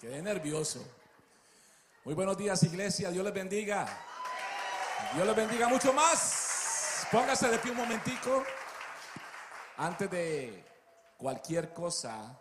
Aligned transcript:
Quedé 0.00 0.20
nervioso. 0.22 0.84
Muy 2.04 2.14
buenos 2.14 2.36
días, 2.36 2.60
iglesia. 2.64 3.12
Dios 3.12 3.24
les 3.24 3.32
bendiga. 3.32 3.86
Dios 5.14 5.24
les 5.24 5.36
bendiga 5.36 5.68
mucho 5.68 5.92
más. 5.92 7.06
Póngase 7.12 7.48
de 7.48 7.58
pie 7.58 7.70
un 7.70 7.76
momentico. 7.76 8.42
Antes 9.76 10.10
de 10.10 10.64
cualquier 11.16 11.72
cosa, 11.72 12.40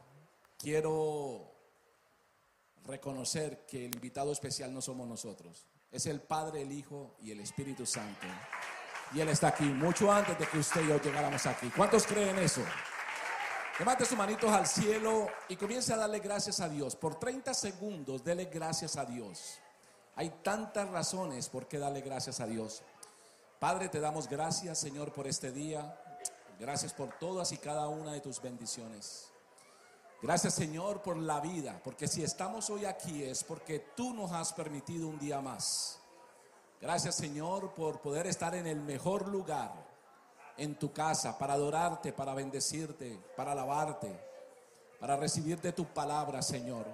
quiero 0.57 1.53
reconocer 2.85 3.67
que 3.67 3.85
el 3.85 3.93
invitado 3.93 4.31
especial 4.31 4.73
no 4.73 4.81
somos 4.81 5.07
nosotros. 5.07 5.67
Es 5.91 6.07
el 6.07 6.21
Padre, 6.21 6.63
el 6.63 6.71
Hijo 6.71 7.17
y 7.21 7.29
el 7.29 7.39
Espíritu 7.41 7.85
Santo. 7.85 8.25
Y 9.13 9.19
Él 9.19 9.29
está 9.29 9.49
aquí 9.49 9.65
mucho 9.65 10.11
antes 10.11 10.39
de 10.39 10.47
que 10.47 10.57
usted 10.57 10.81
y 10.81 10.87
yo 10.87 10.99
llegáramos 10.99 11.45
aquí. 11.45 11.69
¿Cuántos 11.69 12.07
creen 12.07 12.39
eso? 12.39 12.63
Levante 13.79 14.05
sus 14.05 14.17
manitos 14.17 14.51
al 14.51 14.67
cielo 14.67 15.29
y 15.47 15.55
comience 15.55 15.93
a 15.93 15.97
darle 15.97 16.19
gracias 16.19 16.59
a 16.59 16.67
Dios. 16.67 16.97
Por 16.97 17.17
30 17.17 17.53
segundos, 17.53 18.21
dele 18.25 18.49
gracias 18.53 18.97
a 18.97 19.05
Dios. 19.05 19.57
Hay 20.17 20.29
tantas 20.43 20.89
razones 20.89 21.47
por 21.47 21.65
qué 21.65 21.79
darle 21.79 22.01
gracias 22.01 22.41
a 22.41 22.45
Dios. 22.45 22.81
Padre, 23.57 23.87
te 23.87 24.01
damos 24.01 24.27
gracias, 24.27 24.79
Señor, 24.79 25.13
por 25.13 25.27
este 25.27 25.53
día. 25.53 25.97
Gracias 26.59 26.91
por 26.91 27.17
todas 27.19 27.53
y 27.53 27.57
cada 27.57 27.87
una 27.87 28.11
de 28.11 28.19
tus 28.19 28.41
bendiciones. 28.41 29.31
Gracias, 30.21 30.55
Señor, 30.55 31.01
por 31.01 31.15
la 31.15 31.39
vida, 31.39 31.79
porque 31.81 32.09
si 32.09 32.21
estamos 32.21 32.69
hoy 32.69 32.83
aquí 32.83 33.23
es 33.23 33.45
porque 33.45 33.79
tú 33.95 34.13
nos 34.13 34.33
has 34.33 34.51
permitido 34.51 35.07
un 35.07 35.17
día 35.19 35.39
más. 35.39 36.01
Gracias, 36.81 37.15
Señor, 37.15 37.73
por 37.73 38.01
poder 38.01 38.27
estar 38.27 38.53
en 38.55 38.67
el 38.67 38.81
mejor 38.81 39.29
lugar 39.29 39.88
en 40.59 40.75
tu 40.75 40.91
casa 40.91 41.37
para 41.37 41.53
adorarte, 41.53 42.13
para 42.13 42.33
bendecirte, 42.33 43.17
para 43.35 43.53
alabarte, 43.53 44.13
para 44.99 45.15
recibirte 45.15 45.71
tu 45.71 45.85
palabra, 45.85 46.41
Señor. 46.41 46.85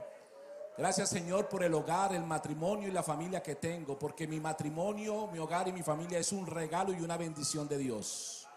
Gracias, 0.77 1.09
Señor, 1.09 1.47
por 1.47 1.63
el 1.63 1.73
hogar, 1.73 2.13
el 2.13 2.23
matrimonio 2.23 2.89
y 2.89 2.91
la 2.91 3.01
familia 3.01 3.41
que 3.41 3.55
tengo, 3.55 3.97
porque 3.97 4.27
mi 4.27 4.39
matrimonio, 4.39 5.27
mi 5.27 5.39
hogar 5.39 5.67
y 5.67 5.73
mi 5.73 5.83
familia 5.83 6.19
es 6.19 6.31
un 6.31 6.45
regalo 6.45 6.93
y 6.93 7.01
una 7.01 7.15
bendición 7.15 7.67
de 7.67 7.77
Dios. 7.77 8.47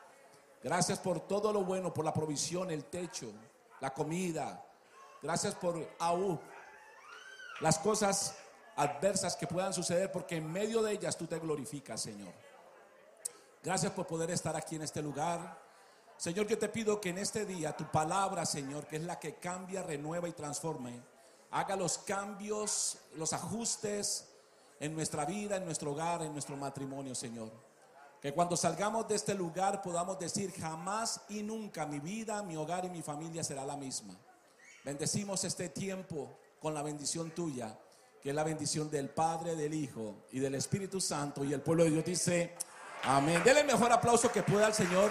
Gracias 0.62 0.98
por 0.98 1.20
todo 1.20 1.52
lo 1.52 1.64
bueno, 1.64 1.94
por 1.94 2.04
la 2.04 2.12
provisión, 2.12 2.70
el 2.70 2.84
techo, 2.86 3.30
la 3.80 3.94
comida. 3.94 4.64
Gracias 5.22 5.54
por 5.54 5.88
aún 6.00 6.40
las 7.60 7.78
cosas 7.78 8.36
adversas 8.76 9.36
que 9.36 9.46
puedan 9.46 9.72
suceder, 9.72 10.10
porque 10.10 10.36
en 10.36 10.50
medio 10.50 10.82
de 10.82 10.92
ellas 10.92 11.16
tú 11.16 11.26
te 11.26 11.38
glorificas, 11.38 12.00
Señor. 12.00 12.32
Gracias 13.62 13.92
por 13.92 14.06
poder 14.06 14.30
estar 14.30 14.54
aquí 14.56 14.76
en 14.76 14.82
este 14.82 15.02
lugar. 15.02 15.60
Señor, 16.16 16.46
yo 16.46 16.58
te 16.58 16.68
pido 16.68 17.00
que 17.00 17.10
en 17.10 17.18
este 17.18 17.44
día 17.44 17.76
tu 17.76 17.90
palabra, 17.90 18.46
Señor, 18.46 18.86
que 18.86 18.96
es 18.96 19.02
la 19.02 19.18
que 19.18 19.34
cambia, 19.36 19.82
renueva 19.82 20.28
y 20.28 20.32
transforme, 20.32 21.00
haga 21.50 21.76
los 21.76 21.98
cambios, 21.98 22.98
los 23.14 23.32
ajustes 23.32 24.28
en 24.80 24.94
nuestra 24.94 25.24
vida, 25.24 25.56
en 25.56 25.64
nuestro 25.64 25.92
hogar, 25.92 26.22
en 26.22 26.32
nuestro 26.32 26.56
matrimonio, 26.56 27.14
Señor. 27.14 27.50
Que 28.20 28.32
cuando 28.32 28.56
salgamos 28.56 29.06
de 29.08 29.14
este 29.14 29.34
lugar 29.34 29.80
podamos 29.82 30.18
decir 30.18 30.52
jamás 30.52 31.20
y 31.28 31.42
nunca 31.42 31.86
mi 31.86 32.00
vida, 32.00 32.42
mi 32.42 32.56
hogar 32.56 32.84
y 32.84 32.90
mi 32.90 33.02
familia 33.02 33.44
será 33.44 33.64
la 33.64 33.76
misma. 33.76 34.16
Bendecimos 34.84 35.44
este 35.44 35.68
tiempo 35.68 36.38
con 36.60 36.74
la 36.74 36.82
bendición 36.82 37.30
tuya, 37.32 37.78
que 38.20 38.30
es 38.30 38.34
la 38.34 38.42
bendición 38.42 38.90
del 38.90 39.10
Padre, 39.10 39.54
del 39.54 39.74
Hijo 39.74 40.26
y 40.32 40.40
del 40.40 40.56
Espíritu 40.56 41.00
Santo. 41.00 41.44
Y 41.44 41.52
el 41.52 41.60
pueblo 41.60 41.84
de 41.84 41.90
Dios 41.90 42.04
dice, 42.04 42.56
amén. 43.04 43.42
Dele 43.44 43.60
el 43.60 43.66
mejor 43.66 43.92
aplauso 43.92 44.30
que 44.30 44.42
pueda 44.42 44.66
al 44.66 44.74
Señor. 44.74 45.10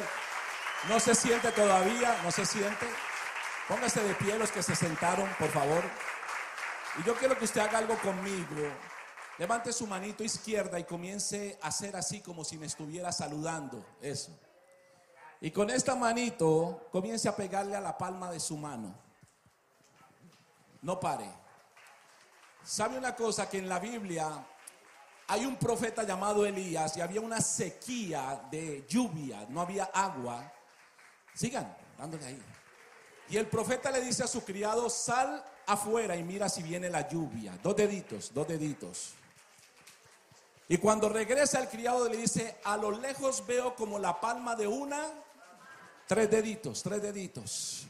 No 0.90 1.00
se 1.00 1.16
siente 1.16 1.52
todavía, 1.52 2.20
no 2.24 2.32
se 2.32 2.46
siente. 2.46 2.88
Póngase 3.68 4.02
de 4.02 4.14
pie 4.16 4.38
los 4.38 4.52
que 4.52 4.64
se 4.64 4.76
sentaron, 4.76 5.30
por 5.38 5.50
favor. 5.50 5.84
Y 7.00 7.04
yo 7.04 7.16
quiero 7.16 7.38
que 7.38 7.46
usted 7.46 7.62
haga 7.62 7.80
algo 7.80 7.98
conmigo. 8.00 8.56
Levante 9.38 9.72
su 9.72 9.86
manito 9.86 10.24
izquierda 10.24 10.80
y 10.80 10.84
comience 10.84 11.60
a 11.62 11.68
hacer 11.68 11.96
así 11.96 12.22
como 12.22 12.44
si 12.44 12.58
me 12.58 12.66
estuviera 12.66 13.12
saludando. 13.12 13.86
Eso. 14.02 14.32
Y 15.42 15.52
con 15.52 15.70
esta 15.70 15.96
manito 15.96 16.88
comience 16.92 17.30
a 17.30 17.36
pegarle 17.36 17.76
a 17.76 17.82
la 17.82 17.98
palma 17.98 18.32
de 18.32 18.40
su 18.40 18.58
mano. 18.58 18.96
No 20.82 21.00
pare. 21.00 21.30
¿Sabe 22.64 22.98
una 22.98 23.16
cosa? 23.16 23.50
Que 23.50 23.60
en 23.60 23.70
la 23.70 23.80
Biblia 23.80 24.46
hay 25.28 25.46
un 25.46 25.58
profeta 25.58 26.04
llamado 26.04 26.46
Elías 26.46 26.96
y 26.96 27.02
había 27.02 27.20
una 27.20 27.42
sequía 27.42 28.48
de 28.50 28.86
lluvia, 28.88 29.46
no 29.50 29.62
había 29.62 29.86
agua. 29.86 30.52
Sigan 31.34 31.76
dándole 31.98 32.26
ahí. 32.26 32.42
Y 33.30 33.36
el 33.36 33.48
profeta 33.48 33.92
le 33.92 34.02
dice 34.02 34.24
a 34.24 34.28
su 34.28 34.44
criado, 34.46 34.90
sal 34.90 35.44
afuera 35.66 36.16
y 36.16 36.24
mira 36.24 36.48
si 36.48 36.64
viene 36.64 36.90
la 36.90 37.10
lluvia. 37.10 37.58
Dos 37.62 37.76
deditos, 37.76 38.34
dos 38.34 38.48
deditos. 38.48 39.14
Y 40.70 40.78
cuando 40.78 41.10
regresa 41.10 41.60
el 41.60 41.68
criado 41.68 42.08
le 42.08 42.18
dice, 42.18 42.58
a 42.64 42.78
lo 42.78 42.92
lejos 42.92 43.46
veo 43.46 43.76
como 43.76 44.00
la 44.00 44.20
palma 44.20 44.56
de 44.56 44.68
una, 44.68 45.02
tres 46.08 46.30
deditos, 46.30 46.84
tres 46.84 47.02
deditos. 47.02 47.86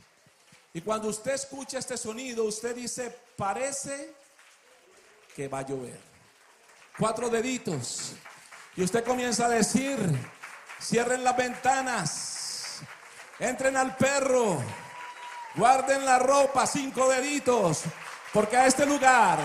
Y 0.74 0.82
cuando 0.82 1.08
usted 1.08 1.34
escucha 1.34 1.78
este 1.78 1.98
sonido, 1.98 2.44
usted 2.46 2.76
dice, 2.76 3.16
parece 3.36 4.14
que 5.36 5.48
va 5.48 5.60
a 5.60 5.68
llover. 5.68 6.07
Cuatro 6.98 7.30
deditos. 7.30 8.14
Y 8.76 8.84
usted 8.84 9.04
comienza 9.04 9.46
a 9.46 9.50
decir, 9.50 9.98
cierren 10.82 11.24
las 11.24 11.38
ventanas, 11.38 12.80
entren 13.40 13.78
al 13.78 13.96
perro, 13.96 14.64
guarden 15.56 16.06
la 16.06 16.20
ropa, 16.20 16.66
cinco 16.66 17.08
deditos, 17.10 17.84
porque 18.34 18.58
a 18.58 18.66
este 18.66 18.86
lugar 18.86 19.38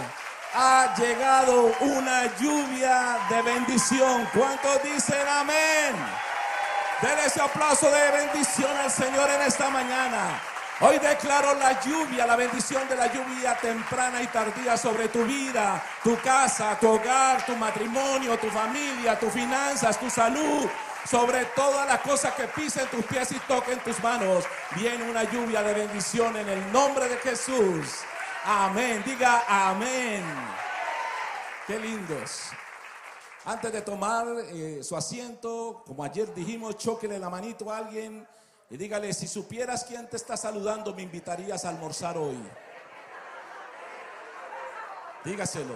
ha 0.54 0.94
llegado 0.96 1.74
una 1.80 2.36
lluvia 2.38 3.18
de 3.28 3.42
bendición. 3.42 4.28
¿Cuántos 4.34 4.82
dicen 4.82 5.26
amén? 5.28 5.94
Denle 7.00 7.26
ese 7.26 7.40
aplauso 7.40 7.90
de 7.90 8.10
bendición 8.12 8.76
al 8.76 8.90
Señor 8.90 9.28
en 9.30 9.42
esta 9.42 9.68
mañana. 9.70 10.40
Hoy 10.84 10.98
declaro 10.98 11.54
la 11.54 11.80
lluvia, 11.80 12.26
la 12.26 12.34
bendición 12.34 12.88
de 12.88 12.96
la 12.96 13.06
lluvia 13.06 13.56
temprana 13.56 14.20
y 14.20 14.26
tardía 14.26 14.76
sobre 14.76 15.06
tu 15.06 15.22
vida, 15.22 15.80
tu 16.02 16.18
casa, 16.20 16.76
tu 16.80 16.88
hogar, 16.88 17.46
tu 17.46 17.54
matrimonio, 17.54 18.36
tu 18.36 18.48
familia, 18.48 19.16
tus 19.16 19.32
finanzas, 19.32 19.96
tu 20.00 20.10
salud, 20.10 20.68
sobre 21.08 21.44
todas 21.54 21.86
las 21.86 22.00
cosas 22.00 22.34
que 22.34 22.48
pisen 22.48 22.88
tus 22.88 23.04
pies 23.04 23.30
y 23.30 23.38
toquen 23.46 23.78
tus 23.84 24.02
manos. 24.02 24.44
Viene 24.74 25.08
una 25.08 25.22
lluvia 25.22 25.62
de 25.62 25.72
bendición 25.72 26.36
en 26.36 26.48
el 26.48 26.72
nombre 26.72 27.08
de 27.08 27.16
Jesús. 27.18 28.00
Amén. 28.44 29.04
Diga 29.06 29.44
amén. 29.46 30.24
Qué 31.64 31.78
lindos. 31.78 32.48
Antes 33.44 33.72
de 33.72 33.82
tomar 33.82 34.26
eh, 34.52 34.80
su 34.82 34.96
asiento, 34.96 35.84
como 35.86 36.02
ayer 36.02 36.34
dijimos, 36.34 36.76
choquele 36.76 37.20
la 37.20 37.30
manito 37.30 37.70
a 37.70 37.78
alguien 37.78 38.26
y 38.72 38.78
dígale, 38.78 39.12
si 39.12 39.28
supieras 39.28 39.84
quién 39.84 40.08
te 40.08 40.16
está 40.16 40.34
saludando, 40.34 40.94
me 40.94 41.02
invitarías 41.02 41.66
a 41.66 41.68
almorzar 41.68 42.16
hoy. 42.16 42.42
Dígaselo. 45.22 45.74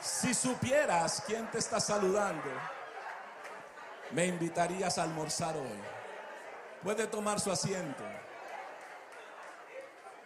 Si 0.00 0.34
supieras 0.34 1.22
quién 1.24 1.48
te 1.48 1.58
está 1.58 1.78
saludando, 1.78 2.50
me 4.10 4.26
invitarías 4.26 4.98
a 4.98 5.04
almorzar 5.04 5.56
hoy. 5.56 5.80
Puede 6.82 7.06
tomar 7.06 7.38
su 7.38 7.52
asiento. 7.52 8.02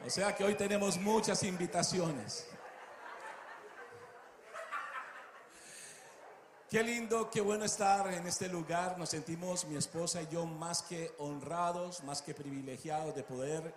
O 0.07 0.09
sea 0.09 0.35
que 0.35 0.45
hoy 0.45 0.55
tenemos 0.55 0.97
muchas 0.97 1.43
invitaciones. 1.43 2.49
Qué 6.73 6.83
lindo, 6.83 7.29
qué 7.31 7.43
bueno 7.43 7.67
estar 7.67 8.11
en 8.15 8.27
este 8.27 8.49
lugar. 8.49 8.97
Nos 8.97 9.11
sentimos 9.11 9.67
mi 9.67 9.77
esposa 9.77 10.23
y 10.23 10.29
yo 10.29 10.47
más 10.47 10.81
que 10.81 11.15
honrados, 11.19 12.03
más 12.03 12.23
que 12.23 12.33
privilegiados 12.33 13.15
de 13.15 13.23
poder 13.23 13.75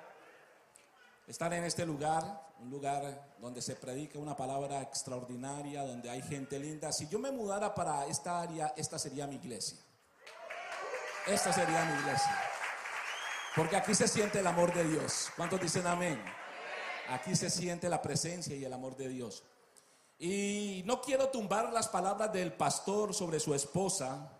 estar 1.28 1.54
en 1.54 1.66
este 1.66 1.86
lugar, 1.86 2.24
un 2.62 2.70
lugar 2.70 3.36
donde 3.42 3.62
se 3.62 3.76
predica 3.76 4.18
una 4.18 4.34
palabra 4.38 4.82
extraordinaria, 4.82 5.84
donde 5.84 6.10
hay 6.10 6.22
gente 6.22 6.58
linda. 6.58 6.94
Si 6.94 7.10
yo 7.10 7.20
me 7.20 7.32
mudara 7.32 7.76
para 7.76 8.06
esta 8.06 8.40
área, 8.40 8.74
esta 8.78 8.98
sería 8.98 9.28
mi 9.28 9.36
iglesia. 9.36 9.78
Esta 11.28 11.52
sería 11.52 11.84
mi 11.84 12.00
iglesia. 12.00 12.42
Porque 13.58 13.76
aquí 13.76 13.94
se 13.94 14.08
siente 14.08 14.40
el 14.40 14.48
amor 14.48 14.74
de 14.74 14.86
Dios. 14.86 15.32
¿Cuántos 15.36 15.60
dicen 15.60 15.86
amén? 15.86 16.24
Aquí 17.10 17.36
se 17.36 17.50
siente 17.50 17.90
la 17.90 18.02
presencia 18.02 18.56
y 18.56 18.64
el 18.64 18.72
amor 18.72 18.96
de 18.96 19.10
Dios. 19.10 19.44
Y 20.20 20.84
no 20.86 21.02
quiero 21.02 21.30
tumbar 21.30 21.74
las 21.74 21.88
palabras 21.90 22.32
del 22.32 22.54
pastor 22.54 23.14
sobre 23.14 23.40
su 23.40 23.54
esposa, 23.54 24.32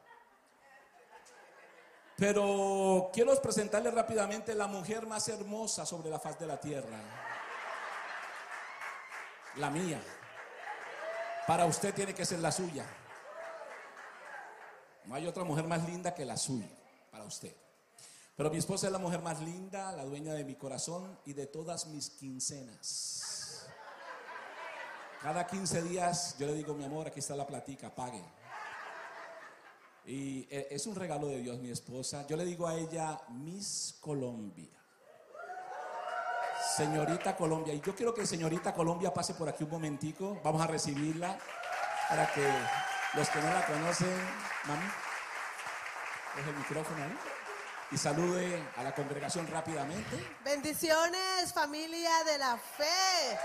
pero 2.18 3.10
quiero 3.14 3.36
presentarle 3.42 3.92
rápidamente 3.92 4.56
la 4.56 4.68
mujer 4.68 5.06
más 5.06 5.28
hermosa 5.28 5.86
sobre 5.86 6.10
la 6.10 6.20
faz 6.20 6.40
de 6.40 6.48
la 6.48 6.60
tierra. 6.60 6.98
La 9.58 9.70
mía. 9.70 10.02
Para 11.46 11.66
usted 11.66 11.94
tiene 11.94 12.14
que 12.14 12.26
ser 12.26 12.40
la 12.40 12.52
suya. 12.52 12.86
No 15.06 15.14
hay 15.14 15.28
otra 15.28 15.44
mujer 15.44 15.66
más 15.66 15.86
linda 15.86 16.16
que 16.16 16.26
la 16.26 16.38
suya, 16.38 16.70
para 17.12 17.26
usted. 17.26 17.56
Pero 18.36 18.50
mi 18.50 18.58
esposa 18.58 18.88
es 18.88 18.94
la 18.94 19.00
mujer 19.00 19.22
más 19.22 19.40
linda, 19.42 19.92
la 19.92 20.04
dueña 20.04 20.34
de 20.34 20.44
mi 20.44 20.56
corazón 20.56 21.20
y 21.26 21.34
de 21.34 21.48
todas 21.48 21.86
mis 21.88 22.10
quincenas. 22.10 23.35
Cada 25.26 25.48
15 25.48 25.82
días 25.82 26.36
yo 26.38 26.46
le 26.46 26.54
digo, 26.54 26.76
mi 26.76 26.86
amor, 26.86 27.08
aquí 27.08 27.20
está 27.20 27.36
la 27.36 27.48
platica, 27.48 27.90
pague. 27.90 28.24
Y 30.06 30.48
eh, 30.52 30.68
es 30.70 30.86
un 30.86 30.94
regalo 30.94 31.26
de 31.26 31.40
Dios, 31.40 31.58
mi 31.58 31.72
esposa. 31.72 32.28
Yo 32.28 32.38
le 32.38 32.46
digo 32.46 32.68
a 32.68 32.76
ella, 32.76 33.20
Miss 33.30 33.98
Colombia. 34.00 34.70
Señorita 36.78 37.36
Colombia. 37.36 37.74
Y 37.74 37.82
yo 37.82 37.96
quiero 37.96 38.14
que 38.14 38.28
señorita 38.28 38.72
Colombia 38.76 39.12
pase 39.12 39.34
por 39.34 39.50
aquí 39.50 39.64
un 39.64 39.72
momentico. 39.72 40.40
Vamos 40.44 40.62
a 40.62 40.68
recibirla 40.68 41.40
para 42.08 42.32
que 42.32 42.48
los 43.16 43.28
que 43.28 43.42
no 43.42 43.52
la 43.52 43.66
conocen, 43.66 44.16
mami, 44.66 44.86
coge 46.36 46.50
el 46.52 46.56
micrófono 46.56 47.04
ahí 47.04 47.18
y 47.92 47.98
salude 47.98 48.64
a 48.76 48.84
la 48.84 48.94
congregación 48.94 49.48
rápidamente. 49.48 50.38
Bendiciones, 50.44 51.52
familia 51.54 52.12
de 52.26 52.38
la 52.38 52.58
fe. 52.58 53.38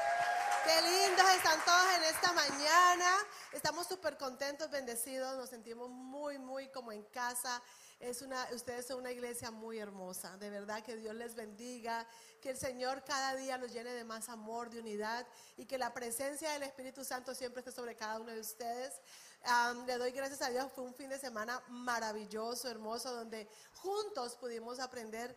Qué 0.64 0.82
lindos 0.82 1.26
están 1.36 1.58
todos 1.64 1.96
en 1.96 2.04
esta 2.04 2.32
mañana. 2.34 3.16
Estamos 3.52 3.86
súper 3.86 4.18
contentos, 4.18 4.70
bendecidos, 4.70 5.36
nos 5.38 5.48
sentimos 5.48 5.88
muy, 5.88 6.38
muy 6.38 6.68
como 6.68 6.92
en 6.92 7.02
casa. 7.04 7.62
Es 7.98 8.20
una, 8.20 8.46
ustedes 8.52 8.86
son 8.86 8.98
una 8.98 9.10
iglesia 9.10 9.50
muy 9.50 9.78
hermosa. 9.78 10.36
De 10.36 10.50
verdad 10.50 10.82
que 10.82 10.96
Dios 10.96 11.14
les 11.14 11.34
bendiga, 11.34 12.06
que 12.42 12.50
el 12.50 12.58
Señor 12.58 13.04
cada 13.04 13.36
día 13.36 13.56
nos 13.56 13.72
llene 13.72 13.90
de 13.94 14.04
más 14.04 14.28
amor, 14.28 14.68
de 14.68 14.80
unidad 14.80 15.26
y 15.56 15.64
que 15.64 15.78
la 15.78 15.94
presencia 15.94 16.52
del 16.52 16.64
Espíritu 16.64 17.04
Santo 17.04 17.34
siempre 17.34 17.60
esté 17.60 17.72
sobre 17.72 17.96
cada 17.96 18.20
uno 18.20 18.30
de 18.30 18.40
ustedes 18.40 19.00
le 19.86 19.96
doy 19.96 20.12
gracias 20.12 20.42
a 20.42 20.50
Dios, 20.50 20.70
fue 20.74 20.84
un 20.84 20.94
fin 20.94 21.08
de 21.08 21.18
semana 21.18 21.62
maravilloso, 21.68 22.68
hermoso, 22.68 23.14
donde 23.14 23.48
juntos 23.76 24.36
pudimos 24.36 24.80
aprender 24.80 25.36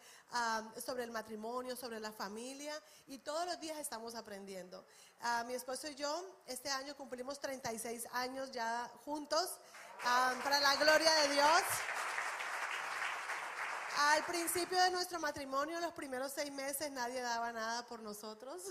sobre 0.83 1.03
el 1.03 1.11
matrimonio, 1.11 1.75
sobre 1.75 1.99
la 1.99 2.11
familia 2.11 2.73
y 3.07 3.19
todos 3.19 3.45
los 3.45 3.59
días 3.59 3.77
estamos 3.77 4.15
aprendiendo. 4.15 4.85
mi 5.47 5.53
esposo 5.53 5.87
y 5.87 5.95
yo 5.95 6.43
este 6.47 6.69
año 6.69 6.95
cumplimos 6.95 7.39
36 7.39 8.07
años 8.13 8.51
ya 8.51 8.91
juntos, 9.05 9.59
para 10.43 10.59
la 10.59 10.75
gloria 10.75 11.11
de 11.21 11.29
Dios. 11.29 11.61
Al 13.95 14.25
principio 14.25 14.77
de 14.81 14.89
nuestro 14.89 15.19
matrimonio, 15.19 15.79
los 15.79 15.93
primeros 15.93 16.33
seis 16.33 16.51
meses, 16.51 16.91
nadie 16.91 17.21
daba 17.21 17.51
nada 17.53 17.85
por 17.85 18.01
nosotros. 18.01 18.63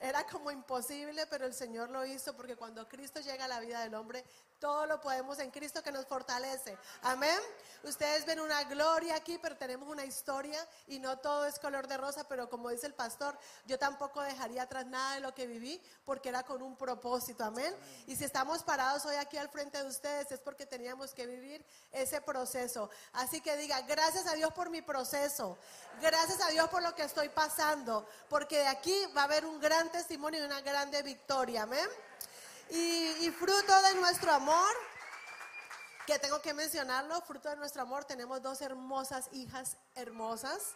Era 0.00 0.26
como 0.26 0.50
imposible, 0.50 1.26
pero 1.26 1.46
el 1.46 1.54
Señor 1.54 1.90
lo 1.90 2.04
hizo 2.04 2.34
porque 2.34 2.56
cuando 2.56 2.88
Cristo 2.88 3.20
llega 3.20 3.44
a 3.44 3.48
la 3.48 3.60
vida 3.60 3.80
del 3.82 3.94
hombre, 3.94 4.24
todo 4.62 4.86
lo 4.86 5.00
podemos 5.00 5.40
en 5.40 5.50
Cristo 5.50 5.82
que 5.82 5.90
nos 5.90 6.06
fortalece. 6.06 6.78
Amén. 7.02 7.40
Ustedes 7.82 8.24
ven 8.24 8.38
una 8.38 8.62
gloria 8.62 9.16
aquí, 9.16 9.36
pero 9.42 9.56
tenemos 9.56 9.88
una 9.88 10.04
historia 10.04 10.64
y 10.86 11.00
no 11.00 11.18
todo 11.18 11.46
es 11.46 11.58
color 11.58 11.88
de 11.88 11.96
rosa, 11.96 12.28
pero 12.28 12.48
como 12.48 12.70
dice 12.70 12.86
el 12.86 12.94
pastor, 12.94 13.36
yo 13.66 13.76
tampoco 13.76 14.20
dejaría 14.20 14.62
atrás 14.62 14.86
nada 14.86 15.16
de 15.16 15.20
lo 15.20 15.34
que 15.34 15.48
viví 15.48 15.82
porque 16.04 16.28
era 16.28 16.44
con 16.44 16.62
un 16.62 16.76
propósito. 16.76 17.42
Amén. 17.42 17.74
Y 18.06 18.14
si 18.14 18.22
estamos 18.22 18.62
parados 18.62 19.04
hoy 19.04 19.16
aquí 19.16 19.36
al 19.36 19.48
frente 19.48 19.82
de 19.82 19.88
ustedes 19.88 20.30
es 20.30 20.38
porque 20.38 20.64
teníamos 20.64 21.12
que 21.12 21.26
vivir 21.26 21.66
ese 21.90 22.20
proceso. 22.20 22.88
Así 23.14 23.40
que 23.40 23.56
diga, 23.56 23.80
gracias 23.80 24.28
a 24.28 24.34
Dios 24.34 24.52
por 24.52 24.70
mi 24.70 24.80
proceso. 24.80 25.58
Gracias 26.00 26.40
a 26.40 26.50
Dios 26.50 26.68
por 26.68 26.84
lo 26.84 26.94
que 26.94 27.02
estoy 27.02 27.30
pasando, 27.30 28.06
porque 28.28 28.58
de 28.60 28.68
aquí 28.68 29.06
va 29.16 29.22
a 29.22 29.24
haber 29.24 29.44
un 29.44 29.58
gran 29.58 29.90
testimonio 29.90 30.40
y 30.40 30.46
una 30.46 30.60
grande 30.60 31.02
victoria. 31.02 31.64
Amén. 31.64 31.88
Y, 32.74 33.30
fruto 33.38 33.82
de 33.82 33.94
nuestro 33.96 34.32
amor, 34.32 34.74
que 36.06 36.18
tengo 36.18 36.40
que 36.40 36.54
mencionarlo, 36.54 37.20
fruto 37.20 37.50
de 37.50 37.56
nuestro 37.56 37.82
amor, 37.82 38.06
tenemos 38.06 38.40
dos 38.40 38.62
hermosas 38.62 39.28
hijas 39.32 39.76
hermosas. 39.94 40.74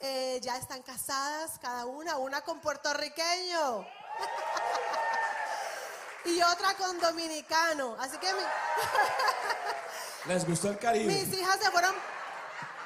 Eh, 0.00 0.40
ya 0.42 0.58
están 0.58 0.82
casadas 0.82 1.58
cada 1.58 1.86
una, 1.86 2.18
una 2.18 2.42
con 2.42 2.60
puertorriqueño 2.60 3.80
y 6.26 6.42
otra 6.42 6.74
con 6.74 7.00
dominicano. 7.00 7.96
Así 7.98 8.18
que 8.18 8.28
les 10.26 10.46
gustó 10.46 10.68
el 10.68 10.78
Caribe. 10.78 11.06
Mis 11.14 11.32
hijas 11.32 11.58
se 11.60 11.70
fueron 11.70 11.94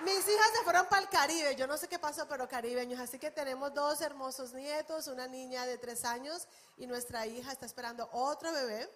mis 0.03 0.29
hijas 0.29 0.51
se 0.57 0.65
fueron 0.65 0.87
para 0.87 1.03
el 1.03 1.09
Caribe, 1.09 1.55
yo 1.57 1.67
no 1.67 1.77
sé 1.77 1.89
qué 1.89 1.99
pasó, 1.99 2.27
pero 2.29 2.49
caribeños. 2.49 3.01
Así 3.01 3.19
que 3.19 3.31
tenemos 3.31 3.73
dos 3.73 4.01
hermosos 4.01 4.53
nietos, 4.53 5.07
una 5.07 5.27
niña 5.27 5.65
de 5.67 5.79
tres 5.79 6.05
años 6.05 6.47
y 6.77 6.87
nuestra 6.87 7.27
hija 7.27 7.53
está 7.53 7.67
esperando 7.67 8.09
otro 8.13 8.53
bebé. 8.53 8.89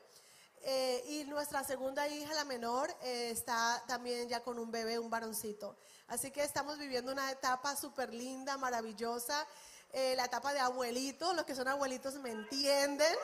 Eh, 0.63 1.05
y 1.07 1.25
nuestra 1.25 1.63
segunda 1.63 2.09
hija, 2.09 2.35
la 2.35 2.45
menor, 2.45 2.91
eh, 3.03 3.31
está 3.31 3.83
también 3.87 4.29
ya 4.29 4.43
con 4.43 4.59
un 4.59 4.71
bebé, 4.71 4.99
un 4.99 5.11
varoncito. 5.11 5.77
Así 6.09 6.31
que 6.31 6.43
estamos 6.43 6.79
viviendo 6.79 7.13
una 7.13 7.31
etapa 7.31 7.77
súper 7.77 8.13
linda, 8.13 8.57
maravillosa. 8.57 9.47
Eh, 9.93 10.15
la 10.17 10.25
etapa 10.25 10.53
de 10.53 10.61
abuelito, 10.61 11.33
los 11.35 11.45
que 11.45 11.55
son 11.55 11.69
abuelitos 11.69 12.15
me 12.15 12.31
entienden. 12.31 13.17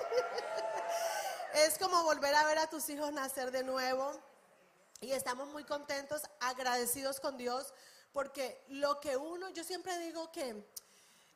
es 1.67 1.79
como 1.79 2.03
volver 2.05 2.35
a 2.35 2.45
ver 2.45 2.59
a 2.59 2.69
tus 2.69 2.89
hijos 2.91 3.13
nacer 3.13 3.51
de 3.51 3.65
nuevo. 3.65 4.13
Y 5.03 5.11
estamos 5.11 5.49
muy 5.49 5.65
contentos, 5.65 6.23
agradecidos 6.39 7.19
con 7.19 7.37
Dios, 7.37 7.75
porque 8.13 8.65
lo 8.69 9.01
que 9.01 9.17
uno, 9.17 9.51
yo 9.51 9.65
siempre 9.65 9.99
digo 9.99 10.31
que 10.31 10.65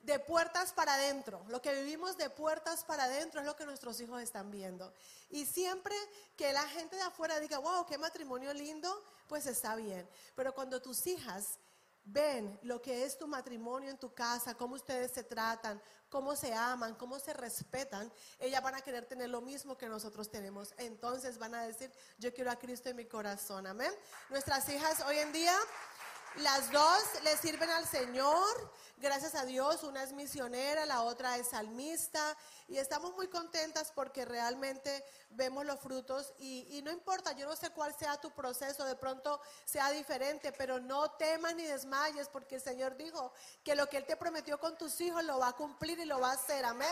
de 0.02 0.20
puertas 0.20 0.72
para 0.72 0.94
adentro, 0.94 1.44
lo 1.48 1.60
que 1.60 1.74
vivimos 1.74 2.16
de 2.16 2.30
puertas 2.30 2.84
para 2.84 3.04
adentro 3.04 3.40
es 3.40 3.46
lo 3.46 3.56
que 3.56 3.66
nuestros 3.66 4.00
hijos 4.00 4.22
están 4.22 4.52
viendo. 4.52 4.94
Y 5.30 5.46
siempre 5.46 5.96
que 6.36 6.52
la 6.52 6.62
gente 6.68 6.94
de 6.94 7.02
afuera 7.02 7.40
diga, 7.40 7.58
wow, 7.58 7.84
qué 7.86 7.98
matrimonio 7.98 8.54
lindo, 8.54 9.02
pues 9.26 9.46
está 9.46 9.74
bien. 9.74 10.08
Pero 10.36 10.54
cuando 10.54 10.80
tus 10.80 11.04
hijas 11.08 11.58
ven 12.04 12.60
lo 12.62 12.80
que 12.80 13.04
es 13.04 13.18
tu 13.18 13.26
matrimonio 13.26 13.90
en 13.90 13.98
tu 13.98 14.14
casa, 14.14 14.54
cómo 14.54 14.76
ustedes 14.76 15.10
se 15.10 15.24
tratan, 15.24 15.82
cómo 16.16 16.34
se 16.34 16.54
aman, 16.54 16.94
cómo 16.94 17.18
se 17.18 17.34
respetan, 17.34 18.10
ellas 18.38 18.62
van 18.62 18.74
a 18.74 18.80
querer 18.80 19.04
tener 19.04 19.28
lo 19.28 19.42
mismo 19.42 19.76
que 19.76 19.86
nosotros 19.86 20.30
tenemos. 20.30 20.72
Entonces 20.78 21.36
van 21.36 21.54
a 21.54 21.64
decir, 21.66 21.92
yo 22.16 22.32
quiero 22.32 22.50
a 22.50 22.56
Cristo 22.56 22.88
en 22.88 22.96
mi 22.96 23.04
corazón. 23.04 23.66
Amén. 23.66 23.92
Nuestras 24.30 24.66
hijas 24.70 25.04
hoy 25.06 25.18
en 25.18 25.30
día 25.30 25.54
las 26.38 26.70
dos 26.70 27.22
le 27.22 27.36
sirven 27.38 27.70
al 27.70 27.86
Señor, 27.86 28.72
gracias 28.98 29.34
a 29.34 29.44
Dios. 29.44 29.82
Una 29.84 30.02
es 30.02 30.12
misionera, 30.12 30.84
la 30.84 31.02
otra 31.02 31.38
es 31.38 31.48
salmista. 31.48 32.36
Y 32.68 32.78
estamos 32.78 33.14
muy 33.14 33.28
contentas 33.28 33.92
porque 33.94 34.24
realmente 34.24 35.04
vemos 35.30 35.64
los 35.64 35.80
frutos. 35.80 36.34
Y, 36.38 36.80
no 36.84 36.90
importa, 36.90 37.32
yo 37.32 37.46
no 37.46 37.56
sé 37.56 37.70
cuál 37.70 37.94
sea 37.94 38.20
tu 38.20 38.30
proceso, 38.32 38.84
de 38.84 38.96
pronto 38.96 39.40
sea 39.64 39.90
diferente, 39.90 40.52
pero 40.52 40.78
no 40.78 41.10
temas 41.12 41.54
ni 41.54 41.64
desmayes 41.64 42.28
porque 42.28 42.56
el 42.56 42.62
Señor 42.62 42.96
dijo 42.96 43.32
que 43.64 43.74
lo 43.74 43.88
que 43.88 43.96
Él 43.98 44.06
te 44.06 44.16
prometió 44.16 44.58
con 44.58 44.76
tus 44.76 45.00
hijos 45.00 45.24
lo 45.24 45.38
va 45.38 45.48
a 45.48 45.52
cumplir 45.52 45.98
y 46.00 46.04
lo 46.04 46.20
va 46.20 46.30
a 46.30 46.34
hacer. 46.34 46.64
Amén. 46.64 46.88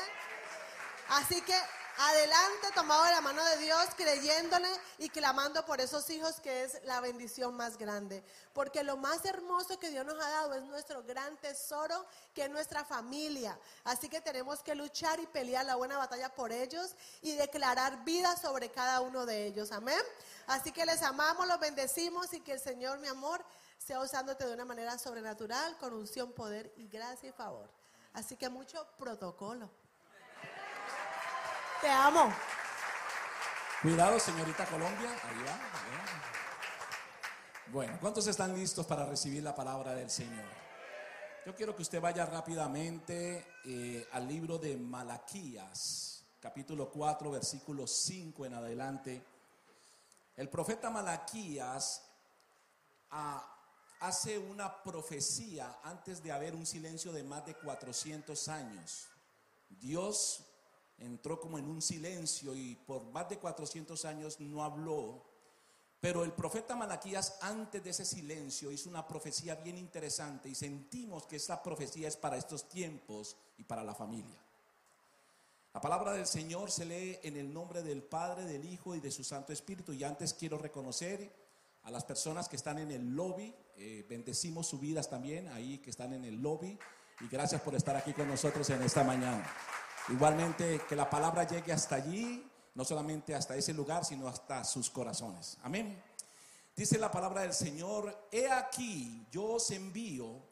Así 1.08 1.42
que 1.42 1.58
adelante, 1.98 2.68
tomado 2.74 3.04
de 3.04 3.10
la 3.12 3.20
mano 3.20 3.44
de 3.44 3.58
Dios, 3.58 3.86
creyéndole 3.96 4.68
y 4.98 5.08
clamando 5.08 5.64
por 5.64 5.80
esos 5.80 6.08
hijos 6.10 6.40
que 6.40 6.64
es 6.64 6.82
la 6.84 7.00
bendición 7.00 7.54
más 7.54 7.78
grande. 7.78 8.24
Porque 8.52 8.82
lo 8.82 8.96
más 8.96 9.24
hermoso 9.24 9.78
que 9.78 9.90
Dios 9.90 10.04
nos 10.04 10.22
ha 10.22 10.28
dado 10.28 10.54
es 10.54 10.62
nuestro 10.64 11.02
gran 11.02 11.36
tesoro, 11.38 12.06
que 12.34 12.44
es 12.44 12.50
nuestra 12.50 12.84
familia. 12.84 13.58
Así 13.84 14.08
que 14.08 14.20
tenemos 14.20 14.62
que 14.62 14.74
luchar 14.74 15.20
y 15.20 15.26
pelear 15.26 15.64
la 15.64 15.76
buena 15.76 15.98
batalla 15.98 16.34
por 16.34 16.52
ellos 16.52 16.94
y 17.22 17.32
declarar 17.32 18.04
vida 18.04 18.36
sobre 18.36 18.70
cada 18.70 19.00
uno 19.00 19.26
de 19.26 19.46
ellos. 19.46 19.72
Amén. 19.72 20.02
Así 20.46 20.72
que 20.72 20.84
les 20.86 21.02
amamos, 21.02 21.46
los 21.46 21.60
bendecimos 21.60 22.32
y 22.32 22.40
que 22.40 22.52
el 22.52 22.60
Señor, 22.60 22.98
mi 22.98 23.08
amor, 23.08 23.44
sea 23.78 24.00
usándote 24.00 24.46
de 24.46 24.54
una 24.54 24.64
manera 24.64 24.98
sobrenatural, 24.98 25.76
con 25.78 25.92
unción, 25.92 26.32
poder 26.32 26.72
y 26.76 26.88
gracia 26.88 27.28
y 27.28 27.32
favor. 27.32 27.70
Así 28.14 28.36
que 28.36 28.48
mucho 28.48 28.86
protocolo. 28.96 29.83
Te 31.80 31.88
amo. 31.90 32.32
Cuidado, 33.82 34.18
señorita 34.18 34.64
Colombia. 34.66 35.10
Ahí 35.10 35.44
va. 35.44 35.58
Bueno, 37.72 37.98
¿cuántos 38.00 38.26
están 38.26 38.54
listos 38.54 38.86
para 38.86 39.04
recibir 39.04 39.42
la 39.42 39.54
palabra 39.54 39.94
del 39.94 40.10
Señor? 40.10 40.44
Yo 41.44 41.54
quiero 41.54 41.74
que 41.76 41.82
usted 41.82 42.00
vaya 42.00 42.24
rápidamente 42.24 43.46
eh, 43.64 44.08
al 44.12 44.26
libro 44.26 44.58
de 44.58 44.76
Malaquías, 44.76 46.24
capítulo 46.40 46.90
4, 46.90 47.30
versículo 47.30 47.86
5 47.86 48.46
en 48.46 48.54
adelante. 48.54 49.22
El 50.36 50.48
profeta 50.48 50.88
Malaquías 50.88 52.02
ah, 53.10 53.44
hace 54.00 54.38
una 54.38 54.82
profecía 54.82 55.80
antes 55.82 56.22
de 56.22 56.32
haber 56.32 56.54
un 56.54 56.64
silencio 56.64 57.12
de 57.12 57.22
más 57.24 57.44
de 57.44 57.54
400 57.54 58.48
años. 58.48 59.08
Dios 59.68 60.44
entró 60.98 61.40
como 61.40 61.58
en 61.58 61.68
un 61.68 61.82
silencio 61.82 62.54
y 62.54 62.76
por 62.76 63.04
más 63.06 63.28
de 63.28 63.38
400 63.38 64.04
años 64.04 64.40
no 64.40 64.62
habló. 64.62 65.22
Pero 66.00 66.22
el 66.22 66.32
profeta 66.32 66.76
Malaquías 66.76 67.38
antes 67.40 67.82
de 67.82 67.90
ese 67.90 68.04
silencio 68.04 68.70
hizo 68.70 68.90
una 68.90 69.06
profecía 69.08 69.54
bien 69.54 69.78
interesante 69.78 70.48
y 70.48 70.54
sentimos 70.54 71.26
que 71.26 71.36
esta 71.36 71.62
profecía 71.62 72.08
es 72.08 72.16
para 72.16 72.36
estos 72.36 72.68
tiempos 72.68 73.36
y 73.56 73.64
para 73.64 73.82
la 73.82 73.94
familia. 73.94 74.38
La 75.72 75.80
palabra 75.80 76.12
del 76.12 76.26
Señor 76.26 76.70
se 76.70 76.84
lee 76.84 77.18
en 77.22 77.36
el 77.36 77.52
nombre 77.52 77.82
del 77.82 78.02
Padre, 78.02 78.44
del 78.44 78.64
Hijo 78.64 78.94
y 78.94 79.00
de 79.00 79.10
su 79.10 79.24
Santo 79.24 79.52
Espíritu. 79.52 79.92
Y 79.92 80.04
antes 80.04 80.34
quiero 80.34 80.56
reconocer 80.56 81.34
a 81.82 81.90
las 81.90 82.04
personas 82.04 82.48
que 82.48 82.56
están 82.56 82.78
en 82.78 82.92
el 82.92 83.16
lobby, 83.16 83.52
eh, 83.76 84.06
bendecimos 84.08 84.68
sus 84.68 84.80
vidas 84.80 85.10
también, 85.10 85.48
ahí 85.48 85.78
que 85.78 85.90
están 85.90 86.12
en 86.12 86.24
el 86.24 86.40
lobby. 86.40 86.78
Y 87.20 87.28
gracias 87.28 87.60
por 87.60 87.74
estar 87.74 87.96
aquí 87.96 88.12
con 88.12 88.28
nosotros 88.28 88.68
en 88.70 88.82
esta 88.82 89.02
mañana. 89.02 89.44
Igualmente, 90.08 90.82
que 90.86 90.96
la 90.96 91.08
palabra 91.08 91.44
llegue 91.44 91.72
hasta 91.72 91.96
allí, 91.96 92.50
no 92.74 92.84
solamente 92.84 93.34
hasta 93.34 93.56
ese 93.56 93.72
lugar, 93.72 94.04
sino 94.04 94.28
hasta 94.28 94.62
sus 94.64 94.90
corazones. 94.90 95.56
Amén. 95.62 96.02
Dice 96.76 96.98
la 96.98 97.10
palabra 97.10 97.42
del 97.42 97.54
Señor, 97.54 98.28
he 98.30 98.50
aquí, 98.50 99.26
yo 99.30 99.44
os 99.44 99.70
envío 99.70 100.42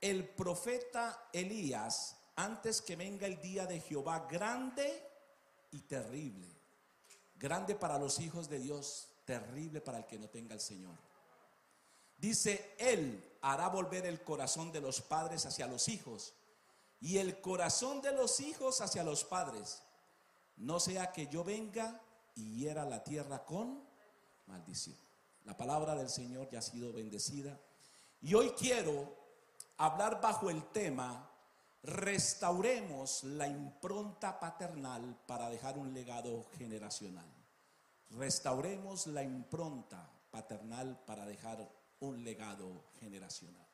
el 0.00 0.26
profeta 0.28 1.28
Elías 1.32 2.16
antes 2.36 2.80
que 2.80 2.96
venga 2.96 3.26
el 3.26 3.40
día 3.42 3.66
de 3.66 3.80
Jehová 3.80 4.26
grande 4.30 5.04
y 5.72 5.80
terrible. 5.80 6.48
Grande 7.34 7.74
para 7.74 7.98
los 7.98 8.20
hijos 8.20 8.48
de 8.48 8.60
Dios, 8.60 9.08
terrible 9.24 9.80
para 9.80 9.98
el 9.98 10.06
que 10.06 10.18
no 10.18 10.28
tenga 10.28 10.54
el 10.54 10.60
Señor. 10.60 10.96
Dice, 12.16 12.74
Él 12.78 13.36
hará 13.42 13.68
volver 13.68 14.06
el 14.06 14.22
corazón 14.22 14.72
de 14.72 14.80
los 14.80 15.02
padres 15.02 15.44
hacia 15.44 15.66
los 15.66 15.88
hijos 15.88 16.34
y 17.00 17.18
el 17.18 17.40
corazón 17.40 18.00
de 18.02 18.12
los 18.12 18.40
hijos 18.40 18.80
hacia 18.80 19.04
los 19.04 19.24
padres. 19.24 19.82
No 20.56 20.80
sea 20.80 21.12
que 21.12 21.28
yo 21.28 21.44
venga 21.44 22.00
y 22.34 22.56
hiera 22.56 22.84
la 22.84 23.04
tierra 23.04 23.44
con 23.44 23.82
maldición. 24.46 24.96
La 25.44 25.56
palabra 25.56 25.94
del 25.94 26.08
Señor 26.08 26.50
ya 26.50 26.58
ha 26.58 26.62
sido 26.62 26.92
bendecida. 26.92 27.58
Y 28.20 28.34
hoy 28.34 28.50
quiero 28.50 29.16
hablar 29.76 30.20
bajo 30.20 30.50
el 30.50 30.64
tema, 30.72 31.30
restauremos 31.82 33.22
la 33.24 33.46
impronta 33.46 34.38
paternal 34.40 35.16
para 35.26 35.48
dejar 35.48 35.78
un 35.78 35.94
legado 35.94 36.46
generacional. 36.58 37.32
Restauremos 38.10 39.06
la 39.06 39.22
impronta 39.22 40.10
paternal 40.30 40.98
para 41.06 41.24
dejar 41.26 41.70
un 42.00 42.24
legado 42.24 42.84
generacional. 42.98 43.67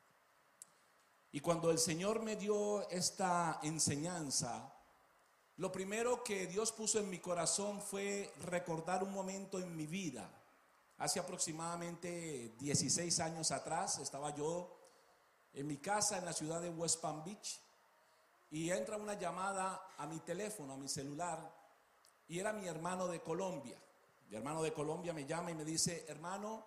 Y 1.35 1.41
cuando 1.41 1.73
el 1.73 1.81
Señor 1.81 2.23
me 2.23 2.37
dio 2.37 2.89
esta 2.91 3.59
enseñanza, 3.65 4.73
lo 5.57 5.73
primero 5.73 6.23
que 6.23 6.47
Dios 6.47 6.71
puso 6.71 7.01
en 7.01 7.11
mi 7.11 7.19
corazón 7.19 7.83
fue 7.83 8.33
recordar 8.43 9.03
un 9.03 9.13
momento 9.13 9.59
en 9.59 9.77
mi 9.77 9.89
vida. 9.89 10.31
Hace 10.99 11.19
aproximadamente 11.19 12.55
16 12.61 13.19
años 13.19 13.51
atrás 13.51 13.99
estaba 13.99 14.33
yo 14.37 14.79
en 15.53 15.67
mi 15.67 15.79
casa 15.79 16.19
en 16.19 16.25
la 16.25 16.33
ciudad 16.33 16.61
de 16.61 16.71
West 16.71 17.01
Palm 17.01 17.25
Beach 17.25 17.59
y 18.53 18.71
entra 18.71 18.97
una 18.97 19.15
llamada 19.15 19.89
a 19.99 20.07
mi 20.07 20.21
teléfono, 20.21 20.75
a 20.75 20.77
mi 20.77 20.87
celular, 20.87 21.53
y 22.29 22.39
era 22.39 22.53
mi 22.53 22.69
hermano 22.69 23.09
de 23.09 23.21
Colombia. 23.23 23.77
Mi 24.29 24.37
hermano 24.37 24.63
de 24.63 24.73
Colombia 24.73 25.13
me 25.13 25.27
llama 25.27 25.51
y 25.51 25.57
me 25.57 25.65
dice, 25.65 26.05
hermano, 26.07 26.65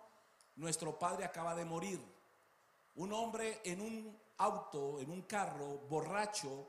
nuestro 0.56 0.98
padre 0.98 1.24
acaba 1.24 1.54
de 1.54 1.64
morir. 1.64 1.98
Un 2.96 3.14
hombre 3.14 3.62
en 3.64 3.80
un 3.80 4.27
auto, 4.38 5.00
en 5.00 5.10
un 5.10 5.22
carro, 5.22 5.78
borracho, 5.88 6.66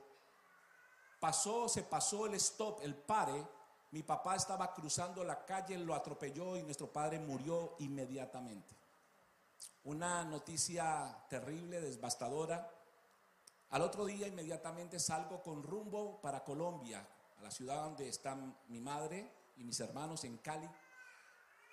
pasó, 1.18 1.68
se 1.68 1.84
pasó 1.84 2.26
el 2.26 2.34
stop, 2.34 2.80
el 2.82 2.94
pare. 2.94 3.46
Mi 3.92 4.02
papá 4.02 4.36
estaba 4.36 4.72
cruzando 4.72 5.24
la 5.24 5.44
calle, 5.44 5.76
lo 5.78 5.94
atropelló 5.94 6.56
y 6.56 6.62
nuestro 6.62 6.92
padre 6.92 7.18
murió 7.18 7.76
inmediatamente. 7.78 8.74
Una 9.84 10.24
noticia 10.24 11.24
terrible, 11.28 11.80
devastadora. 11.80 12.70
Al 13.70 13.82
otro 13.82 14.04
día 14.04 14.26
inmediatamente 14.26 14.98
salgo 14.98 15.42
con 15.42 15.62
rumbo 15.62 16.20
para 16.20 16.44
Colombia, 16.44 17.06
a 17.38 17.42
la 17.42 17.50
ciudad 17.50 17.84
donde 17.84 18.08
están 18.08 18.56
mi 18.68 18.80
madre 18.80 19.30
y 19.56 19.64
mis 19.64 19.78
hermanos 19.80 20.24
en 20.24 20.38
Cali, 20.38 20.68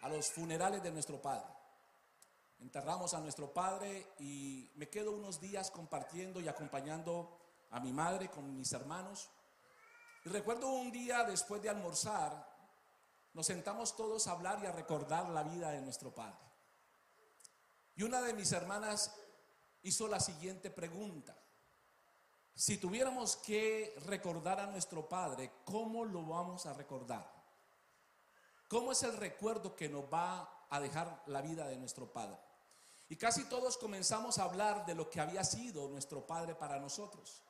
a 0.01 0.09
los 0.09 0.31
funerales 0.31 0.81
de 0.83 0.91
nuestro 0.91 1.21
padre. 1.21 1.56
Enterramos 2.59 3.13
a 3.13 3.19
nuestro 3.19 3.53
padre 3.53 4.13
y 4.19 4.71
me 4.75 4.89
quedo 4.89 5.11
unos 5.11 5.39
días 5.39 5.69
compartiendo 5.71 6.41
y 6.41 6.47
acompañando 6.47 7.39
a 7.69 7.79
mi 7.79 7.93
madre 7.93 8.29
con 8.29 8.55
mis 8.55 8.71
hermanos. 8.73 9.29
Y 10.25 10.29
recuerdo 10.29 10.69
un 10.69 10.91
día 10.91 11.23
después 11.23 11.61
de 11.61 11.69
almorzar, 11.69 12.55
nos 13.33 13.45
sentamos 13.45 13.95
todos 13.95 14.27
a 14.27 14.31
hablar 14.31 14.59
y 14.63 14.65
a 14.65 14.71
recordar 14.71 15.29
la 15.29 15.43
vida 15.43 15.71
de 15.71 15.81
nuestro 15.81 16.13
padre. 16.13 16.39
Y 17.95 18.03
una 18.03 18.21
de 18.21 18.33
mis 18.33 18.51
hermanas 18.51 19.15
hizo 19.83 20.07
la 20.07 20.19
siguiente 20.19 20.71
pregunta. 20.71 21.35
Si 22.53 22.77
tuviéramos 22.77 23.37
que 23.37 23.95
recordar 24.05 24.59
a 24.59 24.67
nuestro 24.67 25.07
padre, 25.07 25.51
¿cómo 25.63 26.03
lo 26.03 26.25
vamos 26.25 26.65
a 26.65 26.73
recordar? 26.73 27.31
¿Cómo 28.67 28.91
es 28.91 29.03
el 29.03 29.15
recuerdo 29.15 29.75
que 29.75 29.87
nos 29.87 30.05
va 30.11 30.65
a 30.69 30.79
dejar 30.79 31.23
la 31.27 31.41
vida 31.41 31.67
de 31.67 31.77
nuestro 31.77 32.11
padre? 32.11 32.46
Y 33.09 33.15
casi 33.15 33.45
todos 33.45 33.77
comenzamos 33.77 34.37
a 34.37 34.43
hablar 34.43 34.85
de 34.85 34.95
lo 34.95 35.09
que 35.09 35.21
había 35.21 35.43
sido 35.43 35.87
nuestro 35.87 36.25
Padre 36.25 36.55
para 36.55 36.79
nosotros. 36.79 37.41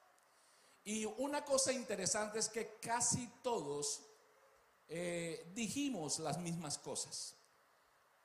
Y 0.84 1.06
una 1.06 1.44
cosa 1.44 1.74
interesante 1.74 2.40
es 2.40 2.48
que 2.48 2.78
casi 2.80 3.28
todos 3.42 4.02
eh, 4.88 5.52
dijimos 5.54 6.20
las 6.20 6.38
mismas 6.38 6.78
cosas. 6.78 7.36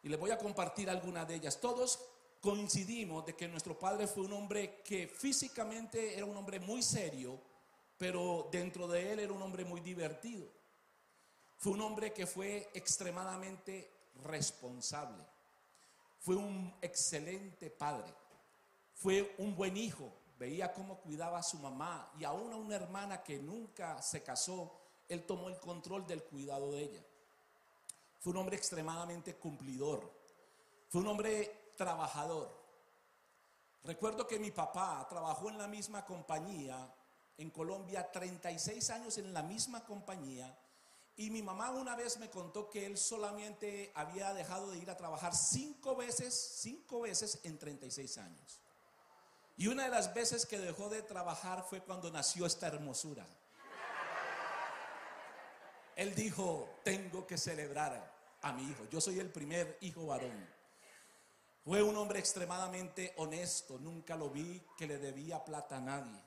Y 0.03 0.09
les 0.09 0.21
voy 0.21 0.31
a 0.31 0.39
compartir 0.39 0.91
algunas 0.91 1.27
de 1.27 1.37
ellas. 1.37 1.61
Todos 1.61 1.99
coincidimos 2.41 3.25
de 3.25 3.35
que 3.35 3.49
nuestro 3.49 3.79
Padre 3.79 4.07
fue 4.07 4.25
un 4.25 4.33
hombre 4.33 4.83
que 4.83 5.09
físicamente 5.09 6.17
era 6.17 6.27
un 6.27 6.37
hombre 6.37 6.61
muy 6.61 6.83
serio, 6.83 7.41
pero 7.97 8.49
dentro 8.51 8.87
de 8.89 9.13
él 9.13 9.21
era 9.21 9.33
un 9.33 9.43
hombre 9.43 9.65
muy 9.65 9.81
divertido. 9.81 10.47
Fue 11.57 11.73
un 11.73 11.81
hombre 11.81 12.13
que 12.13 12.27
fue 12.27 12.71
extremadamente 12.75 14.11
responsable. 14.25 15.25
Fue 16.23 16.37
un 16.37 16.73
excelente 16.81 17.69
padre. 17.69 18.15
Fue 18.95 19.35
un 19.39 19.57
buen 19.57 19.77
hijo. 19.77 20.13
Veía 20.39 20.73
cómo 20.73 20.99
cuidaba 20.99 21.39
a 21.39 21.43
su 21.43 21.59
mamá 21.59 22.13
y 22.19 22.25
aún 22.25 22.53
a 22.53 22.57
una 22.57 22.77
hermana 22.77 23.23
que 23.23 23.39
nunca 23.39 24.01
se 24.01 24.23
casó, 24.23 24.73
él 25.09 25.27
tomó 25.27 25.49
el 25.49 25.59
control 25.59 26.07
del 26.07 26.23
cuidado 26.23 26.73
de 26.73 26.83
ella. 26.83 27.05
Fue 28.21 28.33
un 28.33 28.39
hombre 28.39 28.57
extremadamente 28.57 29.35
cumplidor. 29.35 30.13
Fue 30.89 31.01
un 31.01 31.09
hombre 31.09 31.73
trabajador. 31.77 32.57
Recuerdo 33.83 34.27
que 34.29 34.39
mi 34.39 34.53
papá 34.53 35.05
trabajó 35.09 35.51
en 35.51 35.59
la 35.59 35.67
misma 35.67 36.05
compañía 36.05 36.89
en 37.37 37.51
Colombia, 37.51 38.13
36 38.13 38.91
años 38.91 39.19
en 39.19 39.35
la 39.35 39.43
misma 39.43 39.85
compañía 39.85 40.57
y 41.17 41.31
mi 41.31 41.43
mamá 41.43 41.71
una 41.71 41.95
vez 41.95 42.19
me 42.19 42.31
contó 42.31 42.71
que 42.71 42.87
él 42.87 42.97
solamente 42.97 43.93
había 43.95 44.33
dejado 44.33 44.71
de 44.71 44.79
ir 44.79 44.91
a 44.91 44.97
trabajar 44.97 45.35
cinco 45.35 45.95
veces, 45.95 46.35
cinco 46.59 47.03
veces 47.03 47.41
en 47.45 47.59
36 47.59 48.19
años. 48.19 48.61
Y 49.57 49.67
una 49.67 49.85
de 49.85 49.91
las 49.91 50.15
veces 50.15 50.47
que 50.47 50.59
dejó 50.59 50.89
de 50.89 51.03
trabajar 51.03 51.65
fue 51.69 51.83
cuando 51.83 52.11
nació 52.11 52.47
esta 52.47 52.67
hermosura. 52.69 53.27
Él 55.97 56.15
dijo, 56.15 56.69
tengo 56.83 57.27
que 57.27 57.37
celebrar 57.37 58.13
a 58.41 58.53
mi 58.53 58.63
hijo. 58.65 58.87
Yo 58.91 59.01
soy 59.01 59.21
el 59.21 59.31
primer 59.31 59.77
hijo 59.83 60.07
varón. 60.07 60.49
Fue 61.65 61.83
un 61.83 61.97
hombre 61.97 62.19
extremadamente 62.19 63.13
honesto. 63.19 63.79
Nunca 63.79 64.17
lo 64.17 64.31
vi 64.31 64.63
que 64.77 64.87
le 64.87 64.99
debía 64.99 65.45
plata 65.45 65.77
a 65.77 65.81
nadie. 65.81 66.21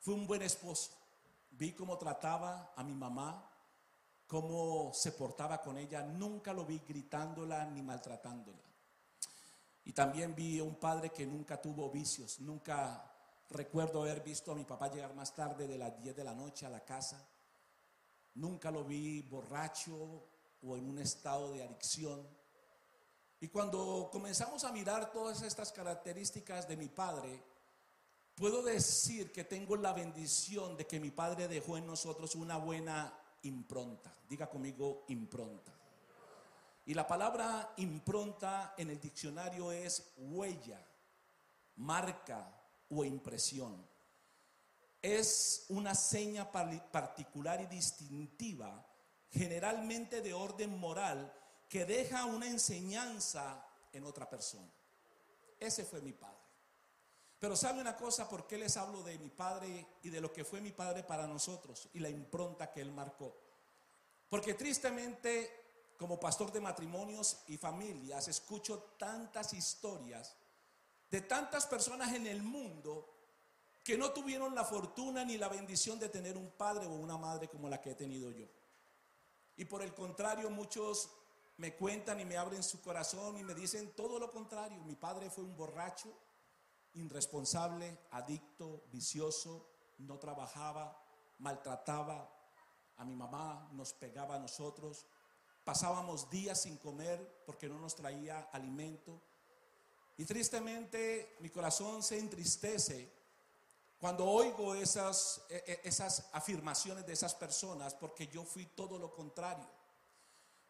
Fue 0.00 0.14
un 0.14 0.26
buen 0.26 0.42
esposo. 0.42 0.92
Vi 1.50 1.72
cómo 1.72 1.98
trataba 1.98 2.72
a 2.74 2.82
mi 2.82 2.94
mamá, 2.94 3.48
cómo 4.26 4.92
se 4.92 5.12
portaba 5.12 5.60
con 5.62 5.78
ella, 5.78 6.02
nunca 6.02 6.52
lo 6.52 6.64
vi 6.64 6.80
gritándola 6.86 7.64
ni 7.66 7.82
maltratándola. 7.82 8.58
Y 9.84 9.92
también 9.92 10.34
vi 10.34 10.58
a 10.58 10.64
un 10.64 10.76
padre 10.76 11.10
que 11.10 11.26
nunca 11.26 11.60
tuvo 11.60 11.90
vicios, 11.90 12.40
nunca 12.40 13.12
recuerdo 13.50 14.02
haber 14.02 14.22
visto 14.22 14.50
a 14.50 14.54
mi 14.56 14.64
papá 14.64 14.88
llegar 14.88 15.14
más 15.14 15.34
tarde 15.34 15.68
de 15.68 15.78
las 15.78 15.96
10 15.96 16.16
de 16.16 16.24
la 16.24 16.34
noche 16.34 16.66
a 16.66 16.70
la 16.70 16.84
casa. 16.84 17.24
Nunca 18.34 18.70
lo 18.70 18.84
vi 18.84 19.22
borracho 19.22 20.28
o 20.62 20.76
en 20.76 20.88
un 20.88 20.98
estado 20.98 21.52
de 21.52 21.62
adicción. 21.62 22.26
Y 23.40 23.48
cuando 23.48 24.08
comenzamos 24.10 24.64
a 24.64 24.72
mirar 24.72 25.12
todas 25.12 25.42
estas 25.42 25.70
características 25.70 26.66
de 26.66 26.76
mi 26.76 26.88
padre, 26.88 27.42
puedo 28.34 28.62
decir 28.62 29.30
que 29.30 29.44
tengo 29.44 29.76
la 29.76 29.92
bendición 29.92 30.76
de 30.76 30.86
que 30.86 30.98
mi 30.98 31.10
padre 31.10 31.46
dejó 31.46 31.76
en 31.76 31.86
nosotros 31.86 32.34
una 32.34 32.56
buena 32.56 33.12
impronta. 33.46 34.12
Diga 34.28 34.48
conmigo 34.48 35.04
impronta. 35.08 35.72
Y 36.84 36.94
la 36.94 37.06
palabra 37.06 37.72
impronta 37.78 38.74
en 38.76 38.90
el 38.90 39.00
diccionario 39.00 39.72
es 39.72 40.12
huella, 40.16 40.80
marca 41.76 42.48
o 42.90 43.04
impresión. 43.04 43.84
Es 45.02 45.66
una 45.68 45.94
seña 45.94 46.50
particular 46.50 47.60
y 47.60 47.66
distintiva, 47.66 48.86
generalmente 49.30 50.20
de 50.20 50.32
orden 50.32 50.78
moral, 50.78 51.32
que 51.68 51.84
deja 51.84 52.24
una 52.24 52.46
enseñanza 52.46 53.66
en 53.92 54.04
otra 54.04 54.30
persona. 54.30 54.70
Ese 55.58 55.84
fue 55.84 56.00
mi 56.00 56.12
padre. 56.12 56.36
Pero 57.38 57.54
sabe 57.54 57.80
una 57.80 57.96
cosa, 57.96 58.28
¿por 58.28 58.46
qué 58.46 58.56
les 58.56 58.76
hablo 58.76 59.02
de 59.02 59.18
mi 59.18 59.28
padre 59.28 59.86
y 60.02 60.08
de 60.08 60.20
lo 60.20 60.32
que 60.32 60.44
fue 60.44 60.60
mi 60.60 60.72
padre 60.72 61.02
para 61.02 61.26
nosotros 61.26 61.88
y 61.92 61.98
la 61.98 62.08
impronta 62.08 62.70
que 62.72 62.80
él 62.80 62.92
marcó? 62.92 63.36
Porque 64.28 64.54
tristemente, 64.54 65.94
como 65.98 66.18
pastor 66.18 66.50
de 66.50 66.60
matrimonios 66.60 67.38
y 67.48 67.58
familias, 67.58 68.28
escucho 68.28 68.94
tantas 68.98 69.52
historias 69.52 70.34
de 71.10 71.20
tantas 71.20 71.66
personas 71.66 72.12
en 72.14 72.26
el 72.26 72.42
mundo 72.42 73.12
que 73.84 73.96
no 73.96 74.10
tuvieron 74.10 74.54
la 74.54 74.64
fortuna 74.64 75.24
ni 75.24 75.38
la 75.38 75.48
bendición 75.48 75.98
de 75.98 76.08
tener 76.08 76.36
un 76.36 76.50
padre 76.50 76.86
o 76.86 76.90
una 76.90 77.16
madre 77.16 77.48
como 77.48 77.68
la 77.68 77.80
que 77.80 77.92
he 77.92 77.94
tenido 77.94 78.30
yo. 78.32 78.46
Y 79.56 79.64
por 79.64 79.82
el 79.82 79.94
contrario, 79.94 80.50
muchos 80.50 81.08
me 81.58 81.74
cuentan 81.74 82.20
y 82.20 82.24
me 82.24 82.36
abren 82.36 82.62
su 82.62 82.82
corazón 82.82 83.38
y 83.38 83.44
me 83.44 83.54
dicen 83.54 83.92
todo 83.94 84.18
lo 84.18 84.30
contrario. 84.30 84.82
Mi 84.82 84.96
padre 84.96 85.30
fue 85.30 85.44
un 85.44 85.56
borracho, 85.56 86.12
irresponsable, 86.96 87.98
adicto, 88.10 88.84
vicioso, 88.90 89.66
no 89.98 90.18
trabajaba, 90.18 91.02
maltrataba 91.38 92.30
a 92.96 93.04
mi 93.04 93.14
mamá, 93.14 93.68
nos 93.72 93.92
pegaba 93.92 94.36
a 94.36 94.38
nosotros. 94.38 95.06
Pasábamos 95.64 96.30
días 96.30 96.62
sin 96.62 96.76
comer 96.78 97.42
porque 97.44 97.68
no 97.68 97.78
nos 97.78 97.94
traía 97.94 98.48
alimento. 98.52 99.20
Y 100.16 100.24
tristemente 100.24 101.36
mi 101.40 101.50
corazón 101.50 102.02
se 102.02 102.18
entristece 102.18 103.12
cuando 103.98 104.24
oigo 104.26 104.74
esas, 104.74 105.42
e, 105.48 105.56
e, 105.66 105.88
esas 105.88 106.28
afirmaciones 106.32 107.06
de 107.06 107.12
esas 107.12 107.34
personas, 107.34 107.94
porque 107.94 108.28
yo 108.28 108.44
fui 108.44 108.66
todo 108.66 108.98
lo 108.98 109.12
contrario. 109.12 109.68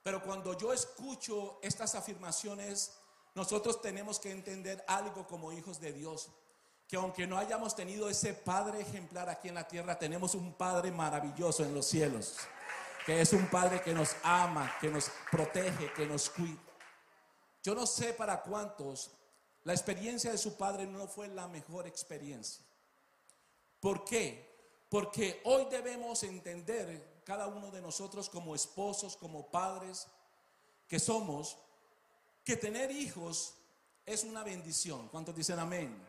Pero 0.02 0.22
cuando 0.22 0.56
yo 0.56 0.72
escucho 0.72 1.58
estas 1.62 1.94
afirmaciones, 1.96 2.92
nosotros 3.36 3.82
tenemos 3.82 4.18
que 4.18 4.30
entender 4.30 4.82
algo 4.88 5.26
como 5.26 5.52
hijos 5.52 5.78
de 5.78 5.92
Dios, 5.92 6.30
que 6.88 6.96
aunque 6.96 7.26
no 7.26 7.36
hayamos 7.36 7.76
tenido 7.76 8.08
ese 8.08 8.32
Padre 8.32 8.80
ejemplar 8.80 9.28
aquí 9.28 9.48
en 9.48 9.56
la 9.56 9.68
tierra, 9.68 9.98
tenemos 9.98 10.34
un 10.34 10.54
Padre 10.54 10.90
maravilloso 10.90 11.62
en 11.62 11.74
los 11.74 11.84
cielos, 11.84 12.38
que 13.04 13.20
es 13.20 13.34
un 13.34 13.46
Padre 13.48 13.82
que 13.82 13.92
nos 13.92 14.16
ama, 14.22 14.74
que 14.80 14.88
nos 14.88 15.10
protege, 15.30 15.92
que 15.92 16.06
nos 16.06 16.30
cuida. 16.30 16.58
Yo 17.62 17.74
no 17.74 17.86
sé 17.86 18.14
para 18.14 18.40
cuántos 18.40 19.10
la 19.64 19.74
experiencia 19.74 20.30
de 20.30 20.38
su 20.38 20.56
Padre 20.56 20.86
no 20.86 21.06
fue 21.06 21.28
la 21.28 21.46
mejor 21.46 21.86
experiencia. 21.86 22.64
¿Por 23.80 24.06
qué? 24.06 24.80
Porque 24.88 25.42
hoy 25.44 25.66
debemos 25.70 26.22
entender, 26.22 27.20
cada 27.22 27.48
uno 27.48 27.70
de 27.70 27.82
nosotros 27.82 28.30
como 28.30 28.54
esposos, 28.54 29.14
como 29.14 29.50
padres 29.50 30.06
que 30.88 30.98
somos, 30.98 31.58
que 32.46 32.56
tener 32.56 32.92
hijos 32.92 33.54
es 34.06 34.22
una 34.22 34.44
bendición. 34.44 35.08
¿Cuántos 35.08 35.34
dicen 35.34 35.58
amén? 35.58 36.00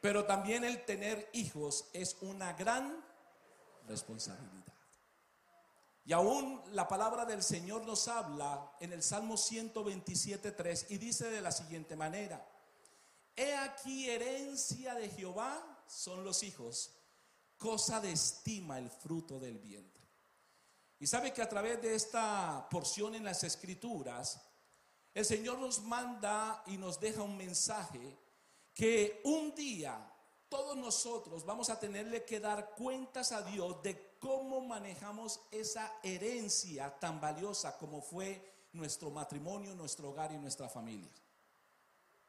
Pero 0.00 0.24
también 0.24 0.62
el 0.62 0.84
tener 0.84 1.28
hijos 1.32 1.86
es 1.92 2.16
una 2.20 2.52
gran 2.52 3.04
responsabilidad. 3.88 4.72
Y 6.04 6.12
aún 6.12 6.62
la 6.70 6.86
palabra 6.86 7.24
del 7.24 7.42
Señor 7.42 7.84
nos 7.84 8.06
habla 8.06 8.72
en 8.78 8.92
el 8.92 9.02
Salmo 9.02 9.34
127.3 9.34 10.86
y 10.90 10.98
dice 10.98 11.28
de 11.28 11.40
la 11.40 11.50
siguiente 11.50 11.96
manera, 11.96 12.48
He 13.34 13.56
aquí 13.56 14.08
herencia 14.08 14.94
de 14.94 15.08
Jehová 15.10 15.82
son 15.88 16.22
los 16.22 16.44
hijos, 16.44 16.92
cosa 17.56 18.00
de 18.00 18.12
estima 18.12 18.78
el 18.78 18.90
fruto 18.90 19.40
del 19.40 19.58
vientre. 19.58 20.06
Y 21.00 21.08
sabe 21.08 21.32
que 21.32 21.42
a 21.42 21.48
través 21.48 21.82
de 21.82 21.96
esta 21.96 22.68
porción 22.70 23.16
en 23.16 23.24
las 23.24 23.42
escrituras, 23.42 24.47
el 25.14 25.24
Señor 25.24 25.58
nos 25.58 25.82
manda 25.82 26.62
y 26.66 26.76
nos 26.76 27.00
deja 27.00 27.22
un 27.22 27.36
mensaje 27.36 28.18
que 28.74 29.20
un 29.24 29.54
día 29.54 30.12
todos 30.48 30.76
nosotros 30.76 31.44
vamos 31.44 31.68
a 31.68 31.78
tenerle 31.78 32.24
que 32.24 32.40
dar 32.40 32.74
cuentas 32.74 33.32
a 33.32 33.42
Dios 33.42 33.82
de 33.82 34.16
cómo 34.18 34.60
manejamos 34.60 35.40
esa 35.50 35.92
herencia 36.02 36.98
tan 36.98 37.20
valiosa 37.20 37.76
como 37.76 38.00
fue 38.00 38.68
nuestro 38.72 39.10
matrimonio, 39.10 39.74
nuestro 39.74 40.10
hogar 40.10 40.32
y 40.32 40.38
nuestra 40.38 40.68
familia. 40.68 41.10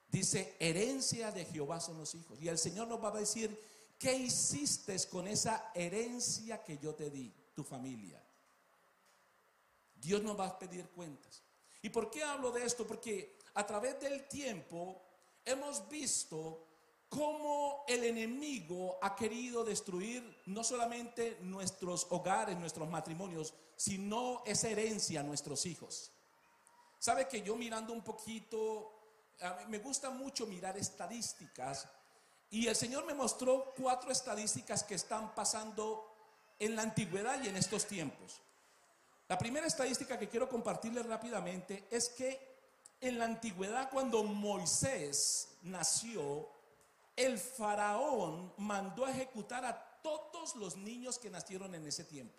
Dice, 0.07 0.55
herencia 0.59 1.31
de 1.31 1.45
Jehová 1.45 1.79
son 1.79 2.00
los 2.00 2.15
hijos. 2.15 2.41
Y 2.41 2.48
el 2.48 2.57
Señor 2.57 2.88
nos 2.88 3.01
va 3.01 3.09
a 3.09 3.19
decir, 3.19 3.57
¿qué 3.98 4.15
hiciste 4.15 4.98
con 5.07 5.27
esa 5.27 5.71
herencia 5.75 6.63
que 6.63 6.77
yo 6.77 6.95
te 6.95 7.09
di, 7.09 7.31
tu 7.53 7.63
familia? 7.63 8.21
Dios 9.95 10.24
nos 10.24 10.38
va 10.39 10.48
a 10.48 10.59
pedir 10.59 10.89
cuentas. 10.89 11.43
¿Y 11.81 11.89
por 11.89 12.09
qué 12.09 12.23
hablo 12.23 12.51
de 12.51 12.65
esto? 12.65 12.85
Porque 12.85 13.37
a 13.53 13.65
través 13.65 13.99
del 13.99 14.27
tiempo 14.27 15.01
hemos 15.45 15.87
visto 15.89 16.67
cómo 17.07 17.83
el 17.87 18.03
enemigo 18.03 18.99
ha 19.01 19.15
querido 19.15 19.63
destruir 19.63 20.41
no 20.45 20.63
solamente 20.63 21.37
nuestros 21.41 22.07
hogares, 22.09 22.57
nuestros 22.57 22.89
matrimonios, 22.89 23.53
sino 23.75 24.43
esa 24.45 24.69
herencia 24.69 25.21
a 25.21 25.23
nuestros 25.23 25.65
hijos. 25.65 26.11
Sabe 26.99 27.27
que 27.27 27.41
yo 27.41 27.55
mirando 27.55 27.93
un 27.93 28.03
poquito 28.03 28.99
me 29.69 29.79
gusta 29.79 30.09
mucho 30.09 30.45
mirar 30.45 30.77
estadísticas 30.77 31.87
y 32.49 32.67
el 32.67 32.75
Señor 32.75 33.05
me 33.05 33.13
mostró 33.13 33.73
cuatro 33.77 34.11
estadísticas 34.11 34.83
que 34.83 34.95
están 34.95 35.33
pasando 35.33 36.13
en 36.57 36.75
la 36.75 36.81
antigüedad 36.81 37.41
y 37.41 37.47
en 37.47 37.55
estos 37.55 37.85
tiempos. 37.85 38.41
La 39.29 39.37
primera 39.37 39.67
estadística 39.67 40.17
que 40.17 40.27
quiero 40.27 40.49
compartirles 40.49 41.05
rápidamente 41.05 41.87
es 41.91 42.09
que 42.09 42.49
en 42.99 43.19
la 43.19 43.25
antigüedad 43.25 43.91
cuando 43.91 44.23
Moisés 44.23 45.49
nació, 45.61 46.49
el 47.15 47.37
faraón 47.37 48.51
mandó 48.57 49.05
a 49.05 49.11
ejecutar 49.11 49.63
a 49.65 50.01
todos 50.01 50.55
los 50.55 50.77
niños 50.77 51.19
que 51.19 51.29
nacieron 51.29 51.75
en 51.75 51.85
ese 51.85 52.05
tiempo. 52.05 52.33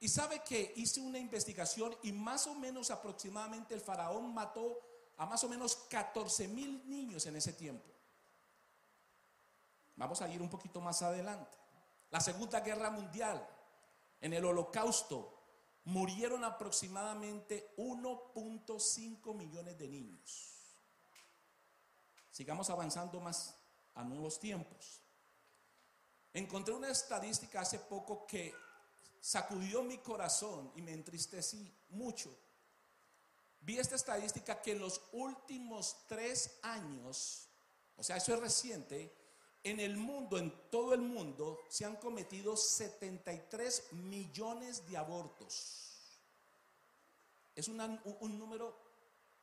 Y 0.00 0.08
sabe 0.08 0.42
que 0.42 0.72
hice 0.74 1.00
una 1.00 1.18
investigación 1.18 1.94
y 2.02 2.10
más 2.10 2.48
o 2.48 2.54
menos 2.56 2.90
aproximadamente 2.90 3.74
el 3.74 3.80
faraón 3.80 4.34
mató 4.34 4.80
a 5.16 5.26
más 5.26 5.44
o 5.44 5.48
menos 5.48 5.76
14 5.88 6.48
mil 6.48 6.82
niños 6.90 7.24
en 7.26 7.36
ese 7.36 7.52
tiempo. 7.52 7.88
Vamos 9.94 10.20
a 10.20 10.28
ir 10.28 10.42
un 10.42 10.50
poquito 10.50 10.80
más 10.80 11.02
adelante. 11.02 11.56
La 12.10 12.18
Segunda 12.18 12.58
Guerra 12.60 12.90
Mundial, 12.90 13.46
en 14.22 14.32
el 14.32 14.44
Holocausto, 14.44 15.38
murieron 15.84 16.44
aproximadamente 16.44 17.74
1.5 17.76 19.34
millones 19.34 19.76
de 19.78 19.88
niños. 19.88 20.52
Sigamos 22.30 22.70
avanzando 22.70 23.20
más 23.20 23.54
a 23.94 24.04
nuevos 24.04 24.38
tiempos. 24.38 25.02
Encontré 26.32 26.72
una 26.72 26.88
estadística 26.88 27.60
hace 27.60 27.78
poco 27.80 28.24
que 28.26 28.54
sacudió 29.20 29.82
mi 29.82 29.98
corazón 29.98 30.72
y 30.76 30.82
me 30.82 30.92
entristecí 30.92 31.76
mucho. 31.90 32.34
Vi 33.60 33.78
esta 33.78 33.96
estadística 33.96 34.62
que 34.62 34.72
en 34.72 34.78
los 34.78 35.02
últimos 35.12 36.06
tres 36.06 36.58
años, 36.62 37.48
o 37.96 38.02
sea, 38.02 38.16
eso 38.16 38.34
es 38.34 38.40
reciente, 38.40 39.21
en 39.64 39.80
el 39.80 39.96
mundo, 39.96 40.38
en 40.38 40.52
todo 40.70 40.92
el 40.94 41.00
mundo, 41.00 41.60
se 41.68 41.84
han 41.84 41.96
cometido 41.96 42.56
73 42.56 43.92
millones 43.92 44.88
de 44.88 44.96
abortos. 44.96 45.82
Es 47.54 47.68
un, 47.68 47.76
número 48.38 48.76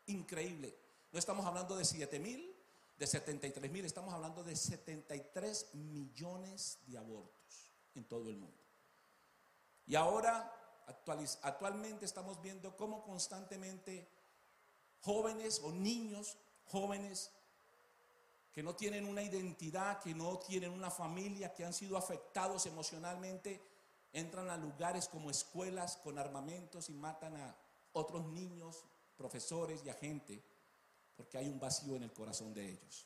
increíble. 0.07 0.75
No 1.11 1.19
estamos 1.19 1.45
hablando 1.45 1.75
de 1.75 1.85
7 1.85 2.19
mil, 2.19 2.53
de 2.97 3.07
73 3.07 3.71
mil, 3.71 3.85
estamos 3.85 4.13
hablando 4.13 4.43
de 4.43 4.55
73 4.55 5.73
millones 5.75 6.79
de 6.87 6.97
abortos 6.97 7.71
en 7.95 8.03
todo 8.03 8.29
el 8.29 8.35
mundo. 8.35 8.57
Y 9.85 9.95
ahora, 9.95 10.53
actualmente 11.43 12.05
estamos 12.05 12.41
viendo 12.41 12.75
cómo 12.75 13.03
constantemente 13.03 14.07
jóvenes 15.01 15.61
o 15.63 15.71
niños 15.71 16.37
jóvenes 16.65 17.31
que 18.51 18.63
no 18.63 18.75
tienen 18.75 19.05
una 19.05 19.21
identidad, 19.21 19.99
que 19.99 20.13
no 20.13 20.39
tienen 20.39 20.71
una 20.71 20.89
familia, 20.89 21.53
que 21.53 21.65
han 21.65 21.73
sido 21.73 21.97
afectados 21.97 22.65
emocionalmente, 22.65 23.61
entran 24.11 24.49
a 24.49 24.57
lugares 24.57 25.07
como 25.07 25.29
escuelas 25.29 25.97
con 25.97 26.17
armamentos 26.17 26.89
y 26.89 26.93
matan 26.93 27.35
a 27.37 27.55
otros 27.93 28.25
niños, 28.27 28.83
profesores 29.15 29.81
y 29.85 29.89
a 29.89 29.93
gente, 29.93 30.43
porque 31.15 31.37
hay 31.37 31.47
un 31.47 31.59
vacío 31.59 31.95
en 31.95 32.03
el 32.03 32.13
corazón 32.13 32.53
de 32.53 32.69
ellos. 32.69 33.05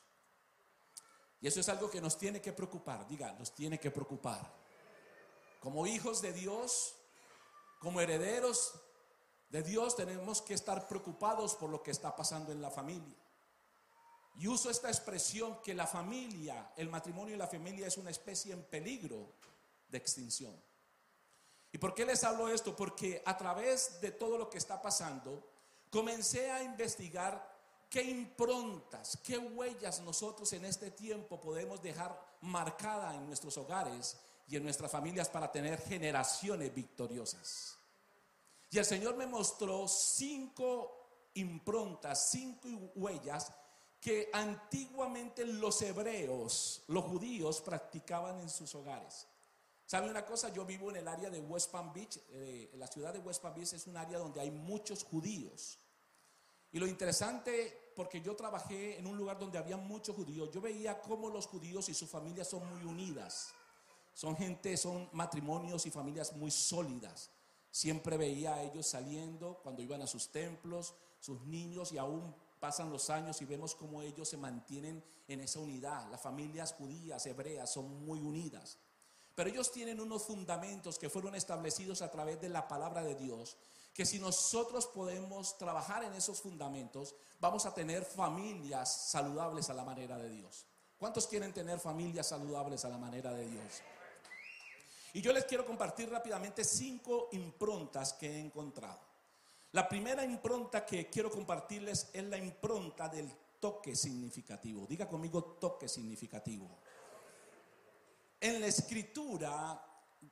Y 1.40 1.46
eso 1.46 1.60
es 1.60 1.68
algo 1.68 1.90
que 1.90 2.00
nos 2.00 2.16
tiene 2.16 2.40
que 2.40 2.52
preocupar, 2.52 3.06
diga, 3.06 3.32
nos 3.32 3.54
tiene 3.54 3.78
que 3.78 3.90
preocupar. 3.90 4.50
Como 5.60 5.86
hijos 5.86 6.22
de 6.22 6.32
Dios, 6.32 6.94
como 7.80 8.00
herederos 8.00 8.74
de 9.50 9.62
Dios, 9.62 9.94
tenemos 9.94 10.40
que 10.40 10.54
estar 10.54 10.88
preocupados 10.88 11.54
por 11.54 11.68
lo 11.68 11.82
que 11.82 11.90
está 11.90 12.16
pasando 12.16 12.50
en 12.50 12.62
la 12.62 12.70
familia. 12.70 13.23
Y 14.36 14.48
uso 14.48 14.70
esta 14.70 14.88
expresión 14.88 15.60
que 15.62 15.74
la 15.74 15.86
familia, 15.86 16.72
el 16.76 16.88
matrimonio 16.88 17.34
y 17.34 17.38
la 17.38 17.46
familia 17.46 17.86
es 17.86 17.96
una 17.96 18.10
especie 18.10 18.52
en 18.52 18.64
peligro 18.64 19.34
de 19.88 19.98
extinción. 19.98 20.60
¿Y 21.72 21.78
por 21.78 21.94
qué 21.94 22.04
les 22.04 22.22
hablo 22.24 22.48
esto? 22.48 22.74
Porque 22.74 23.22
a 23.24 23.36
través 23.36 24.00
de 24.00 24.12
todo 24.12 24.38
lo 24.38 24.50
que 24.50 24.58
está 24.58 24.80
pasando, 24.80 25.50
comencé 25.90 26.50
a 26.50 26.62
investigar 26.62 27.54
qué 27.88 28.02
improntas, 28.02 29.18
qué 29.22 29.38
huellas 29.38 30.00
nosotros 30.00 30.52
en 30.52 30.64
este 30.64 30.90
tiempo 30.90 31.40
podemos 31.40 31.80
dejar 31.80 32.20
marcada 32.40 33.14
en 33.14 33.26
nuestros 33.26 33.56
hogares 33.56 34.16
y 34.48 34.56
en 34.56 34.64
nuestras 34.64 34.90
familias 34.90 35.28
para 35.28 35.50
tener 35.50 35.80
generaciones 35.80 36.74
victoriosas. 36.74 37.76
Y 38.70 38.78
el 38.78 38.84
Señor 38.84 39.16
me 39.16 39.26
mostró 39.26 39.86
cinco 39.86 41.30
improntas, 41.34 42.30
cinco 42.30 42.68
huellas 42.96 43.52
que 44.04 44.28
antiguamente 44.34 45.46
los 45.46 45.80
hebreos, 45.80 46.82
los 46.88 47.04
judíos, 47.04 47.62
practicaban 47.62 48.38
en 48.38 48.50
sus 48.50 48.74
hogares. 48.74 49.26
¿Sabe 49.86 50.10
una 50.10 50.26
cosa? 50.26 50.52
Yo 50.52 50.66
vivo 50.66 50.90
en 50.90 50.96
el 50.96 51.08
área 51.08 51.30
de 51.30 51.40
West 51.40 51.70
Palm 51.70 51.90
Beach. 51.90 52.20
Eh, 52.32 52.70
la 52.74 52.86
ciudad 52.86 53.14
de 53.14 53.20
West 53.20 53.40
Palm 53.40 53.54
Beach 53.54 53.72
es 53.72 53.86
un 53.86 53.96
área 53.96 54.18
donde 54.18 54.42
hay 54.42 54.50
muchos 54.50 55.04
judíos. 55.04 55.78
Y 56.70 56.78
lo 56.78 56.86
interesante, 56.86 57.92
porque 57.96 58.20
yo 58.20 58.36
trabajé 58.36 58.98
en 58.98 59.06
un 59.06 59.16
lugar 59.16 59.38
donde 59.38 59.56
había 59.56 59.78
muchos 59.78 60.14
judíos, 60.14 60.50
yo 60.52 60.60
veía 60.60 61.00
cómo 61.00 61.30
los 61.30 61.46
judíos 61.46 61.88
y 61.88 61.94
sus 61.94 62.10
familias 62.10 62.48
son 62.48 62.68
muy 62.68 62.84
unidas. 62.84 63.54
Son 64.12 64.36
gente, 64.36 64.76
son 64.76 65.08
matrimonios 65.12 65.86
y 65.86 65.90
familias 65.90 66.34
muy 66.34 66.50
sólidas. 66.50 67.30
Siempre 67.70 68.18
veía 68.18 68.56
a 68.56 68.62
ellos 68.64 68.86
saliendo 68.86 69.60
cuando 69.62 69.80
iban 69.80 70.02
a 70.02 70.06
sus 70.06 70.28
templos, 70.28 70.92
sus 71.20 71.40
niños, 71.46 71.90
y 71.92 71.96
aún 71.96 72.43
pasan 72.64 72.88
los 72.88 73.10
años 73.10 73.42
y 73.42 73.44
vemos 73.44 73.74
cómo 73.74 74.00
ellos 74.00 74.26
se 74.26 74.38
mantienen 74.38 75.04
en 75.28 75.40
esa 75.42 75.58
unidad. 75.58 76.10
Las 76.10 76.22
familias 76.22 76.72
judías, 76.72 77.26
hebreas, 77.26 77.70
son 77.70 78.06
muy 78.06 78.20
unidas. 78.20 78.78
Pero 79.34 79.50
ellos 79.50 79.70
tienen 79.70 80.00
unos 80.00 80.22
fundamentos 80.22 80.98
que 80.98 81.10
fueron 81.10 81.34
establecidos 81.34 82.00
a 82.00 82.10
través 82.10 82.40
de 82.40 82.48
la 82.48 82.66
palabra 82.66 83.02
de 83.02 83.16
Dios, 83.16 83.58
que 83.92 84.06
si 84.06 84.18
nosotros 84.18 84.86
podemos 84.86 85.58
trabajar 85.58 86.04
en 86.04 86.14
esos 86.14 86.40
fundamentos, 86.40 87.14
vamos 87.38 87.66
a 87.66 87.74
tener 87.74 88.02
familias 88.02 89.10
saludables 89.10 89.68
a 89.68 89.74
la 89.74 89.84
manera 89.84 90.16
de 90.16 90.30
Dios. 90.30 90.64
¿Cuántos 90.98 91.26
quieren 91.26 91.52
tener 91.52 91.78
familias 91.78 92.28
saludables 92.28 92.82
a 92.86 92.88
la 92.88 92.96
manera 92.96 93.30
de 93.34 93.46
Dios? 93.46 93.82
Y 95.12 95.20
yo 95.20 95.34
les 95.34 95.44
quiero 95.44 95.66
compartir 95.66 96.08
rápidamente 96.08 96.64
cinco 96.64 97.28
improntas 97.32 98.14
que 98.14 98.30
he 98.30 98.40
encontrado. 98.40 99.13
La 99.74 99.88
primera 99.88 100.24
impronta 100.24 100.86
que 100.86 101.10
quiero 101.10 101.28
compartirles 101.32 102.10
es 102.12 102.22
la 102.22 102.38
impronta 102.38 103.08
del 103.08 103.28
toque 103.58 103.96
significativo. 103.96 104.86
Diga 104.86 105.08
conmigo 105.08 105.42
toque 105.42 105.88
significativo. 105.88 106.78
En 108.40 108.60
la 108.60 108.68
escritura, 108.68 109.84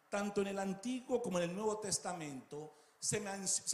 tanto 0.09 0.43
en 0.43 0.47
el 0.47 0.61
Antiguo 0.61 1.21
como 1.21 1.39
en 1.39 1.51
el 1.51 1.57
Nuevo 1.57 1.81
Testamento, 1.81 2.73
se, 3.01 3.19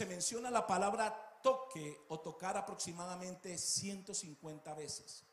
menciona 0.07 0.49
la 0.49 0.65
palabra 0.65 1.39
toque 1.43 2.01
o 2.07 2.19
tocar 2.19 2.57
aproximadamente 2.57 3.55
150 3.55 4.73
veces. 4.73 5.23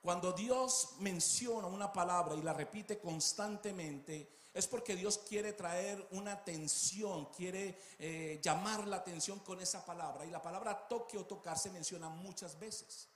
Cuando 0.00 0.30
Dios 0.30 0.94
menciona 1.00 1.66
una 1.66 1.92
palabra 1.92 2.36
y 2.36 2.42
la 2.42 2.52
repite 2.52 3.00
constantemente, 3.00 4.30
es 4.54 4.68
porque 4.68 4.94
Dios 4.94 5.18
quiere 5.18 5.52
traer 5.52 6.06
una 6.12 6.32
atención, 6.32 7.26
quiere 7.32 7.76
eh, 7.98 8.40
llamar 8.40 8.86
la 8.86 8.96
atención 8.96 9.40
con 9.40 9.60
esa 9.60 9.84
palabra. 9.84 10.24
Y 10.24 10.30
la 10.30 10.40
palabra 10.40 10.86
toque 10.88 11.18
o 11.18 11.26
tocar 11.26 11.58
se 11.58 11.70
menciona 11.70 12.08
muchas 12.08 12.58
veces. 12.58 13.08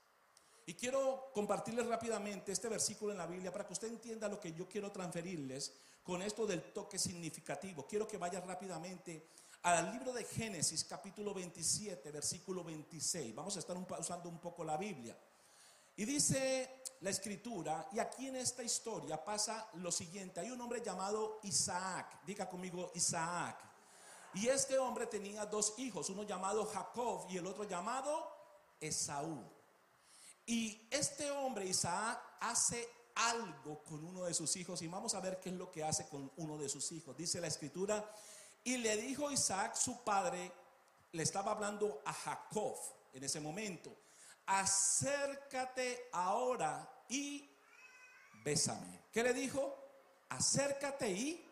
Y 0.66 0.74
quiero 0.74 1.30
compartirles 1.32 1.86
rápidamente 1.86 2.50
este 2.50 2.68
versículo 2.68 3.12
en 3.12 3.18
la 3.18 3.26
Biblia 3.26 3.52
para 3.52 3.64
que 3.64 3.72
usted 3.72 3.88
entienda 3.88 4.28
lo 4.28 4.40
que 4.40 4.52
yo 4.52 4.68
quiero 4.68 4.90
transferirles 4.90 5.72
con 6.02 6.22
esto 6.22 6.44
del 6.44 6.72
toque 6.72 6.98
significativo. 6.98 7.86
Quiero 7.86 8.08
que 8.08 8.18
vaya 8.18 8.40
rápidamente 8.40 9.28
al 9.62 9.92
libro 9.92 10.12
de 10.12 10.24
Génesis 10.24 10.84
capítulo 10.84 11.32
27, 11.32 12.10
versículo 12.10 12.64
26. 12.64 13.34
Vamos 13.34 13.56
a 13.56 13.60
estar 13.60 13.76
usando 13.76 14.28
un 14.28 14.40
poco 14.40 14.64
la 14.64 14.76
Biblia. 14.76 15.16
Y 15.98 16.04
dice 16.04 16.84
la 17.00 17.10
escritura, 17.10 17.88
y 17.90 17.98
aquí 17.98 18.28
en 18.28 18.36
esta 18.36 18.62
historia 18.62 19.24
pasa 19.24 19.68
lo 19.74 19.90
siguiente. 19.90 20.38
Hay 20.38 20.48
un 20.48 20.60
hombre 20.60 20.80
llamado 20.80 21.40
Isaac. 21.42 22.20
Diga 22.24 22.48
conmigo 22.48 22.92
Isaac. 22.94 23.58
Y 24.34 24.46
este 24.46 24.78
hombre 24.78 25.06
tenía 25.08 25.44
dos 25.44 25.74
hijos, 25.78 26.08
uno 26.08 26.22
llamado 26.22 26.64
Jacob 26.66 27.26
y 27.28 27.36
el 27.38 27.46
otro 27.48 27.64
llamado 27.64 28.30
Esaú. 28.78 29.44
Y 30.46 30.86
este 30.88 31.32
hombre, 31.32 31.66
Isaac, 31.66 32.22
hace 32.42 32.88
algo 33.16 33.82
con 33.82 34.04
uno 34.04 34.22
de 34.22 34.34
sus 34.34 34.54
hijos 34.54 34.80
y 34.82 34.86
vamos 34.86 35.16
a 35.16 35.20
ver 35.20 35.40
qué 35.40 35.48
es 35.48 35.56
lo 35.56 35.68
que 35.68 35.82
hace 35.82 36.06
con 36.06 36.30
uno 36.36 36.56
de 36.58 36.68
sus 36.68 36.92
hijos. 36.92 37.16
Dice 37.16 37.40
la 37.40 37.48
escritura, 37.48 38.08
y 38.62 38.76
le 38.76 38.96
dijo 38.98 39.32
Isaac, 39.32 39.74
su 39.74 40.04
padre, 40.04 40.52
le 41.10 41.24
estaba 41.24 41.50
hablando 41.50 42.02
a 42.04 42.12
Jacob 42.12 42.76
en 43.12 43.24
ese 43.24 43.40
momento, 43.40 43.96
acércate 44.48 46.08
ahora 46.12 47.04
y 47.08 47.48
bésame. 48.42 49.04
¿Qué 49.12 49.22
le 49.22 49.34
dijo? 49.34 49.76
Acércate 50.30 51.10
y 51.10 51.46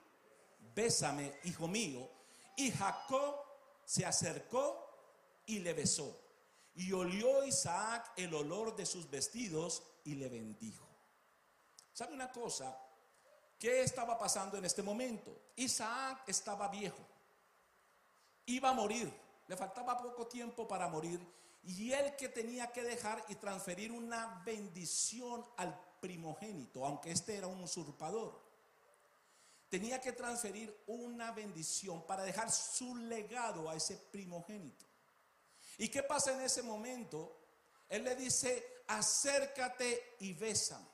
bésame, 0.74 1.38
hijo 1.44 1.68
mío. 1.68 2.10
Y 2.56 2.70
Jacob 2.72 3.36
se 3.84 4.04
acercó 4.06 5.42
y 5.44 5.58
le 5.58 5.74
besó. 5.74 6.18
Y 6.74 6.92
olió 6.92 7.44
Isaac 7.44 8.12
el 8.16 8.34
olor 8.34 8.74
de 8.74 8.86
sus 8.86 9.08
vestidos 9.10 9.82
y 10.04 10.14
le 10.14 10.28
bendijo. 10.28 10.86
¿Sabe 11.92 12.14
una 12.14 12.32
cosa? 12.32 12.78
¿Qué 13.58 13.82
estaba 13.82 14.18
pasando 14.18 14.56
en 14.56 14.64
este 14.64 14.82
momento? 14.82 15.50
Isaac 15.56 16.24
estaba 16.26 16.68
viejo. 16.68 17.06
Iba 18.46 18.70
a 18.70 18.74
morir. 18.74 19.12
Le 19.48 19.56
faltaba 19.56 19.96
poco 19.98 20.26
tiempo 20.26 20.66
para 20.66 20.88
morir. 20.88 21.20
Y 21.66 21.92
él 21.92 22.14
que 22.16 22.28
tenía 22.28 22.70
que 22.70 22.84
dejar 22.84 23.24
y 23.28 23.34
transferir 23.34 23.90
una 23.90 24.42
bendición 24.44 25.44
al 25.56 25.76
primogénito, 26.00 26.86
aunque 26.86 27.10
este 27.10 27.36
era 27.36 27.48
un 27.48 27.60
usurpador. 27.62 28.40
Tenía 29.68 30.00
que 30.00 30.12
transferir 30.12 30.84
una 30.86 31.32
bendición 31.32 32.06
para 32.06 32.22
dejar 32.22 32.52
su 32.52 32.94
legado 32.94 33.68
a 33.68 33.74
ese 33.74 33.96
primogénito. 33.96 34.86
¿Y 35.78 35.88
qué 35.88 36.04
pasa 36.04 36.32
en 36.32 36.40
ese 36.40 36.62
momento? 36.62 37.36
Él 37.88 38.04
le 38.04 38.14
dice, 38.14 38.82
acércate 38.86 40.16
y 40.20 40.34
bésame. 40.34 40.86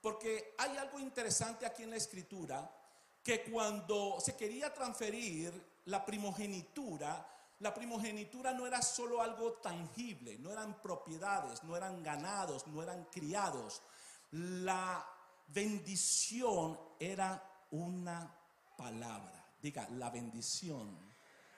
Porque 0.00 0.54
hay 0.58 0.76
algo 0.76 0.98
interesante 0.98 1.64
aquí 1.66 1.84
en 1.84 1.90
la 1.90 1.96
escritura, 1.96 2.68
que 3.22 3.44
cuando 3.44 4.18
se 4.20 4.34
quería 4.34 4.74
transferir 4.74 5.52
la 5.84 6.04
primogenitura, 6.04 7.37
la 7.60 7.74
primogenitura 7.74 8.52
no 8.52 8.66
era 8.66 8.80
solo 8.80 9.20
algo 9.20 9.54
tangible, 9.54 10.38
no 10.38 10.52
eran 10.52 10.80
propiedades, 10.80 11.64
no 11.64 11.76
eran 11.76 12.02
ganados, 12.02 12.66
no 12.68 12.82
eran 12.82 13.04
criados. 13.06 13.82
La 14.30 15.04
bendición 15.48 16.78
era 17.00 17.66
una 17.72 18.32
palabra. 18.76 19.44
Diga, 19.60 19.88
la 19.90 20.08
bendición 20.10 20.96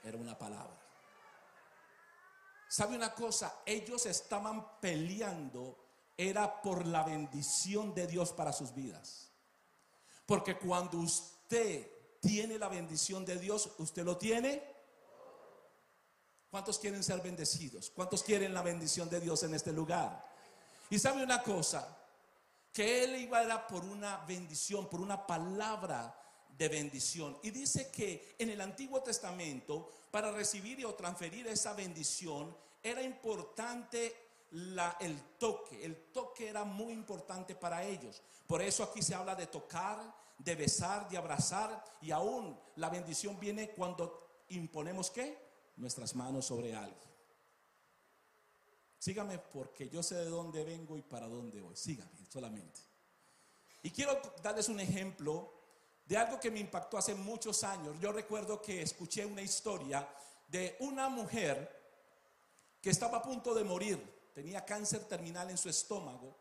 era 0.03 0.17
una 0.17 0.39
palabra. 0.39 0.79
¿Sabe 2.67 2.97
una 2.97 3.13
cosa? 3.15 3.63
Ellos 3.67 4.07
estaban 4.07 4.81
peleando, 4.81 5.77
era 6.17 6.63
por 6.63 6.87
la 6.87 7.03
bendición 7.03 7.93
de 7.95 8.07
Dios 8.07 8.33
para 8.33 8.53
sus 8.53 8.73
vidas. 8.73 9.33
Porque 10.25 10.57
cuando 10.57 10.99
usted 10.99 11.91
tiene 12.21 12.59
la 12.59 12.69
bendición 12.69 13.25
de 13.25 13.39
Dios, 13.39 13.73
usted 13.79 14.05
lo 14.05 14.17
tiene. 14.17 14.63
¿Cuántos 16.51 16.79
quieren 16.79 17.05
ser 17.05 17.21
bendecidos? 17.21 17.91
¿Cuántos 17.91 18.23
quieren 18.25 18.53
la 18.53 18.63
bendición 18.63 19.09
de 19.09 19.21
Dios 19.21 19.43
en 19.45 19.55
este 19.55 19.73
lugar? 19.73 20.27
Y 20.91 20.99
sabe 20.99 21.23
una 21.23 21.43
cosa, 21.43 21.97
que 22.73 23.05
él 23.05 23.17
iba 23.17 23.43
era 23.43 23.67
por 23.67 23.85
una 23.85 24.19
bendición, 24.27 24.89
por 24.89 25.01
una 25.01 25.27
palabra 25.27 26.17
de 26.57 26.69
bendición. 26.69 27.39
Y 27.43 27.51
dice 27.51 27.91
que 27.91 28.35
en 28.39 28.51
el 28.51 28.61
Antiguo 28.61 29.01
Testamento, 29.03 29.93
para 30.11 30.33
recibir 30.33 30.85
o 30.85 30.95
transferir 30.95 31.47
esa 31.47 31.73
bendición, 31.73 32.57
era 32.83 33.03
importante 33.03 34.15
el 34.51 35.23
toque. 35.39 35.85
El 35.85 36.11
toque 36.13 36.49
era 36.49 36.65
muy 36.65 36.93
importante 36.93 37.55
para 37.55 37.85
ellos. 37.85 38.23
Por 38.47 38.61
eso 38.61 38.83
aquí 38.83 39.03
se 39.03 39.15
habla 39.15 39.37
de 39.37 39.47
tocar, 39.47 39.99
de 40.39 40.55
besar, 40.57 41.09
de 41.09 41.17
abrazar. 41.17 41.85
Y 42.01 42.11
aún 42.11 42.59
la 42.77 42.91
bendición 42.91 43.39
viene 43.39 43.71
cuando 43.71 44.45
imponemos 44.49 45.11
qué? 45.11 45.50
Nuestras 45.81 46.15
manos 46.15 46.47
sobre 46.47 46.75
alguien. 46.75 47.11
Sígame 48.99 49.39
porque 49.39 49.89
yo 49.89 50.03
sé 50.03 50.15
de 50.17 50.27
dónde 50.27 50.63
vengo 50.63 50.99
y 50.99 51.03
para 51.03 51.27
dónde 51.27 51.61
voy. 51.63 51.75
Sígame 51.75 52.27
solamente. 52.29 52.81
Y 53.83 53.91
quiero 53.91 54.21
darles 54.43 54.69
un 54.69 54.79
ejemplo 54.79 55.51
de 56.05 56.19
algo 56.19 56.39
que 56.39 56.51
me 56.51 56.61
impactó 56.61 56.99
hace 56.99 57.15
muchos 57.15 57.65
años. 57.65 57.97
Yo 57.99 58.13
recuerdo 58.13 58.61
que 58.61 58.83
escuché 58.83 59.25
una 59.25 59.41
historia 59.41 60.07
de 60.49 60.77
una 60.81 61.09
mujer 61.09 61.81
que 62.83 62.91
estaba 62.91 63.19
a 63.19 63.23
punto 63.23 63.55
de 63.55 63.65
morir, 63.65 64.31
tenía 64.35 64.65
cáncer 64.65 65.05
terminal 65.05 65.49
en 65.49 65.57
su 65.57 65.69
estómago 65.69 66.37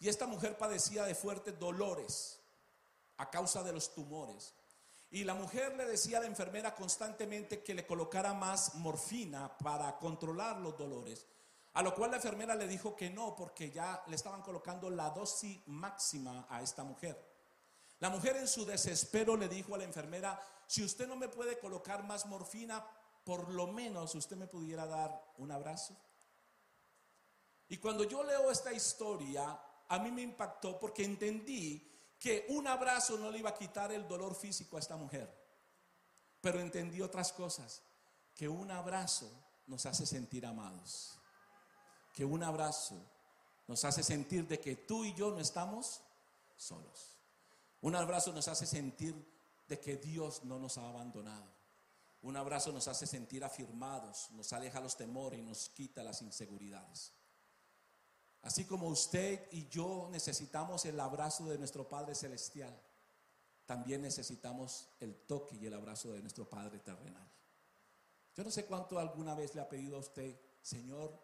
y 0.00 0.08
esta 0.08 0.26
mujer 0.26 0.58
padecía 0.58 1.04
de 1.04 1.14
fuertes 1.14 1.56
dolores 1.58 2.40
a 3.18 3.30
causa 3.30 3.62
de 3.62 3.72
los 3.72 3.94
tumores. 3.94 4.54
Y 5.12 5.24
la 5.24 5.34
mujer 5.34 5.76
le 5.76 5.84
decía 5.84 6.16
a 6.16 6.20
la 6.22 6.26
enfermera 6.26 6.74
constantemente 6.74 7.62
que 7.62 7.74
le 7.74 7.86
colocara 7.86 8.32
más 8.32 8.76
morfina 8.76 9.58
para 9.58 9.98
controlar 9.98 10.58
los 10.58 10.76
dolores. 10.78 11.26
A 11.74 11.82
lo 11.82 11.94
cual 11.94 12.12
la 12.12 12.16
enfermera 12.16 12.54
le 12.54 12.66
dijo 12.66 12.96
que 12.96 13.10
no, 13.10 13.36
porque 13.36 13.70
ya 13.70 14.02
le 14.06 14.16
estaban 14.16 14.40
colocando 14.40 14.88
la 14.88 15.10
dosis 15.10 15.60
máxima 15.66 16.46
a 16.48 16.62
esta 16.62 16.82
mujer. 16.82 17.22
La 18.00 18.08
mujer 18.08 18.36
en 18.36 18.48
su 18.48 18.64
desespero 18.64 19.36
le 19.36 19.48
dijo 19.48 19.74
a 19.74 19.78
la 19.78 19.84
enfermera, 19.84 20.40
si 20.66 20.82
usted 20.82 21.06
no 21.06 21.16
me 21.16 21.28
puede 21.28 21.58
colocar 21.58 22.04
más 22.04 22.24
morfina, 22.24 22.82
por 23.22 23.50
lo 23.50 23.66
menos 23.66 24.14
usted 24.14 24.36
me 24.36 24.46
pudiera 24.46 24.86
dar 24.86 25.34
un 25.36 25.52
abrazo. 25.52 25.94
Y 27.68 27.76
cuando 27.76 28.04
yo 28.04 28.22
leo 28.22 28.50
esta 28.50 28.72
historia, 28.72 29.60
a 29.88 29.98
mí 29.98 30.10
me 30.10 30.22
impactó 30.22 30.78
porque 30.78 31.04
entendí 31.04 31.91
que 32.22 32.46
un 32.50 32.68
abrazo 32.68 33.18
no 33.18 33.32
le 33.32 33.38
iba 33.38 33.50
a 33.50 33.54
quitar 33.54 33.90
el 33.90 34.06
dolor 34.06 34.36
físico 34.36 34.76
a 34.76 34.80
esta 34.80 34.96
mujer. 34.96 35.28
Pero 36.40 36.60
entendí 36.60 37.00
otras 37.00 37.32
cosas, 37.32 37.82
que 38.32 38.48
un 38.48 38.70
abrazo 38.70 39.28
nos 39.66 39.86
hace 39.86 40.06
sentir 40.06 40.46
amados. 40.46 41.18
Que 42.14 42.24
un 42.24 42.44
abrazo 42.44 42.94
nos 43.66 43.84
hace 43.84 44.04
sentir 44.04 44.46
de 44.46 44.60
que 44.60 44.76
tú 44.76 45.04
y 45.04 45.12
yo 45.14 45.32
no 45.32 45.40
estamos 45.40 46.00
solos. 46.56 47.16
Un 47.80 47.96
abrazo 47.96 48.32
nos 48.32 48.46
hace 48.46 48.66
sentir 48.66 49.16
de 49.66 49.80
que 49.80 49.96
Dios 49.96 50.44
no 50.44 50.60
nos 50.60 50.78
ha 50.78 50.88
abandonado. 50.88 51.50
Un 52.20 52.36
abrazo 52.36 52.70
nos 52.70 52.86
hace 52.86 53.04
sentir 53.04 53.42
afirmados, 53.42 54.30
nos 54.30 54.52
aleja 54.52 54.78
los 54.78 54.96
temores 54.96 55.40
y 55.40 55.42
nos 55.42 55.70
quita 55.70 56.04
las 56.04 56.22
inseguridades. 56.22 57.12
Así 58.42 58.64
como 58.64 58.88
usted 58.88 59.48
y 59.52 59.68
yo 59.68 60.08
necesitamos 60.10 60.84
el 60.84 60.98
abrazo 60.98 61.48
de 61.48 61.58
nuestro 61.58 61.88
Padre 61.88 62.14
Celestial, 62.14 62.76
también 63.66 64.02
necesitamos 64.02 64.88
el 65.00 65.14
toque 65.14 65.56
y 65.56 65.66
el 65.66 65.74
abrazo 65.74 66.12
de 66.12 66.20
nuestro 66.20 66.48
Padre 66.48 66.80
terrenal. 66.80 67.28
Yo 68.34 68.42
no 68.42 68.50
sé 68.50 68.64
cuánto 68.64 68.98
alguna 68.98 69.34
vez 69.34 69.54
le 69.54 69.60
ha 69.60 69.68
pedido 69.68 69.96
a 69.96 70.00
usted, 70.00 70.34
Señor, 70.60 71.16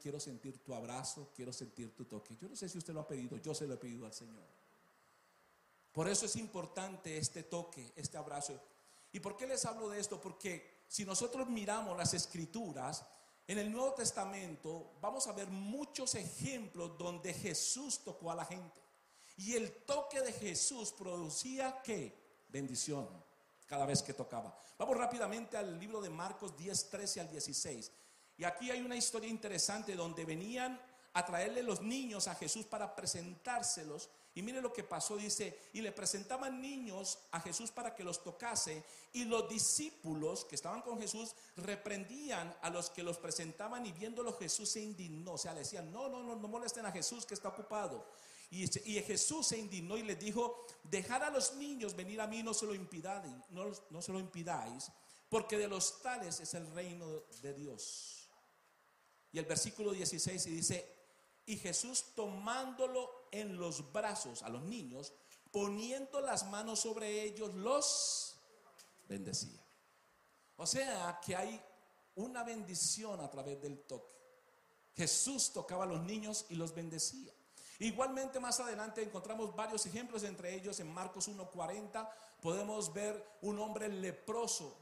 quiero 0.00 0.18
sentir 0.18 0.62
tu 0.64 0.74
abrazo, 0.74 1.30
quiero 1.34 1.52
sentir 1.52 1.94
tu 1.94 2.06
toque. 2.06 2.36
Yo 2.36 2.48
no 2.48 2.56
sé 2.56 2.68
si 2.68 2.78
usted 2.78 2.94
lo 2.94 3.00
ha 3.00 3.08
pedido, 3.08 3.36
yo 3.36 3.54
se 3.54 3.66
lo 3.66 3.74
he 3.74 3.78
pedido 3.78 4.06
al 4.06 4.14
Señor. 4.14 4.48
Por 5.92 6.08
eso 6.08 6.24
es 6.26 6.36
importante 6.36 7.18
este 7.18 7.42
toque, 7.42 7.92
este 7.96 8.16
abrazo. 8.16 8.58
¿Y 9.12 9.20
por 9.20 9.36
qué 9.36 9.46
les 9.46 9.64
hablo 9.64 9.88
de 9.90 10.00
esto? 10.00 10.20
Porque 10.20 10.84
si 10.88 11.04
nosotros 11.04 11.48
miramos 11.48 11.96
las 11.96 12.14
escrituras, 12.14 13.04
en 13.50 13.58
el 13.58 13.72
Nuevo 13.72 13.94
Testamento 13.94 14.92
vamos 15.00 15.26
a 15.26 15.32
ver 15.32 15.48
muchos 15.48 16.14
ejemplos 16.14 16.96
donde 16.96 17.34
Jesús 17.34 17.98
tocó 18.04 18.30
a 18.30 18.36
la 18.36 18.44
gente. 18.44 18.80
Y 19.38 19.56
el 19.56 19.72
toque 19.84 20.20
de 20.20 20.32
Jesús 20.32 20.92
producía 20.92 21.82
qué? 21.82 22.16
Bendición 22.48 23.08
cada 23.66 23.86
vez 23.86 24.04
que 24.04 24.14
tocaba. 24.14 24.56
Vamos 24.78 24.96
rápidamente 24.96 25.56
al 25.56 25.80
libro 25.80 26.00
de 26.00 26.10
Marcos 26.10 26.56
10, 26.56 26.90
13 26.90 27.22
al 27.22 27.30
16. 27.32 27.90
Y 28.38 28.44
aquí 28.44 28.70
hay 28.70 28.82
una 28.82 28.94
historia 28.94 29.28
interesante 29.28 29.96
donde 29.96 30.24
venían 30.24 30.80
a 31.12 31.26
traerle 31.26 31.64
los 31.64 31.80
niños 31.80 32.28
a 32.28 32.36
Jesús 32.36 32.66
para 32.66 32.94
presentárselos 32.94 34.10
y 34.34 34.42
mire 34.42 34.60
lo 34.60 34.72
que 34.72 34.84
pasó, 34.84 35.16
dice, 35.16 35.58
y 35.72 35.80
le 35.80 35.90
presentaban 35.90 36.60
niños 36.60 37.18
a 37.32 37.40
Jesús 37.40 37.70
para 37.72 37.94
que 37.94 38.04
los 38.04 38.22
tocase, 38.22 38.84
y 39.12 39.24
los 39.24 39.48
discípulos 39.48 40.44
que 40.44 40.54
estaban 40.54 40.82
con 40.82 41.00
Jesús 41.00 41.34
reprendían 41.56 42.56
a 42.62 42.70
los 42.70 42.90
que 42.90 43.02
los 43.02 43.18
presentaban 43.18 43.84
y 43.86 43.92
viéndolo 43.92 44.32
Jesús 44.38 44.70
se 44.70 44.80
indignó, 44.80 45.32
o 45.32 45.38
sea, 45.38 45.52
le 45.52 45.60
decían, 45.60 45.90
no, 45.90 46.08
no, 46.08 46.22
no, 46.22 46.36
no 46.36 46.48
molesten 46.48 46.86
a 46.86 46.92
Jesús 46.92 47.26
que 47.26 47.34
está 47.34 47.48
ocupado. 47.48 48.06
Y, 48.50 48.64
y 48.90 49.02
Jesús 49.02 49.48
se 49.48 49.58
indignó 49.58 49.96
y 49.96 50.02
les 50.02 50.18
dijo, 50.18 50.64
dejar 50.84 51.24
a 51.24 51.30
los 51.30 51.54
niños 51.54 51.96
venir 51.96 52.20
a 52.20 52.26
mí 52.26 52.42
no 52.42 52.54
se 52.54 52.66
lo 52.66 52.74
impidáis, 52.74 53.32
no, 53.50 53.70
no 53.90 54.02
se 54.02 54.12
lo 54.12 54.20
impidáis, 54.20 54.90
porque 55.28 55.58
de 55.58 55.68
los 55.68 56.02
tales 56.02 56.38
es 56.38 56.54
el 56.54 56.70
reino 56.72 57.06
de 57.42 57.54
Dios. 57.54 58.28
Y 59.32 59.38
el 59.38 59.44
versículo 59.44 59.92
16 59.92 60.44
dice, 60.44 61.00
y 61.46 61.56
Jesús 61.56 62.14
tomándolo 62.14 63.19
en 63.30 63.56
los 63.56 63.92
brazos 63.92 64.42
a 64.42 64.48
los 64.48 64.62
niños, 64.62 65.12
poniendo 65.50 66.20
las 66.20 66.46
manos 66.46 66.80
sobre 66.80 67.22
ellos, 67.22 67.54
los 67.54 68.36
bendecía. 69.08 69.60
O 70.56 70.66
sea 70.66 71.20
que 71.24 71.36
hay 71.36 71.60
una 72.16 72.42
bendición 72.44 73.20
a 73.20 73.30
través 73.30 73.60
del 73.60 73.78
toque. 73.80 74.18
Jesús 74.94 75.52
tocaba 75.52 75.84
a 75.84 75.86
los 75.86 76.02
niños 76.02 76.46
y 76.50 76.54
los 76.54 76.74
bendecía. 76.74 77.32
Igualmente 77.78 78.38
más 78.40 78.60
adelante 78.60 79.02
encontramos 79.02 79.56
varios 79.56 79.86
ejemplos, 79.86 80.22
entre 80.24 80.54
ellos 80.54 80.78
en 80.80 80.92
Marcos 80.92 81.30
1.40 81.30 82.08
podemos 82.42 82.92
ver 82.92 83.38
un 83.40 83.58
hombre 83.58 83.88
leproso 83.88 84.76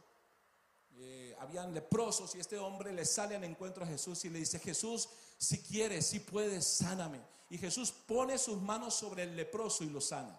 eh, 1.00 1.36
habían 1.38 1.72
leprosos 1.72 2.34
y 2.34 2.40
este 2.40 2.58
hombre 2.58 2.92
le 2.92 3.04
sale 3.04 3.36
al 3.36 3.44
encuentro 3.44 3.84
a 3.84 3.86
Jesús 3.86 4.24
y 4.24 4.30
le 4.30 4.40
dice, 4.40 4.58
Jesús, 4.58 5.08
si 5.36 5.62
quieres, 5.62 6.06
si 6.06 6.18
puedes, 6.18 6.66
sáname. 6.66 7.20
Y 7.50 7.58
Jesús 7.58 7.90
pone 7.90 8.38
sus 8.38 8.60
manos 8.60 8.94
sobre 8.94 9.22
el 9.22 9.36
leproso 9.36 9.84
y 9.84 9.90
lo 9.90 10.00
sana. 10.00 10.38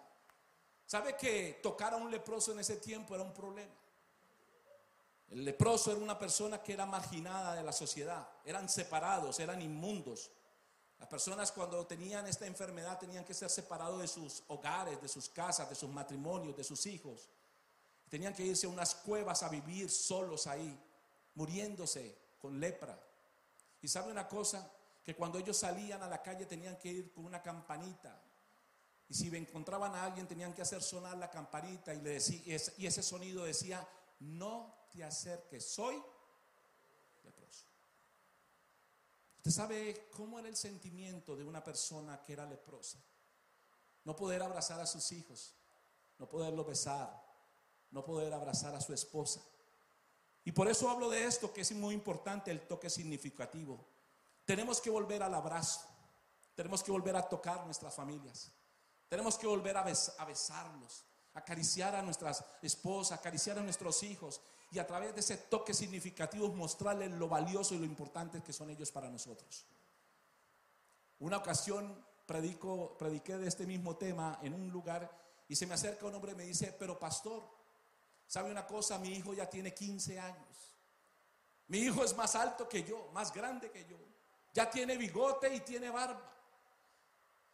¿Sabe 0.86 1.16
que 1.16 1.60
tocar 1.62 1.94
a 1.94 1.96
un 1.96 2.10
leproso 2.10 2.52
en 2.52 2.60
ese 2.60 2.76
tiempo 2.76 3.14
era 3.14 3.24
un 3.24 3.32
problema? 3.32 3.72
El 5.28 5.44
leproso 5.44 5.92
era 5.92 6.00
una 6.00 6.18
persona 6.18 6.60
que 6.60 6.72
era 6.72 6.86
marginada 6.86 7.54
de 7.54 7.62
la 7.62 7.72
sociedad, 7.72 8.28
eran 8.44 8.68
separados, 8.68 9.38
eran 9.38 9.62
inmundos. 9.62 10.30
Las 10.98 11.08
personas 11.08 11.52
cuando 11.52 11.86
tenían 11.86 12.26
esta 12.26 12.46
enfermedad 12.46 12.98
tenían 12.98 13.24
que 13.24 13.32
ser 13.32 13.48
separados 13.48 14.00
de 14.00 14.08
sus 14.08 14.42
hogares, 14.48 15.00
de 15.00 15.08
sus 15.08 15.28
casas, 15.28 15.68
de 15.68 15.76
sus 15.76 15.88
matrimonios, 15.88 16.56
de 16.56 16.64
sus 16.64 16.84
hijos. 16.86 17.28
Tenían 18.08 18.34
que 18.34 18.42
irse 18.42 18.66
a 18.66 18.70
unas 18.70 18.96
cuevas 18.96 19.44
a 19.44 19.48
vivir 19.48 19.88
solos 19.88 20.48
ahí, 20.48 20.76
muriéndose 21.36 22.18
con 22.40 22.58
lepra. 22.58 23.00
Y 23.80 23.86
sabe 23.86 24.10
una 24.10 24.26
cosa, 24.26 24.68
que 25.10 25.16
cuando 25.16 25.40
ellos 25.40 25.56
salían 25.56 26.00
a 26.04 26.06
la 26.06 26.22
calle 26.22 26.46
tenían 26.46 26.78
que 26.78 26.88
ir 26.88 27.12
con 27.12 27.24
una 27.24 27.42
campanita. 27.42 28.22
Y 29.08 29.14
si 29.14 29.26
encontraban 29.36 29.92
a 29.92 30.04
alguien 30.04 30.28
tenían 30.28 30.54
que 30.54 30.62
hacer 30.62 30.80
sonar 30.84 31.18
la 31.18 31.28
campanita 31.28 31.92
y, 31.92 32.00
le 32.00 32.10
decía, 32.10 32.40
y 32.78 32.86
ese 32.86 33.02
sonido 33.02 33.42
decía, 33.42 33.84
no 34.20 34.86
te 34.92 35.02
acerques, 35.02 35.68
soy 35.68 36.00
leproso. 37.24 37.66
Usted 39.38 39.50
sabe 39.50 40.08
cómo 40.12 40.38
era 40.38 40.46
el 40.46 40.56
sentimiento 40.56 41.34
de 41.34 41.42
una 41.42 41.64
persona 41.64 42.22
que 42.22 42.34
era 42.34 42.46
leprosa. 42.46 43.02
No 44.04 44.14
poder 44.14 44.40
abrazar 44.44 44.78
a 44.78 44.86
sus 44.86 45.10
hijos, 45.10 45.56
no 46.20 46.28
poderlo 46.28 46.64
besar, 46.64 47.20
no 47.90 48.04
poder 48.04 48.32
abrazar 48.32 48.76
a 48.76 48.80
su 48.80 48.94
esposa. 48.94 49.42
Y 50.44 50.52
por 50.52 50.68
eso 50.68 50.88
hablo 50.88 51.10
de 51.10 51.24
esto, 51.24 51.52
que 51.52 51.62
es 51.62 51.72
muy 51.72 51.94
importante 51.94 52.52
el 52.52 52.60
toque 52.68 52.88
significativo. 52.88 53.89
Tenemos 54.50 54.80
que 54.80 54.90
volver 54.90 55.22
al 55.22 55.32
abrazo, 55.32 55.82
tenemos 56.56 56.82
que 56.82 56.90
volver 56.90 57.14
a 57.14 57.22
tocar 57.22 57.64
nuestras 57.66 57.94
familias, 57.94 58.50
tenemos 59.08 59.38
que 59.38 59.46
volver 59.46 59.76
a, 59.76 59.82
a 59.82 60.24
besarlos, 60.24 61.04
acariciar 61.34 61.94
a 61.94 62.02
nuestras 62.02 62.44
esposas, 62.60 63.16
acariciar 63.16 63.60
a 63.60 63.62
nuestros 63.62 64.02
hijos 64.02 64.40
y 64.72 64.80
a 64.80 64.86
través 64.88 65.14
de 65.14 65.20
ese 65.20 65.36
toque 65.36 65.72
significativo 65.72 66.48
mostrarles 66.48 67.12
lo 67.12 67.28
valioso 67.28 67.76
y 67.76 67.78
lo 67.78 67.84
importante 67.84 68.42
que 68.42 68.52
son 68.52 68.70
ellos 68.70 68.90
para 68.90 69.08
nosotros. 69.08 69.66
Una 71.20 71.36
ocasión 71.36 72.04
prediqué 72.26 73.38
de 73.38 73.46
este 73.46 73.66
mismo 73.66 73.98
tema 73.98 74.40
en 74.42 74.54
un 74.54 74.68
lugar 74.70 75.08
y 75.46 75.54
se 75.54 75.68
me 75.68 75.74
acerca 75.74 76.06
un 76.06 76.16
hombre 76.16 76.32
y 76.32 76.34
me 76.34 76.44
dice, 76.44 76.74
pero 76.76 76.98
pastor, 76.98 77.48
¿Sabe 78.26 78.50
una 78.52 78.64
cosa? 78.64 78.98
Mi 78.98 79.08
hijo 79.08 79.32
ya 79.32 79.50
tiene 79.50 79.74
15 79.74 80.20
años. 80.20 80.74
Mi 81.66 81.78
hijo 81.78 82.04
es 82.04 82.16
más 82.16 82.36
alto 82.36 82.68
que 82.68 82.84
yo, 82.84 83.10
más 83.12 83.32
grande 83.32 83.72
que 83.72 83.84
yo. 83.86 84.09
Ya 84.52 84.70
tiene 84.70 84.96
bigote 84.96 85.54
y 85.54 85.60
tiene 85.60 85.90
barba. 85.90 86.26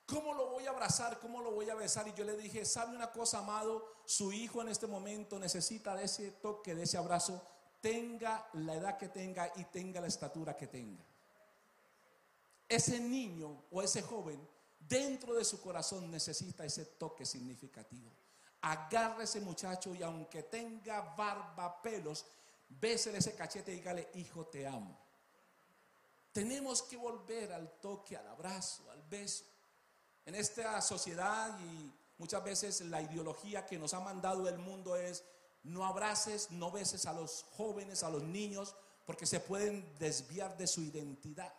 ¿Cómo 0.06 0.34
lo 0.34 0.50
voy 0.50 0.66
a 0.66 0.70
abrazar? 0.70 1.18
¿Cómo 1.18 1.42
lo 1.42 1.50
voy 1.50 1.68
a 1.68 1.74
besar? 1.74 2.06
Y 2.08 2.14
yo 2.14 2.24
le 2.24 2.36
dije, 2.36 2.64
¿sabe 2.64 2.94
una 2.94 3.10
cosa, 3.10 3.38
amado? 3.38 3.84
Su 4.04 4.32
hijo 4.32 4.62
en 4.62 4.68
este 4.68 4.86
momento 4.86 5.38
necesita 5.38 5.94
de 5.96 6.04
ese 6.04 6.30
toque, 6.32 6.74
de 6.74 6.84
ese 6.84 6.96
abrazo, 6.96 7.42
tenga 7.80 8.48
la 8.54 8.74
edad 8.74 8.96
que 8.96 9.08
tenga 9.08 9.52
y 9.56 9.64
tenga 9.64 10.00
la 10.00 10.06
estatura 10.06 10.56
que 10.56 10.68
tenga. 10.68 11.04
Ese 12.68 13.00
niño 13.00 13.64
o 13.70 13.82
ese 13.82 14.02
joven 14.02 14.40
dentro 14.78 15.34
de 15.34 15.44
su 15.44 15.60
corazón 15.60 16.10
necesita 16.10 16.64
ese 16.64 16.84
toque 16.84 17.26
significativo 17.26 18.12
agarre 18.66 19.24
ese 19.24 19.40
muchacho 19.40 19.94
y 19.94 20.02
aunque 20.02 20.42
tenga 20.42 21.00
barba, 21.14 21.80
pelos, 21.82 22.26
bésele 22.68 23.18
ese 23.18 23.34
cachete 23.34 23.72
y 23.72 23.76
dígale, 23.76 24.08
hijo, 24.14 24.46
te 24.46 24.66
amo. 24.66 25.05
Tenemos 26.36 26.82
que 26.82 26.98
volver 26.98 27.50
al 27.50 27.80
toque, 27.80 28.14
al 28.14 28.28
abrazo, 28.28 28.90
al 28.90 29.02
beso. 29.04 29.46
En 30.26 30.34
esta 30.34 30.82
sociedad 30.82 31.58
y 31.60 31.90
muchas 32.18 32.44
veces 32.44 32.82
la 32.82 33.00
ideología 33.00 33.64
que 33.64 33.78
nos 33.78 33.94
ha 33.94 34.00
mandado 34.00 34.46
el 34.46 34.58
mundo 34.58 34.96
es 34.96 35.24
no 35.62 35.86
abraces, 35.86 36.50
no 36.50 36.70
beses 36.70 37.06
a 37.06 37.14
los 37.14 37.46
jóvenes, 37.56 38.02
a 38.02 38.10
los 38.10 38.22
niños, 38.22 38.74
porque 39.06 39.24
se 39.24 39.40
pueden 39.40 39.96
desviar 39.98 40.58
de 40.58 40.66
su 40.66 40.82
identidad. 40.82 41.54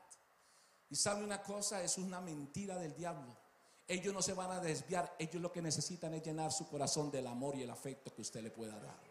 Y 0.91 0.95
sabe 0.95 1.23
una 1.23 1.41
cosa, 1.41 1.81
es 1.81 1.97
una 1.97 2.21
mentira 2.21 2.77
del 2.77 2.93
diablo. 2.93 3.35
Ellos 3.87 4.13
no 4.13 4.21
se 4.21 4.33
van 4.33 4.51
a 4.51 4.59
desviar, 4.59 5.11
ellos 5.17 5.41
lo 5.41 5.51
que 5.51 5.63
necesitan 5.63 6.13
es 6.13 6.21
llenar 6.21 6.51
su 6.51 6.69
corazón 6.69 7.09
del 7.09 7.25
amor 7.25 7.55
y 7.55 7.63
el 7.63 7.71
afecto 7.71 8.13
que 8.13 8.21
usted 8.21 8.43
le 8.43 8.51
pueda 8.51 8.79
dar. 8.79 9.06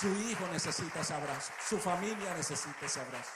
Su 0.00 0.08
hijo 0.08 0.46
necesita 0.48 1.00
ese 1.00 1.14
abrazo, 1.14 1.52
su 1.68 1.78
familia 1.78 2.34
necesita 2.34 2.84
ese 2.84 3.00
abrazo. 3.00 3.30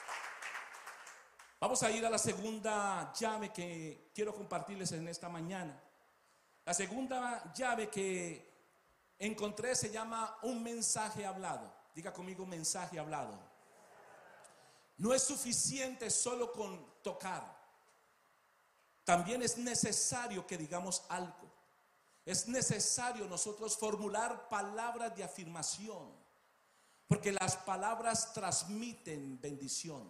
Vamos 1.61 1.83
a 1.85 1.91
ir 1.91 2.05
a 2.05 2.11
la 2.11 2.19
segunda 2.19 3.13
llave 3.13 3.53
que 3.53 4.11
quiero 4.13 4.35
compartirles 4.35 4.91
en 4.93 5.07
esta 5.07 5.29
mañana. 5.29 5.81
La 6.65 6.75
segunda 6.75 7.53
llave 7.53 7.89
que 7.89 8.49
encontré 9.21 9.77
se 9.77 9.91
llama 9.91 10.39
un 10.43 10.63
mensaje 10.63 11.25
hablado. 11.25 11.73
Diga 11.95 12.13
conmigo 12.13 12.45
mensaje 12.45 12.99
hablado. 12.99 13.39
No 14.97 15.15
es 15.15 15.23
suficiente 15.23 16.11
solo 16.11 16.53
con 16.53 17.03
tocar. 17.03 17.57
También 19.05 19.43
es 19.43 19.57
necesario 19.59 20.45
que 20.45 20.59
digamos 20.59 21.05
algo. 21.09 21.49
Es 22.25 22.49
necesario 22.49 23.27
nosotros 23.27 23.77
formular 23.77 24.49
palabras 24.49 25.15
de 25.17 25.25
afirmación, 25.25 26.18
porque 27.09 27.33
las 27.33 27.57
palabras 27.57 28.33
transmiten 28.35 29.41
bendición. 29.41 30.09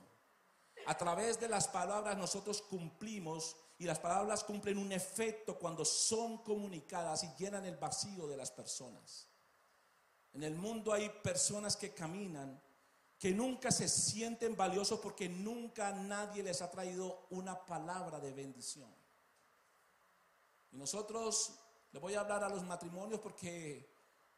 A 0.86 0.96
través 0.98 1.38
de 1.38 1.48
las 1.48 1.68
palabras 1.68 2.18
nosotros 2.18 2.60
cumplimos 2.62 3.56
y 3.78 3.84
las 3.84 4.00
palabras 4.00 4.42
cumplen 4.42 4.78
un 4.78 4.90
efecto 4.90 5.56
cuando 5.58 5.84
son 5.84 6.38
comunicadas 6.38 7.22
y 7.22 7.28
llenan 7.38 7.64
el 7.64 7.76
vacío 7.76 8.26
de 8.26 8.36
las 8.36 8.50
personas. 8.50 9.28
En 10.32 10.42
el 10.42 10.56
mundo 10.56 10.92
hay 10.92 11.08
personas 11.08 11.76
que 11.76 11.94
caminan 11.94 12.60
que 13.18 13.32
nunca 13.32 13.70
se 13.70 13.88
sienten 13.88 14.56
valiosos 14.56 15.00
porque 15.00 15.28
nunca 15.28 15.92
nadie 15.92 16.42
les 16.42 16.62
ha 16.62 16.70
traído 16.70 17.26
una 17.30 17.64
palabra 17.66 18.20
de 18.20 18.32
bendición. 18.32 18.92
Y 20.70 20.76
nosotros 20.76 21.54
le 21.92 21.98
voy 21.98 22.14
a 22.14 22.20
hablar 22.20 22.44
a 22.44 22.48
los 22.48 22.62
matrimonios 22.62 23.20
porque 23.20 23.90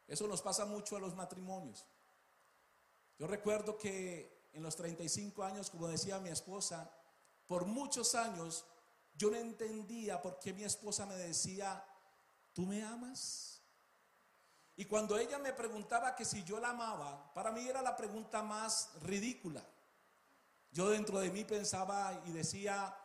eso 0.07 0.27
nos 0.27 0.41
pasa 0.41 0.65
mucho 0.65 0.95
a 0.95 0.99
los 0.99 1.15
matrimonios. 1.15 1.85
Yo 3.21 3.27
recuerdo 3.27 3.77
que 3.77 4.49
en 4.51 4.63
los 4.63 4.75
35 4.75 5.43
años, 5.43 5.69
como 5.69 5.87
decía 5.87 6.17
mi 6.17 6.29
esposa, 6.29 6.89
por 7.45 7.67
muchos 7.67 8.15
años 8.15 8.65
yo 9.13 9.29
no 9.29 9.37
entendía 9.37 10.19
por 10.19 10.39
qué 10.39 10.53
mi 10.53 10.63
esposa 10.63 11.05
me 11.05 11.15
decía, 11.15 11.85
¿tú 12.51 12.63
me 12.63 12.83
amas? 12.83 13.61
Y 14.75 14.85
cuando 14.85 15.19
ella 15.19 15.37
me 15.37 15.53
preguntaba 15.53 16.15
que 16.15 16.25
si 16.25 16.43
yo 16.43 16.59
la 16.59 16.69
amaba, 16.69 17.31
para 17.35 17.51
mí 17.51 17.67
era 17.67 17.83
la 17.83 17.95
pregunta 17.95 18.41
más 18.41 18.89
ridícula. 19.03 19.63
Yo 20.71 20.89
dentro 20.89 21.19
de 21.19 21.29
mí 21.29 21.43
pensaba 21.43 22.23
y 22.25 22.31
decía, 22.31 22.97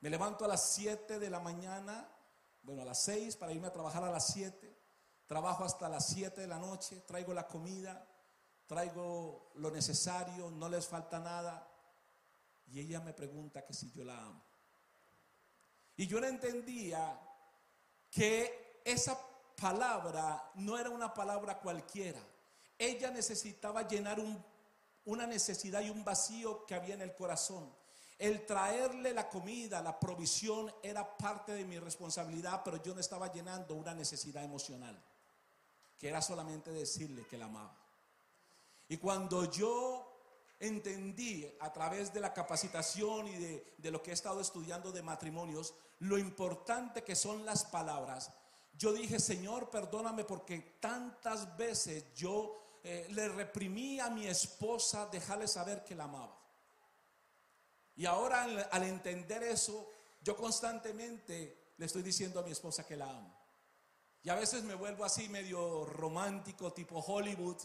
me 0.00 0.10
levanto 0.10 0.44
a 0.44 0.48
las 0.48 0.74
7 0.74 1.18
de 1.18 1.28
la 1.28 1.40
mañana, 1.40 2.08
bueno, 2.62 2.82
a 2.82 2.84
las 2.84 3.02
6 3.02 3.34
para 3.34 3.50
irme 3.50 3.66
a 3.66 3.72
trabajar 3.72 4.04
a 4.04 4.12
las 4.12 4.28
7, 4.28 4.78
trabajo 5.26 5.64
hasta 5.64 5.88
las 5.88 6.06
7 6.06 6.40
de 6.40 6.46
la 6.46 6.60
noche, 6.60 7.02
traigo 7.04 7.34
la 7.34 7.48
comida, 7.48 8.06
traigo 8.66 9.52
lo 9.56 9.70
necesario, 9.70 10.50
no 10.50 10.68
les 10.68 10.86
falta 10.86 11.18
nada. 11.18 11.68
Y 12.68 12.80
ella 12.80 13.00
me 13.00 13.12
pregunta 13.12 13.64
que 13.64 13.72
si 13.72 13.90
yo 13.92 14.04
la 14.04 14.20
amo. 14.20 14.42
Y 15.96 16.06
yo 16.06 16.20
no 16.20 16.26
entendía 16.26 17.18
que 18.10 18.80
esa 18.84 19.18
palabra 19.56 20.50
no 20.56 20.78
era 20.78 20.90
una 20.90 21.12
palabra 21.14 21.58
cualquiera. 21.58 22.20
Ella 22.78 23.10
necesitaba 23.10 23.86
llenar 23.88 24.18
una 25.04 25.26
necesidad 25.26 25.80
y 25.80 25.90
un 25.90 26.04
vacío 26.04 26.66
que 26.66 26.74
había 26.74 26.94
en 26.94 27.02
el 27.02 27.14
corazón. 27.14 27.72
El 28.18 28.46
traerle 28.46 29.12
la 29.12 29.28
comida, 29.28 29.82
la 29.82 29.98
provisión 29.98 30.72
era 30.82 31.16
parte 31.16 31.52
de 31.52 31.64
mi 31.64 31.78
responsabilidad, 31.78 32.62
pero 32.64 32.82
yo 32.82 32.94
no 32.94 33.00
estaba 33.00 33.30
llenando 33.32 33.74
una 33.74 33.94
necesidad 33.94 34.42
emocional, 34.42 34.98
que 35.98 36.08
era 36.08 36.22
solamente 36.22 36.70
decirle 36.70 37.26
que 37.26 37.36
la 37.36 37.46
amaba. 37.46 37.85
Y 38.88 38.98
cuando 38.98 39.50
yo 39.50 40.12
entendí 40.58 41.46
a 41.60 41.72
través 41.72 42.12
de 42.12 42.20
la 42.20 42.32
capacitación 42.32 43.28
y 43.28 43.36
de, 43.36 43.74
de, 43.78 43.90
lo 43.90 44.02
que 44.02 44.10
he 44.10 44.14
estado 44.14 44.40
estudiando 44.40 44.92
de 44.92 45.02
matrimonios, 45.02 45.74
lo 46.00 46.18
importante 46.18 47.02
que 47.02 47.16
son 47.16 47.44
las 47.44 47.64
palabras, 47.64 48.30
yo 48.74 48.92
dije, 48.92 49.18
Señor, 49.18 49.70
perdóname 49.70 50.24
porque 50.24 50.76
tantas 50.80 51.56
veces 51.56 52.12
yo 52.14 52.80
eh, 52.84 53.06
le 53.10 53.28
reprimí 53.28 53.98
a 53.98 54.10
mi 54.10 54.26
esposa 54.26 55.06
dejarle 55.06 55.48
saber 55.48 55.84
que 55.84 55.94
la 55.94 56.04
amaba. 56.04 56.38
Y 57.96 58.04
ahora 58.04 58.42
al, 58.42 58.68
al 58.70 58.82
entender 58.84 59.42
eso, 59.42 59.90
yo 60.20 60.36
constantemente 60.36 61.72
le 61.78 61.86
estoy 61.86 62.02
diciendo 62.02 62.40
a 62.40 62.42
mi 62.42 62.52
esposa 62.52 62.86
que 62.86 62.96
la 62.96 63.10
amo. 63.10 63.34
Y 64.22 64.28
a 64.28 64.34
veces 64.34 64.62
me 64.64 64.74
vuelvo 64.74 65.04
así 65.04 65.28
medio 65.28 65.84
romántico, 65.86 66.72
tipo 66.72 66.98
Hollywood. 66.98 67.56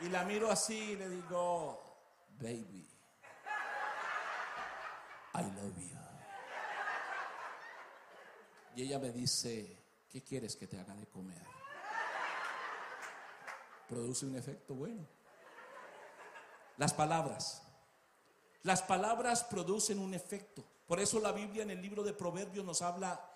Y 0.00 0.08
la 0.08 0.24
miro 0.24 0.50
así 0.50 0.92
y 0.92 0.96
le 0.96 1.08
digo, 1.08 1.82
baby, 2.40 2.88
I 5.34 5.42
love 5.42 5.78
you. 5.78 5.98
Y 8.76 8.82
ella 8.82 8.98
me 8.98 9.10
dice, 9.10 9.78
¿qué 10.10 10.22
quieres 10.22 10.56
que 10.56 10.66
te 10.66 10.78
haga 10.78 10.94
de 10.94 11.06
comer? 11.06 11.42
Produce 13.88 14.26
un 14.26 14.36
efecto 14.36 14.74
bueno. 14.74 15.06
Las 16.76 16.92
palabras. 16.92 17.62
Las 18.62 18.82
palabras 18.82 19.44
producen 19.44 19.98
un 19.98 20.14
efecto. 20.14 20.64
Por 20.86 20.98
eso 20.98 21.20
la 21.20 21.32
Biblia 21.32 21.62
en 21.62 21.70
el 21.70 21.80
libro 21.80 22.02
de 22.02 22.12
Proverbios 22.12 22.64
nos 22.64 22.82
habla, 22.82 23.33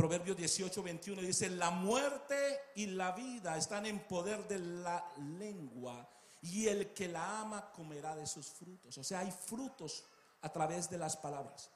Proverbios 0.00 0.34
18, 0.34 0.82
21, 0.82 1.20
dice, 1.20 1.50
la 1.50 1.70
muerte 1.70 2.34
y 2.74 2.86
la 2.86 3.12
vida 3.12 3.58
están 3.58 3.84
en 3.84 3.98
poder 3.98 4.48
de 4.48 4.58
la 4.58 5.12
lengua 5.38 6.08
y 6.40 6.68
el 6.68 6.94
que 6.94 7.06
la 7.06 7.40
ama 7.40 7.70
comerá 7.70 8.16
de 8.16 8.26
sus 8.26 8.46
frutos. 8.46 8.96
O 8.96 9.04
sea, 9.04 9.18
hay 9.18 9.30
frutos 9.30 10.06
a 10.40 10.48
través 10.50 10.88
de 10.88 10.96
las 10.96 11.18
palabras. 11.18 11.68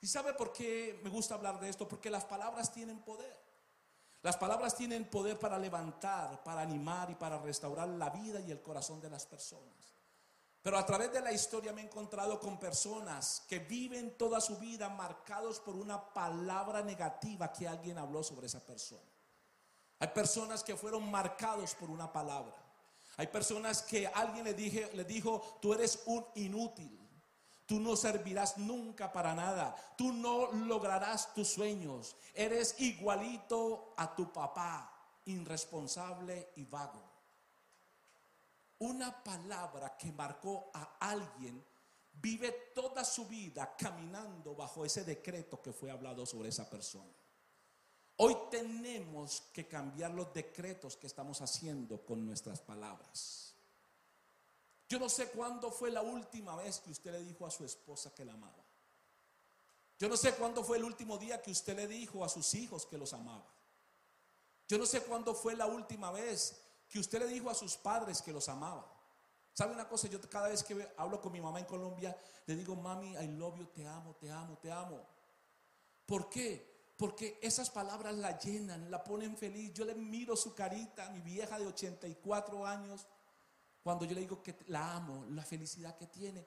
¿Y 0.00 0.06
sabe 0.06 0.34
por 0.34 0.52
qué 0.52 1.00
me 1.02 1.10
gusta 1.10 1.34
hablar 1.34 1.58
de 1.58 1.68
esto? 1.68 1.88
Porque 1.88 2.10
las 2.10 2.24
palabras 2.24 2.72
tienen 2.72 3.00
poder. 3.00 3.36
Las 4.22 4.36
palabras 4.36 4.76
tienen 4.76 5.10
poder 5.10 5.36
para 5.36 5.58
levantar, 5.58 6.44
para 6.44 6.60
animar 6.60 7.10
y 7.10 7.16
para 7.16 7.38
restaurar 7.38 7.88
la 7.88 8.10
vida 8.10 8.38
y 8.38 8.52
el 8.52 8.62
corazón 8.62 9.00
de 9.00 9.10
las 9.10 9.26
personas. 9.26 9.97
Pero 10.62 10.76
a 10.76 10.84
través 10.84 11.12
de 11.12 11.20
la 11.20 11.32
historia 11.32 11.72
me 11.72 11.82
he 11.82 11.84
encontrado 11.84 12.40
con 12.40 12.58
personas 12.58 13.44
que 13.48 13.60
viven 13.60 14.16
toda 14.18 14.40
su 14.40 14.58
vida 14.58 14.88
marcados 14.88 15.60
por 15.60 15.76
una 15.76 16.12
palabra 16.12 16.82
negativa 16.82 17.52
que 17.52 17.68
alguien 17.68 17.98
habló 17.98 18.22
sobre 18.22 18.46
esa 18.46 18.64
persona. 18.64 19.10
Hay 20.00 20.08
personas 20.08 20.62
que 20.62 20.76
fueron 20.76 21.10
marcados 21.10 21.74
por 21.74 21.90
una 21.90 22.12
palabra. 22.12 22.56
Hay 23.16 23.26
personas 23.28 23.82
que 23.82 24.06
alguien 24.06 24.44
le, 24.44 24.54
dije, 24.54 24.90
le 24.94 25.04
dijo, 25.04 25.58
tú 25.60 25.74
eres 25.74 26.02
un 26.06 26.24
inútil. 26.36 26.96
Tú 27.66 27.80
no 27.80 27.96
servirás 27.96 28.58
nunca 28.58 29.12
para 29.12 29.34
nada. 29.34 29.74
Tú 29.96 30.12
no 30.12 30.52
lograrás 30.52 31.34
tus 31.34 31.48
sueños. 31.48 32.16
Eres 32.32 32.80
igualito 32.80 33.94
a 33.96 34.14
tu 34.14 34.32
papá, 34.32 34.90
irresponsable 35.24 36.52
y 36.56 36.64
vago. 36.64 37.07
Una 38.80 39.24
palabra 39.24 39.96
que 39.96 40.12
marcó 40.12 40.70
a 40.72 40.96
alguien 41.00 41.64
vive 42.20 42.72
toda 42.74 43.04
su 43.04 43.26
vida 43.26 43.74
caminando 43.76 44.54
bajo 44.54 44.84
ese 44.84 45.04
decreto 45.04 45.60
que 45.60 45.72
fue 45.72 45.90
hablado 45.90 46.24
sobre 46.26 46.48
esa 46.48 46.68
persona. 46.68 47.12
Hoy 48.16 48.36
tenemos 48.50 49.42
que 49.52 49.66
cambiar 49.66 50.12
los 50.12 50.32
decretos 50.32 50.96
que 50.96 51.06
estamos 51.06 51.40
haciendo 51.40 52.04
con 52.04 52.24
nuestras 52.26 52.60
palabras. 52.60 53.54
Yo 54.88 54.98
no 54.98 55.08
sé 55.08 55.28
cuándo 55.28 55.70
fue 55.70 55.90
la 55.90 56.02
última 56.02 56.56
vez 56.56 56.80
que 56.80 56.90
usted 56.90 57.12
le 57.12 57.22
dijo 57.22 57.46
a 57.46 57.50
su 57.50 57.64
esposa 57.64 58.12
que 58.14 58.24
la 58.24 58.32
amaba. 58.32 58.64
Yo 59.98 60.08
no 60.08 60.16
sé 60.16 60.34
cuándo 60.34 60.64
fue 60.64 60.78
el 60.78 60.84
último 60.84 61.18
día 61.18 61.42
que 61.42 61.50
usted 61.50 61.76
le 61.76 61.86
dijo 61.86 62.24
a 62.24 62.28
sus 62.28 62.54
hijos 62.54 62.86
que 62.86 62.98
los 62.98 63.12
amaba. 63.12 63.46
Yo 64.68 64.78
no 64.78 64.86
sé 64.86 65.02
cuándo 65.02 65.34
fue 65.34 65.54
la 65.54 65.66
última 65.66 66.10
vez 66.10 66.60
que 66.88 66.98
usted 66.98 67.20
le 67.20 67.26
dijo 67.28 67.50
a 67.50 67.54
sus 67.54 67.76
padres 67.76 68.22
que 68.22 68.32
los 68.32 68.48
amaba. 68.48 68.90
¿Sabe 69.52 69.72
una 69.72 69.88
cosa? 69.88 70.08
Yo 70.08 70.20
cada 70.30 70.48
vez 70.48 70.62
que 70.62 70.88
hablo 70.96 71.20
con 71.20 71.32
mi 71.32 71.40
mamá 71.40 71.58
en 71.58 71.64
Colombia, 71.64 72.16
le 72.46 72.56
digo, 72.56 72.76
mami, 72.76 73.14
I 73.16 73.26
love 73.26 73.58
you, 73.58 73.66
te 73.66 73.86
amo, 73.86 74.14
te 74.14 74.30
amo, 74.30 74.56
te 74.58 74.70
amo. 74.70 75.04
¿Por 76.06 76.28
qué? 76.28 76.92
Porque 76.96 77.38
esas 77.42 77.68
palabras 77.70 78.14
la 78.14 78.38
llenan, 78.38 78.90
la 78.90 79.02
ponen 79.02 79.36
feliz. 79.36 79.72
Yo 79.72 79.84
le 79.84 79.94
miro 79.94 80.36
su 80.36 80.54
carita, 80.54 81.10
mi 81.10 81.20
vieja 81.20 81.58
de 81.58 81.66
84 81.66 82.66
años, 82.66 83.06
cuando 83.82 84.04
yo 84.04 84.14
le 84.14 84.22
digo 84.22 84.42
que 84.42 84.56
la 84.68 84.96
amo, 84.96 85.24
la 85.30 85.42
felicidad 85.42 85.96
que 85.96 86.06
tiene. 86.06 86.46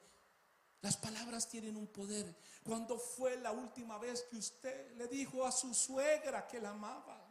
Las 0.82 0.96
palabras 0.96 1.48
tienen 1.48 1.76
un 1.76 1.86
poder. 1.86 2.36
¿Cuándo 2.64 2.98
fue 2.98 3.36
la 3.36 3.52
última 3.52 3.98
vez 3.98 4.22
que 4.30 4.36
usted 4.36 4.96
le 4.96 5.06
dijo 5.06 5.46
a 5.46 5.52
su 5.52 5.72
suegra 5.74 6.46
que 6.48 6.60
la 6.60 6.70
amaba? 6.70 7.28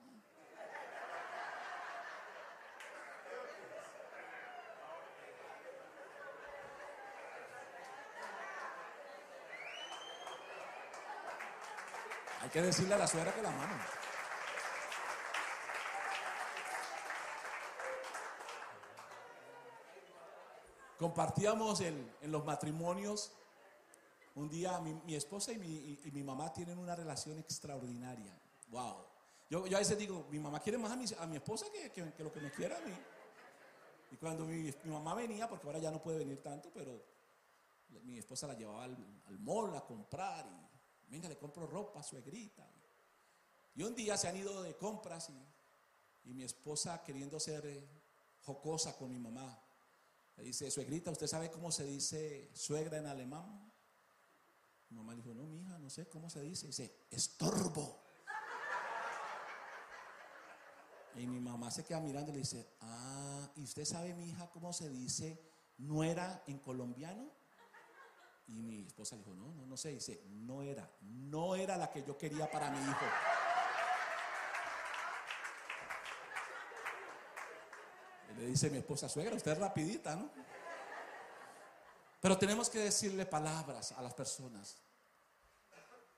Hay 12.40 12.40
que 12.51 12.61
decirle 12.61 12.95
a 12.95 12.97
la 12.97 13.07
suegra 13.07 13.33
que 13.33 13.41
la 13.41 13.49
amamos. 13.49 13.85
Compartíamos 20.97 21.81
en, 21.81 22.11
los 22.23 22.45
matrimonios. 22.45 23.31
Un 24.35 24.49
día 24.49 24.79
mi, 24.79 25.15
esposa 25.15 25.51
y 25.51 25.57
mi, 25.57 26.23
mamá 26.23 26.53
tienen 26.53 26.77
una 26.77 26.95
relación 26.95 27.39
extraordinaria. 27.39 28.37
Wow. 28.69 28.97
Yo, 29.49 29.67
yo 29.67 29.77
a 29.77 29.79
veces 29.79 29.97
digo, 29.97 30.27
mi 30.29 30.39
mamá 30.39 30.59
quiere 30.59 30.77
más 30.77 30.91
a 30.91 30.95
mi, 30.95 31.05
a 31.19 31.25
mi 31.25 31.37
esposa 31.37 31.65
que, 31.71 31.91
que, 31.91 32.23
lo 32.23 32.31
que 32.31 32.39
me 32.39 32.51
quiere 32.51 32.75
a 32.75 32.79
mí. 32.81 32.93
Y 34.11 34.17
cuando 34.17 34.45
mi, 34.45 34.73
mamá 34.85 35.15
venía, 35.15 35.49
porque 35.49 35.67
ahora 35.67 35.79
ya 35.79 35.91
no 35.91 36.01
puede 36.01 36.19
venir 36.19 36.41
tanto, 36.41 36.69
pero 36.73 37.01
mi 38.03 38.17
esposa 38.17 38.47
la 38.47 38.53
llevaba 38.53 38.83
al, 38.83 38.95
al 39.27 39.39
mall 39.39 39.75
a 39.75 39.81
comprar 39.81 40.45
y 40.45 40.70
venga, 41.11 41.27
le 41.27 41.37
compro 41.37 41.67
ropa, 41.67 42.01
suegrita. 42.01 42.67
Y 43.75 43.83
un 43.83 43.93
día 43.93 44.17
se 44.17 44.27
han 44.27 44.37
ido 44.37 44.63
de 44.63 44.75
compras 44.75 45.29
y, 45.29 46.29
y 46.29 46.33
mi 46.33 46.43
esposa 46.43 47.03
queriendo 47.03 47.39
ser 47.39 47.65
eh, 47.65 47.87
jocosa 48.41 48.97
con 48.97 49.11
mi 49.11 49.19
mamá. 49.19 49.61
Le 50.37 50.43
dice, 50.43 50.71
suegrita, 50.71 51.11
¿usted 51.11 51.27
sabe 51.27 51.51
cómo 51.51 51.71
se 51.71 51.85
dice 51.85 52.49
suegra 52.53 52.97
en 52.97 53.07
alemán? 53.07 53.71
Mi 54.89 54.97
mamá 54.97 55.13
le 55.13 55.21
dijo, 55.21 55.33
no, 55.33 55.43
mija, 55.43 55.77
no 55.79 55.89
sé 55.89 56.07
cómo 56.07 56.29
se 56.29 56.41
dice. 56.41 56.67
Dice, 56.67 57.05
estorbo. 57.09 58.01
Y 61.15 61.27
mi 61.27 61.41
mamá 61.41 61.69
se 61.71 61.83
queda 61.83 61.99
mirando 61.99 62.31
y 62.31 62.35
le 62.35 62.39
dice, 62.39 62.75
ah, 62.81 63.51
¿y 63.55 63.63
usted 63.63 63.83
sabe, 63.83 64.13
mi 64.13 64.29
hija, 64.29 64.49
cómo 64.49 64.71
se 64.71 64.89
dice 64.89 65.41
nuera 65.77 66.43
en 66.47 66.59
colombiano? 66.59 67.40
Y 68.53 68.61
mi 68.61 68.81
esposa 68.85 69.15
dijo, 69.15 69.33
no, 69.33 69.53
no, 69.53 69.65
no 69.65 69.77
sé. 69.77 69.89
Dice, 69.89 70.23
no 70.27 70.61
era, 70.61 70.89
no 71.01 71.55
era 71.55 71.77
la 71.77 71.89
que 71.89 72.03
yo 72.03 72.17
quería 72.17 72.51
para 72.51 72.69
mi 72.69 72.79
hijo. 72.79 73.05
Y 78.29 78.39
le 78.39 78.47
dice 78.47 78.69
mi 78.69 78.79
esposa, 78.79 79.07
suegra, 79.07 79.35
usted 79.35 79.51
es 79.53 79.57
rapidita, 79.57 80.15
¿no? 80.15 80.29
Pero 82.19 82.37
tenemos 82.37 82.69
que 82.69 82.79
decirle 82.79 83.25
palabras 83.25 83.93
a 83.93 84.01
las 84.01 84.13
personas. 84.13 84.77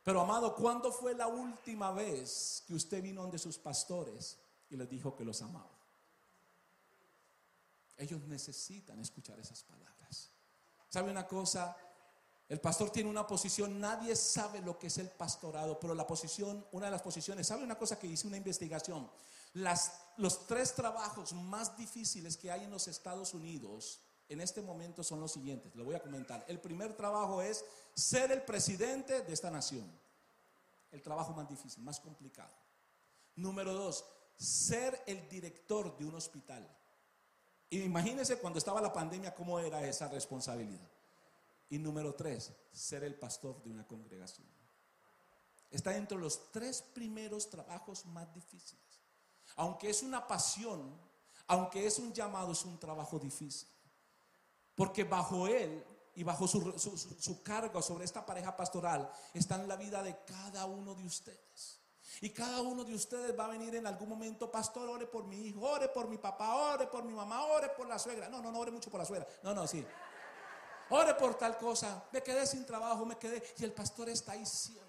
Pero 0.04 0.20
amado, 0.20 0.56
¿cuándo 0.56 0.92
fue 0.92 1.14
la 1.14 1.28
última 1.28 1.92
vez 1.92 2.64
que 2.68 2.74
usted 2.74 3.02
vino 3.02 3.22
donde 3.22 3.38
sus 3.38 3.58
pastores 3.58 4.40
y 4.70 4.76
les 4.76 4.90
dijo 4.90 5.16
que 5.16 5.24
los 5.24 5.42
amaba? 5.42 5.70
Ellos 7.96 8.22
necesitan 8.24 9.00
escuchar 9.00 9.40
esas 9.40 9.64
palabras. 9.64 10.32
¿Sabe 10.90 11.12
una 11.12 11.26
cosa? 11.26 11.78
El 12.54 12.62
pastor 12.62 12.92
tiene 12.92 13.10
una 13.10 13.26
posición, 13.26 13.80
nadie 13.80 14.16
sabe 14.16 14.62
lo 14.62 14.78
que 14.78 14.86
es 14.86 15.00
el 15.00 15.10
pastorado, 15.10 15.80
pero 15.80 15.96
la 15.96 16.06
posición, 16.06 16.64
una 16.72 16.86
de 16.86 16.92
las 16.92 17.02
posiciones, 17.02 17.48
¿sabe 17.48 17.64
una 17.64 17.80
cosa 17.80 17.98
que 17.98 18.06
hice 18.06 18.28
una 18.28 18.38
investigación? 18.38 19.10
Los 20.18 20.46
tres 20.46 20.76
trabajos 20.76 21.34
más 21.34 21.76
difíciles 21.76 22.38
que 22.38 22.52
hay 22.52 22.66
en 22.66 22.70
los 22.70 22.88
Estados 22.88 23.34
Unidos 23.34 24.02
en 24.30 24.40
este 24.40 24.62
momento 24.62 25.04
son 25.04 25.20
los 25.20 25.32
siguientes. 25.32 25.74
Lo 25.74 25.84
voy 25.84 25.96
a 25.96 26.04
comentar. 26.04 26.46
El 26.48 26.60
primer 26.60 26.96
trabajo 26.96 27.42
es 27.42 27.66
ser 27.96 28.32
el 28.32 28.44
presidente 28.44 29.24
de 29.24 29.34
esta 29.34 29.50
nación. 29.50 29.92
El 30.92 31.02
trabajo 31.02 31.34
más 31.34 31.50
difícil, 31.50 31.82
más 31.82 32.00
complicado. 32.00 32.54
Número 33.36 33.74
dos, 33.74 34.06
ser 34.38 35.02
el 35.08 35.28
director 35.28 35.98
de 35.98 36.06
un 36.06 36.14
hospital. 36.14 36.70
Imagínense 37.72 38.38
cuando 38.38 38.60
estaba 38.60 38.80
la 38.80 38.94
pandemia 38.94 39.34
cómo 39.34 39.58
era 39.58 39.84
esa 39.88 40.08
responsabilidad. 40.08 40.93
Y 41.74 41.80
número 41.80 42.14
tres, 42.14 42.52
ser 42.72 43.04
el 43.04 43.16
pastor 43.16 43.64
de 43.64 43.72
una 43.72 43.88
congregación. 43.88 44.48
Está 45.72 45.90
dentro 45.90 46.20
de 46.20 46.24
los 46.24 46.52
tres 46.52 46.84
primeros 46.84 47.50
trabajos 47.50 48.06
más 48.06 48.32
difíciles. 48.32 49.02
Aunque 49.56 49.90
es 49.90 50.04
una 50.04 50.28
pasión, 50.28 50.96
aunque 51.48 51.88
es 51.88 51.98
un 51.98 52.14
llamado, 52.14 52.52
es 52.52 52.64
un 52.64 52.80
trabajo 52.80 53.18
difícil. 53.18 53.68
Porque 54.76 55.04
bajo 55.04 55.48
él 55.48 55.84
y 56.14 56.22
bajo 56.22 56.48
su, 56.48 57.42
cargo 57.42 57.82
sobre 57.82 58.06
esta 58.06 58.24
pareja 58.24 58.56
pastoral 58.56 59.12
está 59.34 59.56
en 59.56 59.68
la 59.68 59.76
vida 59.76 60.04
de 60.04 60.16
cada 60.26 60.68
uno 60.68 60.94
de 60.94 61.06
ustedes. 61.06 61.80
Y 62.22 62.30
cada 62.30 62.62
uno 62.62 62.84
de 62.84 62.94
ustedes 62.94 63.36
va 63.36 63.46
a 63.46 63.48
venir 63.48 63.74
en 63.74 63.88
algún 63.88 64.10
momento, 64.10 64.52
pastor, 64.52 64.88
ore 64.90 65.08
por 65.08 65.26
mi 65.26 65.48
hijo, 65.48 65.62
ore 65.62 65.90
por 65.90 66.08
mi 66.08 66.20
papá, 66.20 66.54
ore 66.54 66.86
por 66.86 67.04
mi 67.04 67.14
mamá, 67.14 67.46
ore 67.46 67.70
por 67.70 67.88
la 67.88 67.98
suegra. 67.98 68.30
No, 68.30 68.44
no, 68.44 68.52
no 68.52 68.60
ore 68.60 68.70
mucho 68.70 68.92
por 68.92 69.00
la 69.00 69.08
suegra. 69.08 69.26
No, 69.42 69.56
no, 69.56 69.66
sí. 69.66 69.84
Ore 70.96 71.16
por 71.16 71.36
tal 71.36 71.58
cosa. 71.58 72.04
Me 72.12 72.22
quedé 72.22 72.46
sin 72.46 72.66
trabajo, 72.66 73.04
me 73.04 73.18
quedé. 73.18 73.42
Y 73.58 73.64
el 73.64 73.72
pastor 73.72 74.10
está 74.10 74.34
ahí 74.34 74.46
siempre. 74.46 74.84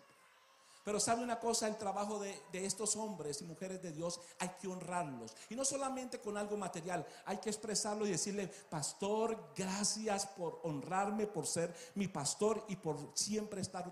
Pero 0.85 1.01
sabe 1.01 1.23
una 1.23 1.41
cosa, 1.41 1.67
el 1.67 1.77
trabajo 1.77 2.19
de, 2.19 2.43
estos 2.53 2.95
hombres 2.97 3.41
y 3.41 3.45
mujeres 3.45 3.81
de 3.81 3.91
Dios 3.91 4.21
hay 4.39 4.51
que 4.61 4.69
honrarlos. 4.69 5.35
Y 5.49 5.57
no 5.57 5.65
solamente 5.65 6.21
con 6.21 6.37
algo 6.37 6.59
material, 6.59 7.07
hay 7.25 7.39
que 7.39 7.49
expresarlo 7.49 8.07
y 8.07 8.11
decirle, 8.11 8.49
pastor, 8.69 9.53
gracias 9.57 10.27
por 10.27 10.61
honrarme, 10.65 11.27
por 11.27 11.47
ser 11.47 11.75
mi 11.95 12.07
pastor 12.07 12.63
y 12.69 12.77
por 12.77 12.99
siempre 13.15 13.63
estar 13.63 13.91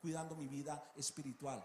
cuidando 0.00 0.36
mi 0.36 0.46
vida 0.46 0.92
espiritual. 0.94 1.64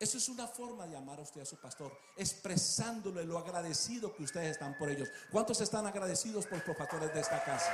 Eso 0.00 0.18
es 0.18 0.28
una 0.28 0.48
forma 0.48 0.88
de 0.88 0.96
amar 0.96 1.20
a 1.20 1.22
usted 1.22 1.42
a 1.42 1.46
su 1.46 1.56
pastor, 1.56 1.96
expresándole 2.16 3.24
lo 3.24 3.38
agradecido 3.38 4.12
que 4.12 4.24
ustedes 4.24 4.52
están 4.52 4.76
por 4.76 4.90
ellos. 4.90 5.08
¿Cuántos 5.30 5.60
están 5.60 5.86
agradecidos 5.86 6.46
por 6.46 6.66
los 6.66 6.76
pastores 6.76 7.14
de 7.14 7.20
esta 7.20 7.44
casa? 7.44 7.72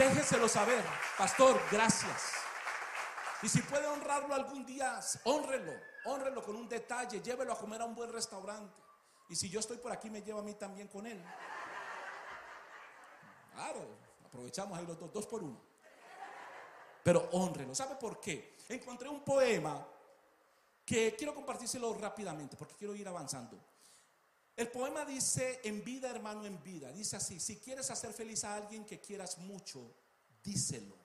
Déjeselo 0.00 0.48
saber, 0.48 0.82
pastor, 1.18 1.60
gracias. 1.70 2.32
Y 3.42 3.50
si 3.50 3.60
puede 3.60 3.86
honrarlo 3.86 4.34
algún 4.34 4.64
día, 4.64 4.98
honrelo, 5.24 5.74
honrelo 6.06 6.42
con 6.42 6.56
un 6.56 6.66
detalle, 6.66 7.20
llévelo 7.20 7.52
a 7.52 7.58
comer 7.58 7.82
a 7.82 7.84
un 7.84 7.94
buen 7.94 8.10
restaurante. 8.10 8.74
Y 9.28 9.36
si 9.36 9.50
yo 9.50 9.60
estoy 9.60 9.76
por 9.76 9.92
aquí, 9.92 10.08
me 10.08 10.22
lleva 10.22 10.40
a 10.40 10.42
mí 10.42 10.54
también 10.54 10.88
con 10.88 11.06
él. 11.06 11.22
Claro, 13.52 13.86
aprovechamos 14.24 14.78
ahí 14.78 14.86
los 14.86 14.98
dos, 14.98 15.12
dos 15.12 15.26
por 15.26 15.42
uno. 15.42 15.60
Pero 17.04 17.28
honrelo. 17.32 17.74
¿Sabe 17.74 17.96
por 17.96 18.22
qué? 18.22 18.56
Encontré 18.70 19.06
un 19.06 19.22
poema 19.22 19.86
que 20.82 21.14
quiero 21.14 21.34
compartírselo 21.34 21.92
rápidamente 21.92 22.56
porque 22.56 22.74
quiero 22.74 22.94
ir 22.94 23.06
avanzando. 23.06 23.58
El 24.56 24.68
poema 24.68 25.04
dice, 25.04 25.60
en 25.64 25.82
vida 25.84 26.10
hermano, 26.10 26.44
en 26.44 26.62
vida. 26.62 26.92
Dice 26.92 27.16
así, 27.16 27.40
si 27.40 27.56
quieres 27.56 27.90
hacer 27.90 28.12
feliz 28.12 28.44
a 28.44 28.54
alguien 28.54 28.84
que 28.84 29.00
quieras 29.00 29.38
mucho, 29.38 29.94
díselo. 30.42 30.96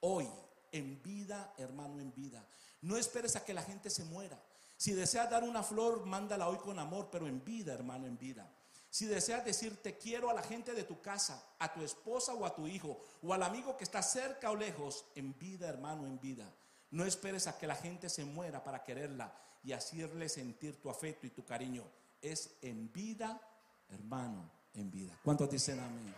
Hoy, 0.00 0.28
en 0.72 1.02
vida 1.02 1.54
hermano, 1.56 2.00
en 2.00 2.12
vida. 2.12 2.46
No 2.82 2.96
esperes 2.96 3.36
a 3.36 3.44
que 3.44 3.54
la 3.54 3.62
gente 3.62 3.90
se 3.90 4.04
muera. 4.04 4.38
Si 4.76 4.92
deseas 4.92 5.30
dar 5.30 5.42
una 5.42 5.62
flor, 5.62 6.04
mándala 6.04 6.48
hoy 6.48 6.58
con 6.58 6.78
amor, 6.78 7.08
pero 7.10 7.26
en 7.26 7.42
vida 7.44 7.72
hermano, 7.72 8.06
en 8.06 8.18
vida. 8.18 8.52
Si 8.90 9.06
deseas 9.06 9.44
decir 9.44 9.82
te 9.82 9.96
quiero 9.96 10.30
a 10.30 10.34
la 10.34 10.42
gente 10.42 10.74
de 10.74 10.84
tu 10.84 11.00
casa, 11.00 11.42
a 11.58 11.72
tu 11.72 11.82
esposa 11.82 12.34
o 12.34 12.44
a 12.44 12.54
tu 12.54 12.66
hijo, 12.66 13.02
o 13.22 13.32
al 13.32 13.42
amigo 13.42 13.76
que 13.76 13.84
está 13.84 14.02
cerca 14.02 14.50
o 14.50 14.56
lejos, 14.56 15.06
en 15.14 15.38
vida 15.38 15.68
hermano, 15.68 16.06
en 16.06 16.20
vida. 16.20 16.52
No 16.90 17.04
esperes 17.04 17.46
a 17.46 17.58
que 17.58 17.66
la 17.66 17.74
gente 17.74 18.08
se 18.08 18.24
muera 18.24 18.62
para 18.62 18.84
quererla 18.84 19.34
y 19.64 19.72
hacerle 19.72 20.28
sentir 20.28 20.80
tu 20.80 20.90
afecto 20.90 21.26
y 21.26 21.30
tu 21.30 21.44
cariño 21.44 21.84
es 22.32 22.56
en 22.62 22.92
vida, 22.92 23.40
hermano, 23.88 24.50
en 24.74 24.90
vida. 24.90 25.18
¿Cuántos 25.22 25.50
dicen 25.50 25.80
amén? 25.80 26.14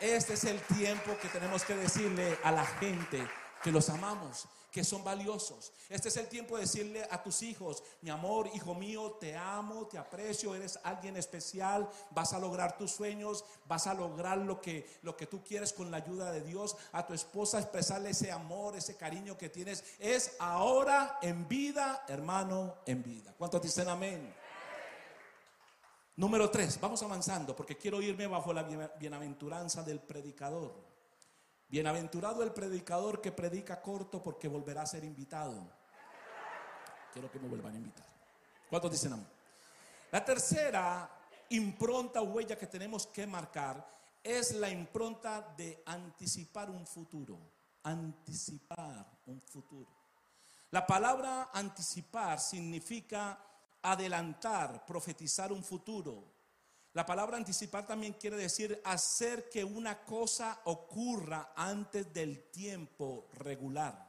Este 0.00 0.34
es 0.34 0.44
el 0.44 0.60
tiempo 0.60 1.16
que 1.20 1.28
tenemos 1.28 1.64
que 1.64 1.74
decirle 1.74 2.36
a 2.44 2.52
la 2.52 2.66
gente 2.66 3.26
que 3.62 3.72
los 3.72 3.88
amamos, 3.88 4.46
que 4.70 4.84
son 4.84 5.02
valiosos. 5.02 5.72
Este 5.88 6.08
es 6.08 6.16
el 6.18 6.28
tiempo 6.28 6.56
de 6.56 6.62
decirle 6.62 7.08
a 7.10 7.22
tus 7.22 7.40
hijos, 7.40 7.82
mi 8.02 8.10
amor, 8.10 8.50
hijo 8.54 8.74
mío, 8.74 9.12
te 9.18 9.34
amo, 9.34 9.86
te 9.86 9.96
aprecio, 9.96 10.54
eres 10.54 10.78
alguien 10.84 11.16
especial, 11.16 11.88
vas 12.10 12.34
a 12.34 12.38
lograr 12.38 12.76
tus 12.76 12.90
sueños, 12.90 13.42
vas 13.66 13.86
a 13.86 13.94
lograr 13.94 14.36
lo 14.36 14.60
que, 14.60 14.86
lo 15.00 15.16
que 15.16 15.26
tú 15.26 15.42
quieres 15.42 15.72
con 15.72 15.90
la 15.90 15.96
ayuda 15.96 16.30
de 16.30 16.42
Dios. 16.42 16.76
A 16.92 17.06
tu 17.06 17.14
esposa 17.14 17.58
expresarle 17.58 18.10
ese 18.10 18.30
amor, 18.30 18.76
ese 18.76 18.96
cariño 18.96 19.38
que 19.38 19.48
tienes. 19.48 19.82
Es 19.98 20.36
ahora 20.38 21.18
en 21.22 21.48
vida, 21.48 22.04
hermano, 22.06 22.74
en 22.84 23.02
vida. 23.02 23.34
¿Cuántos 23.38 23.62
dicen 23.62 23.88
amén? 23.88 24.34
Número 26.16 26.50
tres, 26.50 26.80
vamos 26.80 27.02
avanzando 27.02 27.54
porque 27.54 27.76
quiero 27.76 28.00
irme 28.00 28.26
bajo 28.26 28.50
la 28.52 28.62
bienaventuranza 28.98 29.82
del 29.82 30.00
predicador. 30.00 30.74
Bienaventurado 31.68 32.42
el 32.42 32.52
predicador 32.52 33.20
que 33.20 33.32
predica 33.32 33.82
corto 33.82 34.22
porque 34.22 34.48
volverá 34.48 34.82
a 34.82 34.86
ser 34.86 35.04
invitado. 35.04 35.70
Quiero 37.12 37.30
que 37.30 37.38
me 37.38 37.48
vuelvan 37.48 37.74
a 37.74 37.76
invitar. 37.76 38.06
¿Cuántos 38.70 38.92
dicen 38.92 39.12
amén? 39.12 39.26
La 40.10 40.24
tercera 40.24 41.10
impronta 41.50 42.22
o 42.22 42.24
huella 42.24 42.56
que 42.56 42.66
tenemos 42.66 43.06
que 43.08 43.26
marcar 43.26 43.86
es 44.22 44.54
la 44.54 44.70
impronta 44.70 45.54
de 45.54 45.82
anticipar 45.84 46.70
un 46.70 46.86
futuro. 46.86 47.38
Anticipar 47.82 49.06
un 49.26 49.42
futuro. 49.42 49.90
La 50.70 50.86
palabra 50.86 51.50
anticipar 51.52 52.40
significa 52.40 53.38
adelantar, 53.92 54.84
profetizar 54.84 55.52
un 55.52 55.62
futuro. 55.62 56.36
La 56.92 57.04
palabra 57.04 57.36
anticipar 57.36 57.86
también 57.86 58.14
quiere 58.14 58.36
decir 58.36 58.80
hacer 58.84 59.48
que 59.48 59.62
una 59.62 60.02
cosa 60.04 60.60
ocurra 60.64 61.52
antes 61.54 62.12
del 62.12 62.50
tiempo 62.50 63.28
regular. 63.34 64.06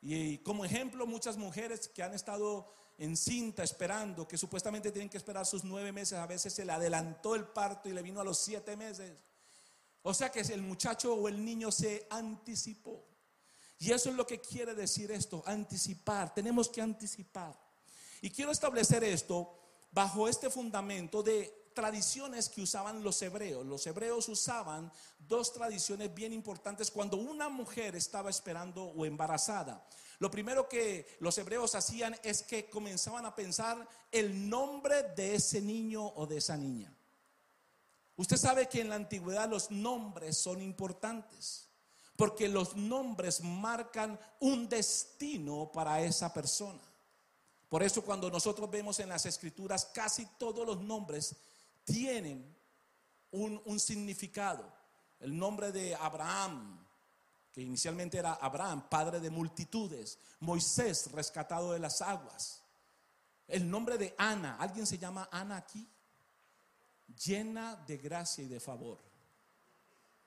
Y 0.00 0.38
como 0.38 0.64
ejemplo, 0.64 1.06
muchas 1.06 1.36
mujeres 1.36 1.88
que 1.88 2.02
han 2.02 2.14
estado 2.14 2.72
en 2.98 3.16
cinta 3.16 3.62
esperando, 3.62 4.28
que 4.28 4.38
supuestamente 4.38 4.92
tienen 4.92 5.08
que 5.08 5.16
esperar 5.16 5.46
sus 5.46 5.64
nueve 5.64 5.90
meses, 5.90 6.18
a 6.18 6.26
veces 6.26 6.52
se 6.52 6.64
le 6.64 6.72
adelantó 6.72 7.34
el 7.34 7.44
parto 7.44 7.88
y 7.88 7.92
le 7.92 8.02
vino 8.02 8.20
a 8.20 8.24
los 8.24 8.38
siete 8.38 8.76
meses. 8.76 9.12
O 10.02 10.14
sea 10.14 10.30
que 10.30 10.40
el 10.40 10.62
muchacho 10.62 11.14
o 11.14 11.28
el 11.28 11.44
niño 11.44 11.72
se 11.72 12.06
anticipó. 12.10 13.04
Y 13.78 13.90
eso 13.90 14.10
es 14.10 14.16
lo 14.16 14.26
que 14.26 14.40
quiere 14.40 14.74
decir 14.74 15.10
esto, 15.10 15.42
anticipar. 15.46 16.32
Tenemos 16.32 16.68
que 16.68 16.80
anticipar. 16.80 17.65
Y 18.22 18.30
quiero 18.30 18.50
establecer 18.50 19.04
esto 19.04 19.52
bajo 19.90 20.28
este 20.28 20.50
fundamento 20.50 21.22
de 21.22 21.66
tradiciones 21.76 22.48
que 22.48 22.62
usaban 22.62 23.02
los 23.02 23.20
hebreos. 23.20 23.64
Los 23.66 23.86
hebreos 23.86 24.28
usaban 24.30 24.90
dos 25.18 25.52
tradiciones 25.52 26.12
bien 26.14 26.32
importantes 26.32 26.90
cuando 26.90 27.18
una 27.18 27.50
mujer 27.50 27.94
estaba 27.94 28.30
esperando 28.30 28.82
o 28.82 29.04
embarazada. 29.04 29.86
Lo 30.18 30.30
primero 30.30 30.68
que 30.68 31.18
los 31.20 31.36
hebreos 31.36 31.74
hacían 31.74 32.16
es 32.22 32.42
que 32.42 32.70
comenzaban 32.70 33.26
a 33.26 33.34
pensar 33.34 33.86
el 34.10 34.48
nombre 34.48 35.02
de 35.14 35.34
ese 35.34 35.60
niño 35.60 36.06
o 36.16 36.26
de 36.26 36.38
esa 36.38 36.56
niña. 36.56 36.96
Usted 38.16 38.38
sabe 38.38 38.66
que 38.66 38.80
en 38.80 38.88
la 38.88 38.94
antigüedad 38.94 39.48
los 39.48 39.70
nombres 39.70 40.38
son 40.38 40.62
importantes, 40.62 41.68
porque 42.16 42.48
los 42.48 42.74
nombres 42.74 43.42
marcan 43.42 44.18
un 44.40 44.66
destino 44.70 45.70
para 45.70 46.00
esa 46.00 46.32
persona. 46.32 46.80
Por 47.68 47.82
eso 47.82 48.02
cuando 48.02 48.30
nosotros 48.30 48.70
vemos 48.70 49.00
en 49.00 49.08
las 49.08 49.26
escrituras, 49.26 49.86
casi 49.86 50.26
todos 50.38 50.66
los 50.66 50.80
nombres 50.82 51.34
tienen 51.84 52.56
un, 53.30 53.80
significado. 53.80 54.64
El 55.20 55.36
nombre 55.36 55.72
de 55.72 55.94
Abraham, 55.94 56.84
que 57.52 57.62
inicialmente 57.62 58.18
era 58.18 58.34
Abraham, 58.34 58.88
padre 58.88 59.20
de 59.20 59.30
multitudes. 59.30 60.18
Moisés, 60.40 61.10
rescatado 61.12 61.72
de 61.72 61.78
las 61.78 62.02
aguas. 62.02 62.62
El 63.48 63.68
nombre 63.68 63.98
de 63.98 64.14
Ana, 64.18 64.56
¿alguien 64.56 64.86
se 64.86 64.98
llama 64.98 65.28
Ana 65.32 65.56
aquí? 65.56 65.88
Llena 67.24 67.76
de 67.86 67.96
gracia 67.98 68.44
y 68.44 68.48
de 68.48 68.60
favor. 68.60 68.98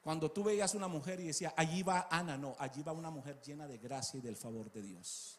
Cuando 0.01 0.31
tú 0.31 0.43
veías 0.43 0.73
una 0.75 0.87
mujer 0.87 1.19
y 1.19 1.27
decía, 1.27 1.53
allí 1.57 1.83
va 1.83 2.07
Ana, 2.09 2.37
no, 2.37 2.55
allí 2.57 2.81
va 2.81 2.93
una 2.93 3.09
mujer 3.09 3.41
llena 3.41 3.67
de 3.67 3.77
gracia 3.77 4.17
y 4.17 4.21
del 4.21 4.37
favor 4.37 4.71
de 4.71 4.81
Dios. 4.81 5.38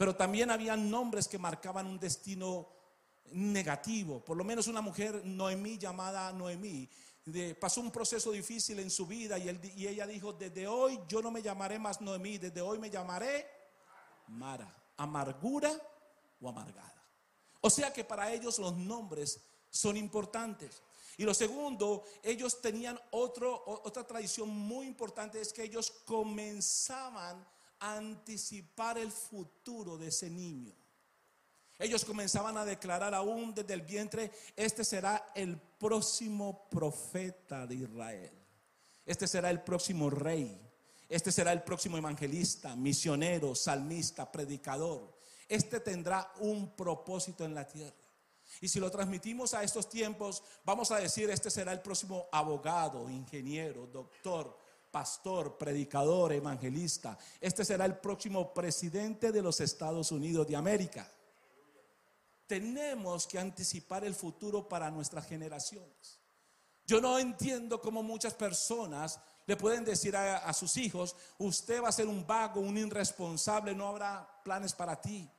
Pero 0.00 0.16
también 0.16 0.50
había 0.50 0.78
nombres 0.78 1.28
que 1.28 1.36
marcaban 1.36 1.86
un 1.86 2.00
destino 2.00 2.66
negativo. 3.32 4.24
Por 4.24 4.34
lo 4.34 4.44
menos 4.44 4.66
una 4.66 4.80
mujer, 4.80 5.22
Noemí, 5.26 5.76
llamada 5.76 6.32
Noemí, 6.32 6.88
pasó 7.60 7.82
un 7.82 7.90
proceso 7.90 8.30
difícil 8.30 8.78
en 8.78 8.90
su 8.90 9.06
vida 9.06 9.38
y, 9.38 9.50
y 9.76 9.86
ella 9.86 10.06
dijo, 10.06 10.32
desde 10.32 10.66
hoy 10.66 10.98
yo 11.06 11.20
no 11.20 11.30
me 11.30 11.42
llamaré 11.42 11.78
más 11.78 12.00
Noemí, 12.00 12.38
desde 12.38 12.62
hoy 12.62 12.78
me 12.78 12.88
llamaré 12.88 13.46
Mara, 14.28 14.74
amargura 14.96 15.70
o 16.40 16.48
amargada. 16.48 17.04
O 17.60 17.68
sea 17.68 17.92
que 17.92 18.02
para 18.02 18.32
ellos 18.32 18.58
los 18.58 18.74
nombres 18.78 19.38
son 19.68 19.98
importantes. 19.98 20.80
Y 21.18 21.24
lo 21.24 21.34
segundo, 21.34 22.04
ellos 22.22 22.62
tenían 22.62 22.98
otro, 23.10 23.64
otra 23.66 24.06
tradición 24.06 24.48
muy 24.48 24.86
importante, 24.86 25.42
es 25.42 25.52
que 25.52 25.64
ellos 25.64 25.90
comenzaban 26.06 27.46
anticipar 27.80 28.98
el 28.98 29.10
futuro 29.10 29.98
de 29.98 30.08
ese 30.08 30.30
niño. 30.30 30.74
Ellos 31.78 32.04
comenzaban 32.04 32.58
a 32.58 32.64
declarar 32.64 33.14
aún 33.14 33.54
desde 33.54 33.72
el 33.72 33.82
vientre, 33.82 34.30
este 34.54 34.84
será 34.84 35.32
el 35.34 35.58
próximo 35.58 36.68
profeta 36.68 37.66
de 37.66 37.76
Israel. 37.76 38.32
Este 39.06 39.26
será 39.26 39.50
el 39.50 39.62
próximo 39.62 40.10
rey. 40.10 40.60
Este 41.08 41.32
será 41.32 41.52
el 41.52 41.62
próximo 41.62 41.96
evangelista, 41.96 42.76
misionero, 42.76 43.54
salmista, 43.54 44.30
predicador. 44.30 45.18
Este 45.48 45.80
tendrá 45.80 46.32
un 46.40 46.76
propósito 46.76 47.44
en 47.44 47.54
la 47.54 47.66
tierra. 47.66 47.96
Y 48.60 48.68
si 48.68 48.78
lo 48.78 48.90
transmitimos 48.90 49.54
a 49.54 49.62
estos 49.62 49.88
tiempos, 49.88 50.42
vamos 50.64 50.90
a 50.90 50.98
decir, 50.98 51.30
este 51.30 51.50
será 51.50 51.72
el 51.72 51.80
próximo 51.80 52.28
abogado, 52.30 53.08
ingeniero, 53.08 53.86
doctor, 53.86 54.56
pastor, 54.90 55.56
predicador, 55.56 56.32
evangelista. 56.32 57.18
Este 57.40 57.64
será 57.64 57.84
el 57.84 57.98
próximo 57.98 58.52
presidente 58.52 59.32
de 59.32 59.42
los 59.42 59.60
Estados 59.60 60.12
Unidos 60.12 60.46
de 60.46 60.56
América 60.56 61.10
tenemos 62.50 63.28
que 63.28 63.38
anticipar 63.38 64.02
el 64.02 64.12
futuro 64.12 64.68
para 64.68 64.90
nuestras 64.90 65.24
generaciones. 65.24 66.18
Yo 66.84 67.00
no 67.00 67.16
entiendo 67.16 67.80
cómo 67.80 68.02
muchas 68.02 68.34
personas 68.34 69.20
le 69.46 69.56
pueden 69.56 69.84
decir 69.84 70.16
a, 70.16 70.52
sus 70.52 70.76
hijos, 70.76 71.14
usted 71.38 71.80
va 71.80 71.90
a 71.90 71.92
ser 71.92 72.08
un 72.08 72.26
vago, 72.26 72.60
un 72.60 72.76
irresponsable, 72.76 73.72
no 73.72 73.86
habrá 73.86 74.28
planes 74.42 74.72
para 74.72 75.00
ti. 75.00 75.30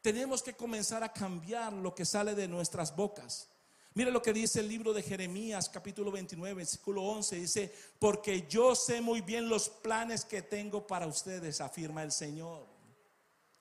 Tenemos 0.00 0.44
que 0.44 0.54
comenzar 0.54 1.02
a 1.02 1.12
cambiar 1.12 1.72
lo 1.72 1.92
que 1.92 2.04
sale 2.04 2.36
de 2.36 2.46
nuestras 2.46 2.94
bocas. 2.94 3.48
Mire 3.96 4.10
lo 4.10 4.20
que 4.20 4.34
dice 4.34 4.60
el 4.60 4.68
libro 4.68 4.92
de 4.92 5.02
Jeremías, 5.02 5.70
capítulo 5.70 6.12
29, 6.12 6.52
versículo 6.52 7.02
11. 7.02 7.36
Dice, 7.36 7.74
porque 7.98 8.46
yo 8.46 8.74
sé 8.74 9.00
muy 9.00 9.22
bien 9.22 9.48
los 9.48 9.70
planes 9.70 10.26
que 10.26 10.42
tengo 10.42 10.86
para 10.86 11.06
ustedes, 11.06 11.62
afirma 11.62 12.02
el 12.02 12.12
Señor. 12.12 12.66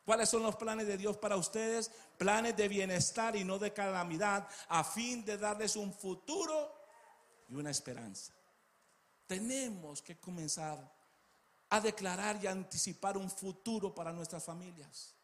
¿Cuáles 0.03 0.27
son 0.27 0.43
los 0.43 0.57
planes 0.57 0.87
de 0.87 0.97
Dios 0.97 1.15
para 1.15 1.37
ustedes? 1.37 1.89
Planes 2.17 2.57
de 2.57 2.67
bienestar 2.67 3.37
y 3.37 3.45
no 3.45 3.57
de 3.57 3.71
calamidad, 3.71 4.45
a 4.67 4.83
fin 4.83 5.23
de 5.23 5.37
darles 5.37 5.77
un 5.77 5.93
futuro 5.93 6.69
y 7.47 7.55
una 7.55 7.71
esperanza. 7.71 8.33
Tenemos 9.27 10.01
que 10.01 10.17
comenzar 10.17 10.77
a 11.69 11.79
declarar 11.79 12.43
y 12.43 12.47
anticipar 12.47 13.17
un 13.17 13.31
futuro 13.31 13.95
para 13.95 14.11
nuestras 14.11 14.43
familias. 14.43 15.15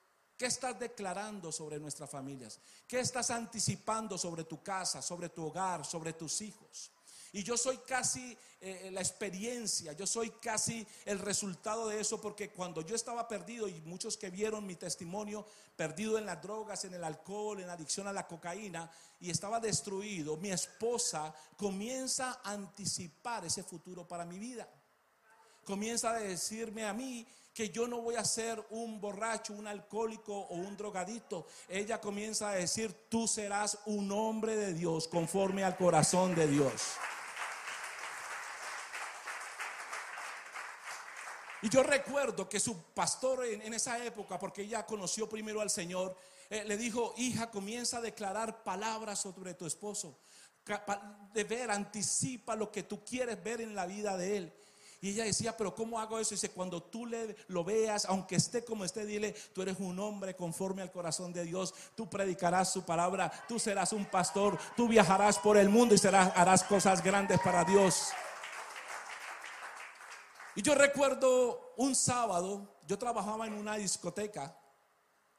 ¿Qué 0.42 0.48
estás 0.48 0.80
declarando 0.80 1.52
sobre 1.52 1.80
nuestras 1.80 2.10
familias? 2.10 2.60
¿Qué 2.88 3.00
estás 3.00 3.30
anticipando 3.30 4.18
sobre 4.18 4.44
tu 4.46 4.64
casa, 4.64 5.00
sobre 5.00 5.30
tu 5.30 5.46
hogar, 5.46 5.86
sobre 5.86 6.14
tus 6.14 6.42
hijos? 6.42 6.90
Y 7.32 7.44
yo 7.44 7.56
soy 7.56 7.78
casi 7.78 8.36
eh, 8.60 8.90
la 8.92 9.02
experiencia, 9.02 9.94
yo 9.94 10.08
soy 10.08 10.32
casi 10.42 10.88
el 11.06 11.20
resultado 11.20 11.90
de 11.90 12.02
eso, 12.02 12.20
porque 12.20 12.50
cuando 12.50 12.82
yo 12.82 12.96
estaba 12.96 13.28
perdido, 13.28 13.68
y 13.68 13.82
muchos 13.82 14.18
que 14.18 14.32
vieron 14.32 14.66
mi 14.66 14.74
testimonio, 14.78 15.46
perdido 15.76 16.18
en 16.18 16.26
las 16.26 16.42
drogas, 16.42 16.86
en 16.86 16.96
el 16.96 17.04
alcohol, 17.04 17.60
en 17.60 17.70
adicción 17.70 18.08
a 18.08 18.12
la 18.12 18.26
cocaína, 18.26 18.92
y 19.20 19.30
estaba 19.30 19.60
destruido, 19.60 20.38
mi 20.38 20.50
esposa 20.50 21.36
comienza 21.56 22.42
a 22.44 22.54
anticipar 22.54 23.46
ese 23.46 23.62
futuro 23.62 24.08
para 24.08 24.26
mi 24.26 24.40
vida. 24.40 24.68
Comienza 25.64 26.10
a 26.10 26.20
decirme 26.20 26.84
a 26.84 26.94
mí 26.94 27.28
que 27.54 27.70
yo 27.70 27.88
no 27.88 28.02
voy 28.02 28.16
a 28.16 28.24
ser 28.24 28.66
un 28.70 29.02
borracho, 29.02 29.54
un 29.54 29.68
alcohólico 29.68 30.34
o 30.34 30.56
un 30.56 30.78
drogadito. 30.78 31.48
Ella 31.68 32.00
comienza 32.00 32.50
a 32.50 32.56
decir, 32.56 32.94
tú 33.10 33.28
serás 33.28 33.78
un 33.86 34.12
hombre 34.12 34.56
de 34.56 34.74
Dios 34.74 35.08
conforme 35.08 35.64
al 35.64 35.76
corazón 35.76 36.34
de 36.36 36.48
Dios. 36.48 36.98
Y 41.64 41.70
yo 41.70 41.84
recuerdo 41.84 42.50
que 42.50 42.60
su 42.60 42.82
pastor 42.94 43.46
en, 43.46 43.74
esa 43.74 44.04
época, 44.04 44.40
porque 44.40 44.64
ella 44.64 44.86
conoció 44.86 45.30
primero 45.30 45.62
al 45.62 45.70
Señor, 45.70 46.16
eh, 46.50 46.64
le 46.66 46.76
dijo, 46.76 47.14
hija, 47.18 47.52
comienza 47.52 47.98
a 47.98 48.02
declarar 48.02 48.64
palabras 48.64 49.20
sobre 49.20 49.54
tu 49.54 49.68
esposo. 49.68 50.18
De 51.34 51.44
ver, 51.44 51.70
anticipa 51.70 52.56
lo 52.56 52.72
que 52.72 52.84
tú 52.84 53.04
quieres 53.04 53.44
ver 53.44 53.62
en 53.62 53.76
la 53.76 53.86
vida 53.86 54.18
de 54.18 54.38
él. 54.38 54.54
Y 55.04 55.10
ella 55.10 55.24
decía, 55.24 55.58
pero 55.58 55.74
¿cómo 55.74 56.00
hago 56.00 56.20
eso? 56.20 56.36
dice, 56.36 56.52
cuando 56.52 56.84
tú 56.84 57.08
lo 57.48 57.64
veas, 57.64 58.06
aunque 58.06 58.36
esté 58.36 58.64
como 58.64 58.86
esté, 58.86 59.04
dile, 59.04 59.34
tú 59.52 59.64
eres 59.64 59.80
un 59.80 59.98
hombre 59.98 60.36
conforme 60.36 60.84
al 60.84 60.92
corazón 60.92 61.34
de 61.34 61.44
Dios, 61.44 61.74
tú 61.96 62.08
predicarás 62.08 62.72
su 62.72 62.84
palabra, 62.84 63.32
tú 63.48 63.58
serás 63.58 63.94
un 63.94 64.06
pastor, 64.06 64.60
tú 64.78 64.88
viajarás 64.88 65.40
por 65.40 65.58
el 65.58 65.70
mundo 65.70 65.96
y 65.96 66.08
harás 66.08 66.64
cosas 66.64 67.04
grandes 67.04 67.40
para 67.40 67.64
Dios. 67.64 68.10
Y 70.56 70.62
yo 70.62 70.76
recuerdo 70.76 71.74
un 71.78 71.96
sábado, 71.96 72.78
yo 72.86 73.00
trabajaba 73.00 73.48
en 73.48 73.54
una 73.54 73.78
discoteca 73.78 74.56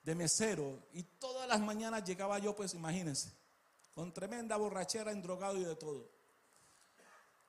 de 0.02 0.16
mesero 0.16 0.88
y 0.92 1.04
todas 1.04 1.46
las 1.46 1.60
mañanas 1.60 2.02
llegaba 2.02 2.40
yo, 2.40 2.56
pues 2.56 2.74
imagínense, 2.74 3.32
con 3.94 4.12
tremenda 4.12 4.56
borrachera, 4.56 5.12
endrogado 5.12 5.56
y 5.56 5.64
de 5.64 5.76
todo. 5.76 6.21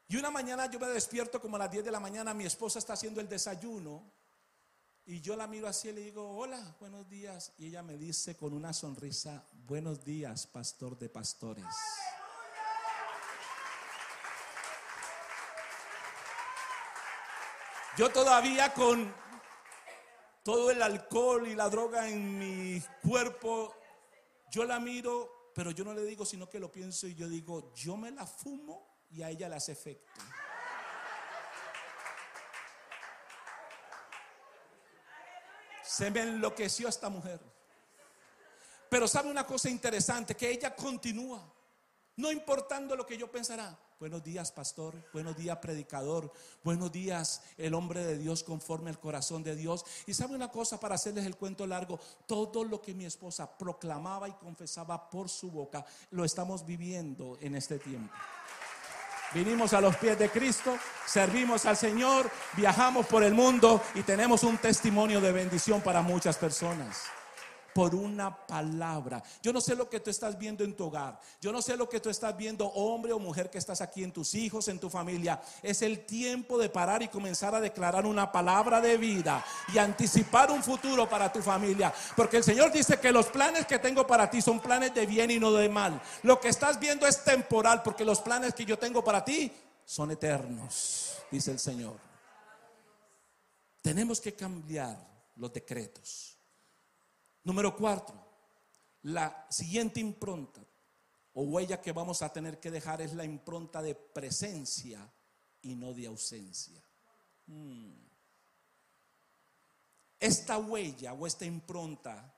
Y 0.07 0.17
una 0.17 0.29
mañana 0.29 0.69
yo 0.69 0.79
me 0.79 0.87
despierto 0.87 1.41
como 1.41 1.55
a 1.55 1.59
las 1.59 1.71
10 1.71 1.85
de 1.85 1.91
la 1.91 1.99
mañana, 1.99 2.33
mi 2.33 2.45
esposa 2.45 2.79
está 2.79 2.93
haciendo 2.93 3.21
el 3.21 3.29
desayuno 3.29 4.03
y 5.05 5.19
yo 5.19 5.35
la 5.35 5.47
miro 5.47 5.67
así 5.67 5.89
y 5.89 5.91
le 5.91 6.01
digo, 6.01 6.37
hola, 6.37 6.75
buenos 6.79 7.09
días. 7.09 7.53
Y 7.57 7.67
ella 7.67 7.83
me 7.83 7.97
dice 7.97 8.37
con 8.37 8.53
una 8.53 8.71
sonrisa, 8.73 9.45
buenos 9.51 10.03
días, 10.03 10.47
pastor 10.47 10.97
de 10.97 11.09
pastores. 11.09 11.65
Yo 17.97 18.09
todavía 18.09 18.73
con 18.73 19.13
todo 20.43 20.71
el 20.71 20.81
alcohol 20.81 21.47
y 21.47 21.55
la 21.55 21.69
droga 21.69 22.07
en 22.09 22.39
mi 22.39 22.81
cuerpo, 23.01 23.75
yo 24.51 24.63
la 24.63 24.79
miro, 24.79 25.51
pero 25.53 25.71
yo 25.71 25.83
no 25.83 25.93
le 25.93 26.03
digo, 26.05 26.25
sino 26.25 26.49
que 26.49 26.59
lo 26.59 26.71
pienso 26.71 27.07
y 27.07 27.15
yo 27.15 27.27
digo, 27.27 27.73
yo 27.75 27.97
me 27.97 28.09
la 28.09 28.25
fumo 28.25 28.92
y 29.13 29.23
a 29.23 29.29
ella 29.29 29.47
le 29.49 29.55
hace 29.55 29.71
efecto. 29.71 30.11
Se 35.83 36.09
me 36.09 36.21
enloqueció 36.21 36.87
esta 36.87 37.09
mujer. 37.09 37.39
Pero 38.89 39.07
sabe 39.07 39.29
una 39.29 39.45
cosa 39.45 39.69
interesante, 39.69 40.35
que 40.35 40.49
ella 40.49 40.75
continúa. 40.75 41.43
No 42.15 42.31
importando 42.31 42.95
lo 42.95 43.05
que 43.05 43.17
yo 43.17 43.31
pensara. 43.31 43.77
Buenos 43.99 44.23
días, 44.23 44.51
pastor. 44.51 44.95
Buenos 45.13 45.37
días, 45.37 45.57
predicador. 45.57 46.31
Buenos 46.63 46.91
días, 46.91 47.41
el 47.57 47.73
hombre 47.73 48.03
de 48.03 48.17
Dios 48.17 48.43
conforme 48.43 48.89
al 48.89 48.99
corazón 48.99 49.43
de 49.43 49.55
Dios. 49.55 49.85
Y 50.05 50.13
sabe 50.13 50.35
una 50.35 50.51
cosa, 50.51 50.79
para 50.79 50.95
hacerles 50.95 51.25
el 51.25 51.37
cuento 51.37 51.65
largo, 51.65 51.99
todo 52.27 52.63
lo 52.63 52.81
que 52.81 52.93
mi 52.93 53.05
esposa 53.05 53.57
proclamaba 53.57 54.27
y 54.27 54.33
confesaba 54.33 55.09
por 55.09 55.29
su 55.29 55.49
boca, 55.49 55.85
lo 56.11 56.25
estamos 56.25 56.65
viviendo 56.65 57.37
en 57.39 57.55
este 57.55 57.79
tiempo. 57.79 58.13
Vinimos 59.33 59.73
a 59.73 59.81
los 59.81 59.95
pies 59.97 60.19
de 60.19 60.29
Cristo, 60.29 60.77
servimos 61.05 61.65
al 61.65 61.75
Señor, 61.75 62.29
viajamos 62.55 63.07
por 63.07 63.23
el 63.23 63.33
mundo 63.33 63.81
y 63.95 64.01
tenemos 64.01 64.43
un 64.43 64.57
testimonio 64.57 65.19
de 65.21 65.31
bendición 65.31 65.81
para 65.81 66.01
muchas 66.01 66.37
personas 66.37 67.03
por 67.73 67.95
una 67.95 68.35
palabra. 68.45 69.23
Yo 69.41 69.51
no 69.51 69.59
sé 69.59 69.75
lo 69.75 69.89
que 69.89 69.99
tú 69.99 70.09
estás 70.09 70.37
viendo 70.37 70.63
en 70.63 70.75
tu 70.75 70.85
hogar. 70.85 71.19
Yo 71.41 71.51
no 71.51 71.61
sé 71.61 71.75
lo 71.75 71.89
que 71.89 71.99
tú 71.99 72.09
estás 72.09 72.35
viendo, 72.37 72.67
hombre 72.67 73.13
o 73.13 73.19
mujer 73.19 73.49
que 73.49 73.57
estás 73.57 73.81
aquí 73.81 74.03
en 74.03 74.11
tus 74.11 74.35
hijos, 74.35 74.67
en 74.67 74.79
tu 74.79 74.89
familia. 74.89 75.41
Es 75.61 75.81
el 75.81 76.05
tiempo 76.05 76.57
de 76.57 76.69
parar 76.69 77.01
y 77.01 77.07
comenzar 77.07 77.55
a 77.55 77.61
declarar 77.61 78.05
una 78.05 78.31
palabra 78.31 78.79
de 78.79 78.97
vida 78.97 79.43
y 79.73 79.77
anticipar 79.77 80.51
un 80.51 80.61
futuro 80.61 81.09
para 81.09 81.31
tu 81.31 81.41
familia. 81.41 81.93
Porque 82.15 82.37
el 82.37 82.43
Señor 82.43 82.71
dice 82.71 82.99
que 82.99 83.11
los 83.11 83.27
planes 83.27 83.65
que 83.65 83.79
tengo 83.79 84.05
para 84.05 84.29
ti 84.29 84.41
son 84.41 84.59
planes 84.59 84.93
de 84.93 85.05
bien 85.05 85.31
y 85.31 85.39
no 85.39 85.51
de 85.51 85.69
mal. 85.69 86.01
Lo 86.23 86.39
que 86.39 86.49
estás 86.49 86.79
viendo 86.79 87.07
es 87.07 87.23
temporal 87.23 87.81
porque 87.83 88.05
los 88.05 88.21
planes 88.21 88.53
que 88.53 88.65
yo 88.65 88.77
tengo 88.77 89.03
para 89.03 89.23
ti 89.25 89.51
son 89.85 90.11
eternos, 90.11 91.17
dice 91.31 91.51
el 91.51 91.59
Señor. 91.59 91.97
Tenemos 93.81 94.21
que 94.21 94.33
cambiar 94.33 94.97
los 95.35 95.51
decretos. 95.51 96.37
Número 97.43 97.75
cuatro, 97.75 98.15
la 99.03 99.47
siguiente 99.49 99.99
impronta 99.99 100.61
o 101.33 101.43
huella 101.43 101.81
que 101.81 101.91
vamos 101.91 102.21
a 102.21 102.31
tener 102.31 102.59
que 102.59 102.71
dejar 102.71 103.01
es 103.01 103.13
la 103.13 103.25
impronta 103.25 103.81
de 103.81 103.95
presencia 103.95 105.11
y 105.61 105.75
no 105.75 105.93
de 105.93 106.07
ausencia. 106.07 106.81
Hmm. 107.47 107.91
Esta 110.19 110.57
huella 110.57 111.13
o 111.13 111.27
esta 111.27 111.45
impronta 111.45 112.33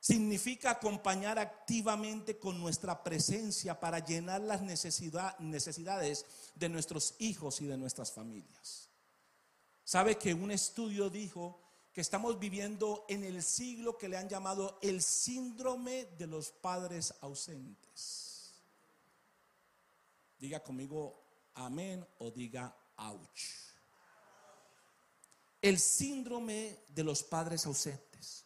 significa 0.00 0.70
acompañar 0.70 1.38
activamente 1.38 2.38
con 2.38 2.58
nuestra 2.58 3.02
presencia 3.02 3.78
para 3.78 4.00
llenar 4.00 4.40
las 4.40 4.60
necesidades 4.62 6.26
de 6.54 6.68
nuestros 6.68 7.14
hijos 7.20 7.60
y 7.60 7.66
de 7.66 7.78
nuestras 7.78 8.12
familias. 8.12 8.90
¿Sabe 9.84 10.18
que 10.18 10.34
un 10.34 10.50
estudio 10.50 11.08
dijo 11.08 11.63
que 11.94 12.00
estamos 12.00 12.40
viviendo 12.40 13.06
en 13.08 13.22
el 13.22 13.40
siglo 13.40 13.96
que 13.96 14.08
le 14.08 14.16
han 14.16 14.28
llamado 14.28 14.80
el 14.82 15.00
síndrome 15.00 16.06
de 16.18 16.26
los 16.26 16.50
padres 16.50 17.14
ausentes. 17.20 18.52
Diga 20.36 20.60
conmigo 20.60 21.22
amén 21.54 22.04
o 22.18 22.32
diga 22.32 22.76
ouch. 22.96 23.42
El 25.62 25.78
síndrome 25.78 26.80
de 26.88 27.04
los 27.04 27.22
padres 27.22 27.64
ausentes. 27.64 28.44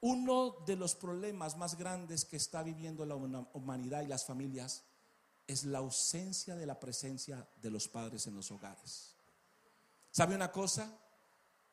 Uno 0.00 0.64
de 0.64 0.76
los 0.76 0.94
problemas 0.94 1.54
más 1.54 1.76
grandes 1.76 2.24
que 2.24 2.38
está 2.38 2.62
viviendo 2.62 3.04
la 3.04 3.16
humanidad 3.16 4.00
y 4.02 4.06
las 4.06 4.24
familias 4.24 4.84
es 5.46 5.64
la 5.64 5.78
ausencia 5.78 6.56
de 6.56 6.64
la 6.64 6.80
presencia 6.80 7.46
de 7.60 7.70
los 7.70 7.88
padres 7.88 8.26
en 8.26 8.36
los 8.36 8.50
hogares. 8.50 9.14
¿Sabe 10.10 10.34
una 10.34 10.50
cosa? 10.50 10.98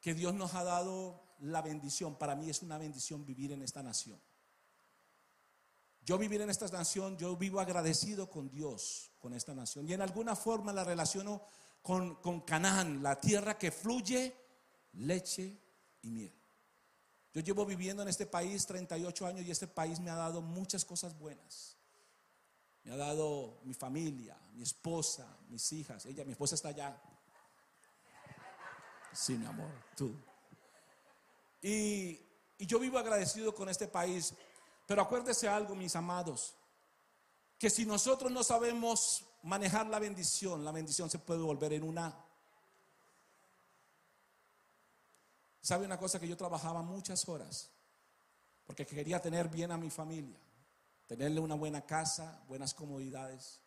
Que 0.05 0.13
Dios 0.13 0.35
nos 0.35 0.53
ha 0.53 0.63
dado 0.63 1.19
la 1.39 1.63
bendición. 1.63 2.15
Para 2.15 2.35
mí 2.35 2.47
es 2.47 2.61
una 2.61 2.77
bendición 2.77 3.25
vivir 3.25 3.53
en 3.53 3.63
esta 3.63 3.81
nación. 3.81 4.21
Yo 6.01 6.19
vivir 6.19 6.41
en 6.41 6.51
esta 6.51 6.67
nación, 6.67 7.17
yo 7.17 7.35
vivo 7.35 7.59
agradecido 7.59 8.29
con 8.29 8.47
Dios, 8.51 9.09
con 9.17 9.33
esta 9.33 9.55
nación. 9.55 9.89
Y 9.89 9.93
en 9.93 10.03
alguna 10.03 10.35
forma 10.35 10.71
la 10.71 10.83
relaciono 10.83 11.41
con, 11.81 12.17
con 12.21 12.41
Canaán, 12.41 13.01
la 13.01 13.19
tierra 13.19 13.57
que 13.57 13.71
fluye 13.71 14.35
leche 14.93 15.59
y 16.03 16.11
miel. 16.11 16.35
Yo 17.33 17.41
llevo 17.41 17.65
viviendo 17.65 18.03
en 18.03 18.09
este 18.09 18.27
país 18.27 18.63
38 18.67 19.25
años 19.25 19.43
y 19.43 19.49
este 19.49 19.65
país 19.65 19.99
me 19.99 20.11
ha 20.11 20.15
dado 20.15 20.43
muchas 20.43 20.85
cosas 20.85 21.17
buenas. 21.17 21.77
Me 22.83 22.91
ha 22.91 22.95
dado 22.95 23.59
mi 23.63 23.73
familia, 23.73 24.37
mi 24.53 24.61
esposa, 24.61 25.35
mis 25.49 25.73
hijas. 25.73 26.05
Ella, 26.05 26.23
mi 26.25 26.33
esposa 26.33 26.53
está 26.53 26.67
allá. 26.67 27.01
Mi 29.29 29.45
amor, 29.45 29.71
tú. 29.95 30.13
Y, 31.61 32.19
y 32.57 32.65
yo 32.65 32.79
vivo 32.79 32.97
agradecido 32.97 33.55
con 33.55 33.69
este 33.69 33.87
país. 33.87 34.33
Pero 34.85 35.01
acuérdese 35.01 35.47
algo, 35.47 35.73
mis 35.73 35.95
amados, 35.95 36.53
que 37.57 37.69
si 37.69 37.85
nosotros 37.85 38.31
no 38.31 38.43
sabemos 38.43 39.25
manejar 39.43 39.87
la 39.87 39.99
bendición, 39.99 40.63
la 40.63 40.71
bendición 40.71 41.09
se 41.09 41.19
puede 41.19 41.41
volver 41.41 41.73
en 41.73 41.83
una... 41.83 42.13
¿Sabe 45.61 45.85
una 45.85 45.97
cosa 45.97 46.19
que 46.19 46.27
yo 46.27 46.37
trabajaba 46.37 46.83
muchas 46.83 47.27
horas? 47.27 47.71
Porque 48.65 48.85
quería 48.85 49.19
tener 49.19 49.49
bien 49.49 49.71
a 49.71 49.77
mi 49.77 49.89
familia, 49.89 50.39
tenerle 51.07 51.39
una 51.39 51.55
buena 51.55 51.85
casa, 51.85 52.43
buenas 52.47 52.73
comodidades. 52.73 53.61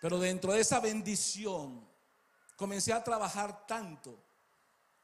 Pero 0.00 0.20
dentro 0.20 0.52
de 0.52 0.60
esa 0.60 0.78
bendición 0.78 1.89
comencé 2.60 2.92
a 2.92 3.02
trabajar 3.02 3.66
tanto. 3.66 4.18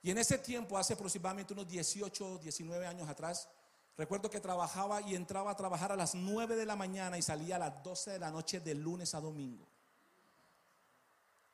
Y 0.02 0.10
en 0.10 0.18
ese 0.18 0.36
tiempo, 0.36 0.76
hace 0.76 0.92
aproximadamente 0.92 1.54
unos 1.54 1.66
18, 1.66 2.36
19 2.36 2.86
años 2.86 3.08
atrás, 3.08 3.48
recuerdo 3.96 4.28
que 4.28 4.40
trabajaba 4.40 5.00
y 5.00 5.14
entraba 5.14 5.52
a 5.52 5.56
trabajar 5.56 5.90
a 5.90 5.96
las 5.96 6.14
9 6.14 6.54
de 6.54 6.66
la 6.66 6.76
mañana 6.76 7.16
y 7.16 7.22
salía 7.22 7.56
a 7.56 7.60
las 7.60 7.82
12 7.82 8.10
de 8.10 8.18
la 8.18 8.30
noche 8.30 8.60
de 8.60 8.74
lunes 8.74 9.14
a 9.14 9.22
domingo. 9.22 9.66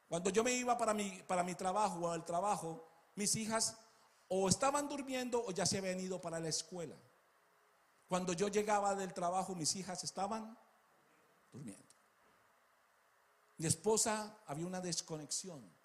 Cuando 0.08 0.30
yo 0.30 0.42
me 0.42 0.52
iba 0.52 0.76
para 0.76 0.92
mi, 0.92 1.08
para 1.24 1.44
mi 1.44 1.54
trabajo 1.54 2.00
o 2.00 2.10
al 2.10 2.24
trabajo, 2.24 2.84
mis 3.14 3.36
hijas 3.36 3.76
o 4.26 4.48
estaban 4.48 4.88
durmiendo 4.88 5.40
o 5.46 5.52
ya 5.52 5.64
se 5.66 5.78
habían 5.78 6.00
ido 6.00 6.20
para 6.20 6.40
la 6.40 6.48
escuela. 6.48 6.96
Cuando 8.08 8.32
yo 8.32 8.48
llegaba 8.48 8.96
del 8.96 9.14
trabajo, 9.14 9.54
mis 9.54 9.76
hijas 9.76 10.02
estaban 10.02 10.58
durmiendo. 11.52 11.86
Mi 13.56 13.66
esposa 13.66 14.36
había 14.48 14.66
una 14.66 14.80
desconexión. 14.80 15.81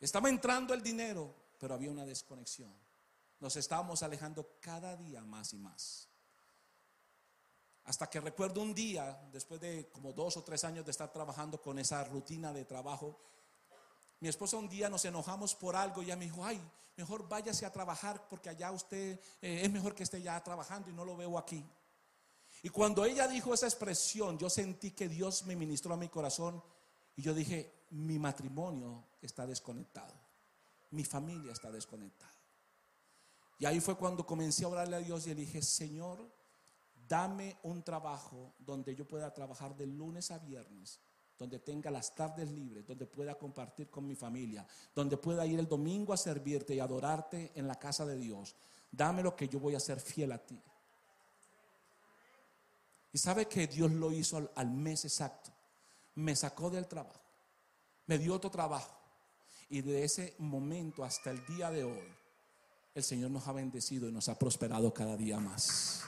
Estaba 0.00 0.28
entrando 0.28 0.74
el 0.74 0.82
dinero, 0.82 1.34
pero 1.58 1.74
había 1.74 1.90
una 1.90 2.04
desconexión. 2.04 2.74
Nos 3.40 3.56
estábamos 3.56 4.02
alejando 4.02 4.58
cada 4.60 4.96
día 4.96 5.22
más 5.24 5.52
y 5.52 5.58
más. 5.58 6.08
Hasta 7.84 8.08
que 8.08 8.20
recuerdo 8.20 8.62
un 8.62 8.74
día, 8.74 9.28
después 9.30 9.60
de 9.60 9.90
como 9.90 10.12
dos 10.12 10.36
o 10.36 10.42
tres 10.42 10.64
años 10.64 10.84
de 10.84 10.90
estar 10.90 11.12
trabajando 11.12 11.60
con 11.60 11.78
esa 11.78 12.02
rutina 12.04 12.52
de 12.52 12.64
trabajo, 12.64 13.18
mi 14.20 14.28
esposa 14.28 14.56
un 14.56 14.68
día 14.68 14.88
nos 14.88 15.04
enojamos 15.04 15.54
por 15.54 15.76
algo 15.76 16.00
y 16.00 16.06
ella 16.06 16.16
me 16.16 16.24
dijo, 16.24 16.44
ay, 16.44 16.60
mejor 16.96 17.28
váyase 17.28 17.66
a 17.66 17.72
trabajar 17.72 18.26
porque 18.28 18.48
allá 18.48 18.70
usted 18.70 19.20
eh, 19.42 19.60
es 19.62 19.70
mejor 19.70 19.94
que 19.94 20.04
esté 20.04 20.22
ya 20.22 20.42
trabajando 20.42 20.88
y 20.88 20.94
no 20.94 21.04
lo 21.04 21.16
veo 21.16 21.36
aquí. 21.36 21.62
Y 22.62 22.70
cuando 22.70 23.04
ella 23.04 23.28
dijo 23.28 23.52
esa 23.52 23.66
expresión, 23.66 24.38
yo 24.38 24.48
sentí 24.48 24.92
que 24.92 25.08
Dios 25.08 25.44
me 25.44 25.56
ministró 25.56 25.92
a 25.92 25.98
mi 25.98 26.08
corazón 26.08 26.62
y 27.16 27.20
yo 27.22 27.34
dije, 27.34 27.83
mi 27.90 28.18
matrimonio 28.18 29.04
está 29.20 29.46
desconectado, 29.46 30.14
mi 30.90 31.04
familia 31.04 31.52
está 31.52 31.70
desconectada. 31.70 32.32
Y 33.58 33.66
ahí 33.66 33.80
fue 33.80 33.96
cuando 33.96 34.26
comencé 34.26 34.64
a 34.64 34.68
orarle 34.68 34.96
a 34.96 35.00
Dios 35.00 35.26
y 35.26 35.30
le 35.30 35.36
dije, 35.36 35.62
Señor, 35.62 36.28
dame 37.08 37.56
un 37.62 37.82
trabajo 37.82 38.54
donde 38.58 38.94
yo 38.94 39.06
pueda 39.06 39.32
trabajar 39.32 39.76
de 39.76 39.86
lunes 39.86 40.30
a 40.30 40.38
viernes, 40.38 41.00
donde 41.38 41.58
tenga 41.58 41.90
las 41.90 42.14
tardes 42.14 42.50
libres, 42.50 42.86
donde 42.86 43.06
pueda 43.06 43.36
compartir 43.36 43.90
con 43.90 44.06
mi 44.06 44.14
familia, 44.14 44.66
donde 44.94 45.16
pueda 45.16 45.46
ir 45.46 45.58
el 45.58 45.68
domingo 45.68 46.12
a 46.12 46.16
servirte 46.16 46.74
y 46.74 46.80
adorarte 46.80 47.52
en 47.54 47.66
la 47.66 47.78
casa 47.78 48.04
de 48.06 48.16
Dios. 48.16 48.56
Dame 48.90 49.22
lo 49.22 49.34
que 49.34 49.48
yo 49.48 49.58
voy 49.60 49.74
a 49.74 49.80
ser 49.80 50.00
fiel 50.00 50.32
a 50.32 50.38
ti. 50.38 50.60
Y 53.12 53.18
sabe 53.18 53.46
que 53.46 53.68
Dios 53.68 53.92
lo 53.92 54.10
hizo 54.10 54.36
al, 54.36 54.50
al 54.56 54.70
mes 54.70 55.04
exacto. 55.04 55.52
Me 56.16 56.34
sacó 56.34 56.70
del 56.70 56.88
trabajo 56.88 57.23
me 58.06 58.18
dio 58.18 58.34
otro 58.34 58.50
trabajo. 58.50 58.96
Y 59.68 59.82
de 59.82 60.04
ese 60.04 60.34
momento 60.38 61.04
hasta 61.04 61.30
el 61.30 61.44
día 61.46 61.70
de 61.70 61.84
hoy, 61.84 62.14
el 62.94 63.02
Señor 63.02 63.30
nos 63.30 63.46
ha 63.48 63.52
bendecido 63.52 64.08
y 64.08 64.12
nos 64.12 64.28
ha 64.28 64.38
prosperado 64.38 64.92
cada 64.92 65.16
día 65.16 65.38
más. 65.40 66.02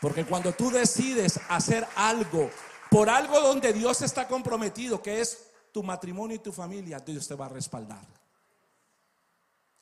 Porque 0.00 0.26
cuando 0.26 0.52
tú 0.52 0.70
decides 0.70 1.40
hacer 1.48 1.86
algo 1.94 2.50
por 2.90 3.08
algo 3.08 3.40
donde 3.40 3.72
Dios 3.72 4.02
está 4.02 4.28
comprometido, 4.28 5.02
que 5.02 5.20
es 5.20 5.46
tu 5.72 5.82
matrimonio 5.82 6.36
y 6.36 6.40
tu 6.40 6.52
familia, 6.52 6.98
Dios 6.98 7.26
te 7.26 7.34
va 7.34 7.46
a 7.46 7.48
respaldar. 7.48 8.06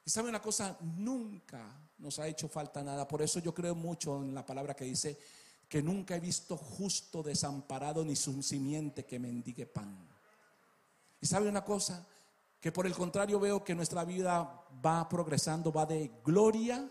Y 0.05 0.11
sabe 0.11 0.29
una 0.29 0.41
cosa, 0.41 0.77
nunca 0.81 1.77
nos 1.99 2.19
ha 2.19 2.29
hecho 2.29 2.49
falta 2.49 2.83
nada. 2.83 3.09
Por 3.09 3.23
eso 3.23 3.41
yo 3.41 3.53
creo 3.53 3.75
mucho 3.75 4.23
en 4.23 4.35
la 4.35 4.47
palabra 4.47 4.75
que 4.75 4.85
dice 4.85 5.19
que 5.69 5.83
nunca 5.83 6.17
he 6.17 6.21
visto 6.21 6.57
justo 6.57 7.23
desamparado 7.23 8.05
ni 8.05 8.15
su 8.15 8.43
simiente 8.43 9.05
que 9.05 9.19
mendigue 9.19 9.67
pan. 9.67 10.10
Y 11.21 11.27
sabe 11.27 11.49
una 11.49 11.65
cosa, 11.65 12.07
que 12.61 12.73
por 12.73 12.87
el 12.87 12.95
contrario 12.95 13.41
veo 13.41 13.65
que 13.65 13.75
nuestra 13.75 14.05
vida 14.05 14.65
va 14.85 15.09
progresando, 15.09 15.73
va 15.73 15.87
de 15.87 16.11
gloria 16.25 16.89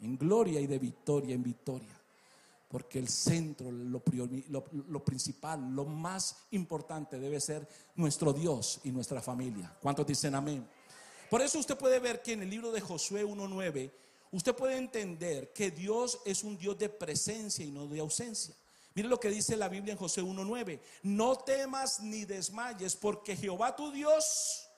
en 0.00 0.18
gloria 0.18 0.60
y 0.60 0.66
de 0.66 0.78
victoria 0.78 1.34
en 1.34 1.42
victoria. 1.42 2.00
Porque 2.68 2.98
el 2.98 3.08
centro, 3.08 3.70
lo, 3.70 5.04
principal, 5.04 5.74
lo 5.74 5.84
más 5.84 6.46
importante 6.50 7.20
debe 7.20 7.40
ser 7.40 7.68
nuestro 7.94 8.32
Dios 8.32 8.80
y 8.84 8.90
nuestra 8.90 9.22
familia. 9.22 9.72
¿Cuántos 9.80 10.06
dicen 10.06 10.34
amén? 10.34 10.66
Por 11.30 11.40
eso 11.40 11.58
usted 11.58 11.78
puede 11.78 12.00
ver 12.00 12.20
que 12.20 12.32
en 12.32 12.42
el 12.42 12.50
libro 12.50 12.72
de 12.72 12.80
Josué 12.80 13.24
1.9, 13.24 13.92
usted 14.32 14.56
puede 14.56 14.76
entender 14.76 15.52
que 15.52 15.70
Dios 15.70 16.18
es 16.24 16.42
un 16.42 16.58
Dios 16.58 16.76
de 16.78 16.88
presencia 16.88 17.64
y 17.64 17.70
no 17.70 17.86
de 17.86 18.00
ausencia. 18.00 18.54
Mire 18.94 19.08
lo 19.08 19.18
que 19.18 19.28
dice 19.28 19.56
la 19.56 19.68
Biblia 19.68 19.92
en 19.92 19.98
Josué 19.98 20.22
1.9. 20.22 20.80
No 21.02 21.36
temas 21.36 22.00
ni 22.00 22.24
desmayes 22.24 22.94
porque 22.94 23.36
Jehová 23.36 23.74
tu 23.74 23.90
Dios 23.90 24.68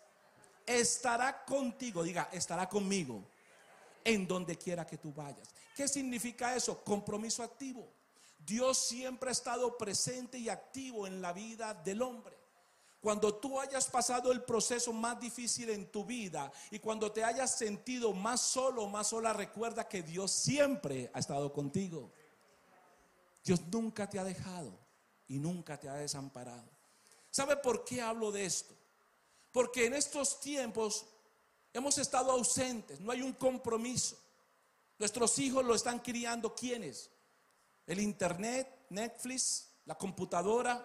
estará 0.64 1.44
contigo. 1.44 2.02
Diga, 2.02 2.28
estará 2.32 2.66
conmigo 2.68 3.22
en 4.04 4.26
donde 4.26 4.56
quiera 4.56 4.86
que 4.86 4.96
tú 4.96 5.12
vayas. 5.12 5.50
¿Qué 5.74 5.86
significa 5.86 6.56
eso? 6.56 6.82
Compromiso 6.82 7.42
activo. 7.42 7.86
Dios 8.38 8.78
siempre 8.78 9.28
ha 9.28 9.32
estado 9.32 9.76
presente 9.76 10.38
y 10.38 10.48
activo 10.48 11.06
en 11.06 11.20
la 11.20 11.32
vida 11.32 11.74
del 11.74 12.00
hombre. 12.00 12.36
Cuando 13.02 13.34
tú 13.34 13.60
hayas 13.60 13.88
pasado 13.88 14.32
el 14.32 14.42
proceso 14.42 14.92
más 14.92 15.20
difícil 15.20 15.68
en 15.70 15.90
tu 15.90 16.04
vida 16.04 16.50
y 16.70 16.78
cuando 16.78 17.12
te 17.12 17.22
hayas 17.22 17.56
sentido 17.56 18.12
más 18.12 18.40
solo 18.40 18.88
más 18.88 19.08
sola, 19.08 19.32
recuerda 19.32 19.86
que 19.86 20.02
Dios 20.02 20.30
siempre 20.30 21.10
ha 21.12 21.18
estado 21.18 21.52
contigo. 21.52 22.10
Dios 23.46 23.60
nunca 23.70 24.10
te 24.10 24.18
ha 24.18 24.24
dejado 24.24 24.76
y 25.28 25.38
nunca 25.38 25.78
te 25.78 25.88
ha 25.88 25.94
desamparado. 25.94 26.68
¿Sabe 27.30 27.56
por 27.56 27.84
qué 27.84 28.02
hablo 28.02 28.32
de 28.32 28.44
esto? 28.44 28.74
Porque 29.52 29.86
en 29.86 29.94
estos 29.94 30.40
tiempos 30.40 31.06
hemos 31.72 31.96
estado 31.98 32.32
ausentes, 32.32 32.98
no 32.98 33.12
hay 33.12 33.22
un 33.22 33.34
compromiso. 33.34 34.18
Nuestros 34.98 35.38
hijos 35.38 35.64
lo 35.64 35.76
están 35.76 36.00
criando 36.00 36.56
¿quiénes? 36.56 37.08
El 37.86 38.00
internet, 38.00 38.86
Netflix, 38.90 39.68
la 39.84 39.96
computadora, 39.96 40.84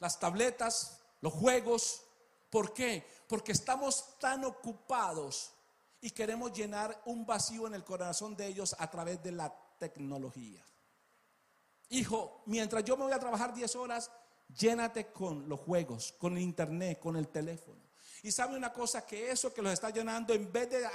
las 0.00 0.20
tabletas, 0.20 1.00
los 1.22 1.32
juegos. 1.32 2.02
¿Por 2.50 2.74
qué? 2.74 3.06
Porque 3.26 3.52
estamos 3.52 4.18
tan 4.18 4.44
ocupados 4.44 5.52
y 6.02 6.10
queremos 6.10 6.52
llenar 6.52 7.00
un 7.06 7.24
vacío 7.24 7.66
en 7.66 7.74
el 7.74 7.84
corazón 7.84 8.36
de 8.36 8.48
ellos 8.48 8.76
a 8.78 8.90
través 8.90 9.22
de 9.22 9.32
la 9.32 9.50
tecnología. 9.78 10.62
Hijo, 11.90 12.42
mientras 12.46 12.84
yo 12.84 12.96
me 12.96 13.04
voy 13.04 13.12
a 13.12 13.18
trabajar 13.18 13.52
10 13.52 13.76
horas, 13.76 14.10
llénate 14.56 15.12
con 15.12 15.48
los 15.48 15.60
juegos, 15.60 16.14
con 16.18 16.36
el 16.36 16.42
internet, 16.42 17.00
con 17.00 17.16
el 17.16 17.28
teléfono. 17.28 17.80
Y 18.22 18.30
sabe 18.30 18.56
una 18.56 18.72
cosa, 18.72 19.04
que 19.04 19.30
eso 19.30 19.52
que 19.52 19.62
los 19.62 19.72
está 19.72 19.90
llenando, 19.90 20.32
en 20.32 20.50
vez 20.52 20.70
de 20.70 20.88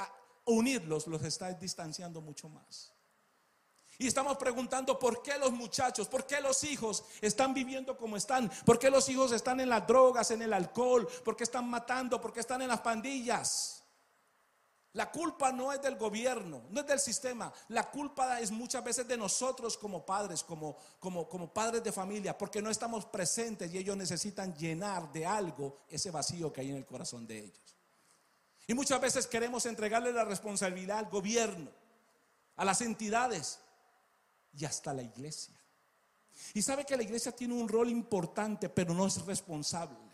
unirlos, 0.45 1.07
los 1.07 1.23
está 1.23 1.51
distanciando 1.53 2.21
mucho 2.21 2.49
más. 2.49 2.91
Y 3.97 4.07
estamos 4.07 4.37
preguntando 4.37 4.99
por 4.99 5.21
qué 5.21 5.37
los 5.37 5.51
muchachos, 5.51 6.07
por 6.07 6.25
qué 6.25 6.41
los 6.41 6.63
hijos 6.63 7.05
están 7.21 7.53
viviendo 7.53 7.97
como 7.97 8.17
están, 8.17 8.51
por 8.65 8.77
qué 8.77 8.89
los 8.89 9.07
hijos 9.09 9.31
están 9.31 9.59
en 9.61 9.69
las 9.69 9.87
drogas, 9.87 10.31
en 10.31 10.41
el 10.41 10.53
alcohol, 10.53 11.07
por 11.23 11.35
qué 11.35 11.45
están 11.45 11.69
matando, 11.69 12.19
por 12.19 12.33
qué 12.33 12.41
están 12.41 12.61
en 12.61 12.67
las 12.67 12.81
pandillas. 12.81 13.84
La 14.95 15.11
culpa 15.11 15.51
no 15.51 15.73
es 15.73 15.81
del 15.81 15.97
gobierno, 15.97 16.63
no 16.69 16.79
es 16.79 16.87
del 16.87 17.01
sistema. 17.01 17.51
La 17.67 17.91
culpa 17.91 18.39
es 18.39 18.49
muchas 18.49 18.81
veces 18.81 19.05
de 19.05 19.17
nosotros 19.17 19.77
como 19.77 20.05
padres, 20.05 20.41
como, 20.41 20.77
como, 20.99 21.27
como 21.27 21.53
padres 21.53 21.83
de 21.83 21.91
familia, 21.91 22.37
porque 22.37 22.61
no 22.61 22.69
estamos 22.69 23.05
presentes 23.05 23.73
y 23.73 23.77
ellos 23.77 23.97
necesitan 23.97 24.55
llenar 24.55 25.11
de 25.11 25.25
algo 25.25 25.81
ese 25.89 26.11
vacío 26.11 26.51
que 26.53 26.61
hay 26.61 26.69
en 26.69 26.77
el 26.77 26.85
corazón 26.85 27.27
de 27.27 27.39
ellos. 27.39 27.75
Y 28.67 28.73
muchas 28.73 29.01
veces 29.01 29.27
queremos 29.27 29.65
entregarle 29.65 30.13
la 30.13 30.23
responsabilidad 30.23 30.99
al 30.99 31.09
gobierno, 31.09 31.69
a 32.55 32.63
las 32.63 32.79
entidades 32.79 33.59
y 34.57 34.63
hasta 34.63 34.93
la 34.93 35.03
iglesia. 35.03 35.59
Y 36.53 36.61
sabe 36.61 36.85
que 36.85 36.95
la 36.95 37.03
iglesia 37.03 37.33
tiene 37.33 37.53
un 37.53 37.67
rol 37.67 37.89
importante, 37.89 38.69
pero 38.69 38.93
no 38.93 39.05
es 39.07 39.25
responsable. 39.25 40.04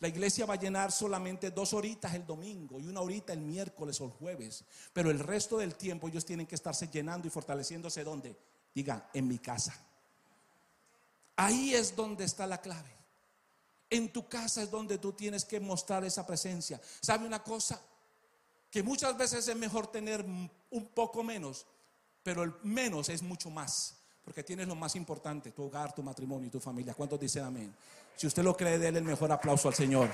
La 0.00 0.08
iglesia 0.08 0.46
va 0.46 0.54
a 0.54 0.58
llenar 0.58 0.90
solamente 0.90 1.50
dos 1.50 1.72
horitas 1.72 2.14
el 2.14 2.26
domingo 2.26 2.80
y 2.80 2.86
una 2.86 3.00
horita 3.00 3.32
el 3.32 3.40
miércoles 3.40 4.00
o 4.00 4.06
el 4.06 4.10
jueves. 4.10 4.64
Pero 4.92 5.10
el 5.10 5.18
resto 5.18 5.58
del 5.58 5.74
tiempo 5.74 6.08
ellos 6.08 6.24
tienen 6.24 6.46
que 6.46 6.54
estarse 6.54 6.88
llenando 6.88 7.26
y 7.26 7.30
fortaleciéndose 7.30 8.04
donde? 8.04 8.36
Diga, 8.74 9.10
en 9.12 9.28
mi 9.28 9.38
casa. 9.38 9.74
Ahí 11.36 11.74
es 11.74 11.94
donde 11.94 12.24
está 12.24 12.46
la 12.46 12.60
clave. 12.60 12.90
En 13.90 14.12
tu 14.12 14.26
casa 14.26 14.62
es 14.62 14.70
donde 14.70 14.98
tú 14.98 15.12
tienes 15.12 15.44
que 15.44 15.60
mostrar 15.60 16.04
esa 16.04 16.26
presencia. 16.26 16.80
¿Sabe 17.00 17.26
una 17.26 17.42
cosa? 17.42 17.80
Que 18.70 18.82
muchas 18.82 19.16
veces 19.16 19.46
es 19.46 19.56
mejor 19.56 19.86
tener 19.88 20.24
un 20.24 20.86
poco 20.94 21.22
menos, 21.22 21.66
pero 22.22 22.42
el 22.42 22.54
menos 22.62 23.10
es 23.10 23.22
mucho 23.22 23.50
más. 23.50 23.96
Porque 24.24 24.42
tienes 24.42 24.68
lo 24.68 24.74
más 24.74 24.94
importante, 24.96 25.50
tu 25.50 25.64
hogar, 25.64 25.94
tu 25.94 26.02
matrimonio 26.02 26.46
y 26.46 26.50
tu 26.50 26.60
familia. 26.60 26.94
¿Cuántos 26.94 27.20
dicen 27.20 27.44
amén? 27.44 27.74
Si 28.16 28.26
usted 28.26 28.42
lo 28.42 28.56
cree, 28.56 28.78
déle 28.78 28.98
el 28.98 29.04
mejor 29.04 29.32
aplauso 29.32 29.68
al 29.68 29.74
Señor. 29.74 30.08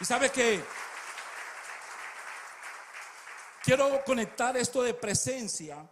Y 0.00 0.04
sabe 0.04 0.30
que 0.30 0.62
quiero 3.62 4.02
conectar 4.04 4.56
esto 4.56 4.82
de 4.82 4.94
presencia 4.94 5.88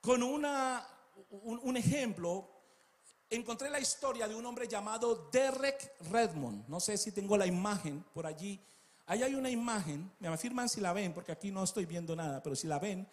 con 0.00 0.22
una, 0.22 0.86
un, 1.30 1.76
ejemplo. 1.76 2.48
Encontré 3.28 3.70
la 3.70 3.80
historia 3.80 4.26
de 4.26 4.34
un 4.34 4.44
hombre 4.44 4.66
llamado 4.66 5.28
Derek 5.32 5.94
Redmond. 6.10 6.68
No 6.68 6.80
sé 6.80 6.96
si 6.98 7.12
tengo 7.12 7.36
la 7.36 7.46
imagen 7.46 8.04
por 8.12 8.26
allí. 8.26 8.60
Ahí 9.06 9.22
hay 9.22 9.34
una 9.34 9.50
imagen, 9.50 10.10
me 10.20 10.28
afirman 10.28 10.68
si 10.68 10.80
la 10.80 10.92
ven, 10.92 11.12
porque 11.12 11.32
aquí 11.32 11.50
no 11.50 11.64
estoy 11.64 11.84
viendo 11.84 12.14
nada, 12.14 12.40
pero 12.42 12.54
si 12.54 12.68
la 12.68 12.78
ven, 12.78 13.08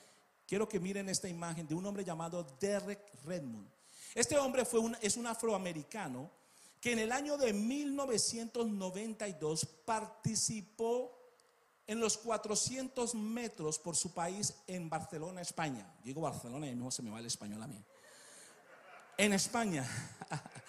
quiero 0.48 0.68
que 0.68 0.80
miren 0.80 1.10
esta 1.10 1.28
imagen 1.28 1.68
de 1.68 1.74
un 1.74 1.86
hombre 1.86 2.06
llamado 2.06 2.46
Derek 2.60 3.14
Redmond. 3.26 3.68
Este 4.14 4.38
hombre 4.38 4.64
fue 4.66 4.80
un, 4.80 4.96
es 5.02 5.18
un 5.18 5.26
afroamericano 5.26 6.30
que 6.82 6.92
en 6.92 7.00
el 7.00 7.12
año 7.12 7.38
de 7.38 7.54
1992 7.54 9.66
participó 9.86 11.18
en 11.88 12.00
los 12.00 12.18
400 12.18 13.16
metros 13.16 13.80
por 13.80 13.96
su 13.96 14.14
país 14.14 14.54
en 14.68 14.88
Barcelona, 14.90 15.42
España. 15.42 15.92
Digo 16.04 16.22
Barcelona 16.22 16.68
y 16.68 16.76
no 16.76 16.92
se 16.92 17.02
me 17.02 17.10
va 17.10 17.20
el 17.20 17.26
español 17.26 17.64
a 17.64 17.68
mí. 17.68 17.84
En 19.18 19.34
España. 19.34 19.84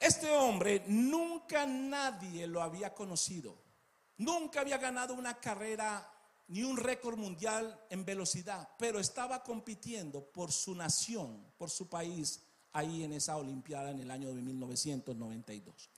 Este 0.00 0.30
hombre 0.30 0.82
nunca 0.86 1.66
nadie 1.66 2.46
lo 2.46 2.62
había 2.62 2.94
conocido. 2.94 3.62
Nunca 4.16 4.62
había 4.62 4.78
ganado 4.78 5.12
una 5.12 5.38
carrera 5.38 6.10
ni 6.48 6.62
un 6.62 6.78
récord 6.78 7.18
mundial 7.18 7.78
en 7.90 8.06
velocidad, 8.06 8.66
pero 8.78 8.98
estaba 8.98 9.42
compitiendo 9.42 10.24
por 10.24 10.52
su 10.52 10.74
nación, 10.74 11.52
por 11.58 11.68
su 11.68 11.90
país, 11.90 12.40
ahí 12.72 13.04
en 13.04 13.12
esa 13.12 13.36
Olimpiada 13.36 13.90
en 13.90 14.00
el 14.00 14.10
año 14.10 14.32
de 14.34 14.40
1992. 14.40 15.90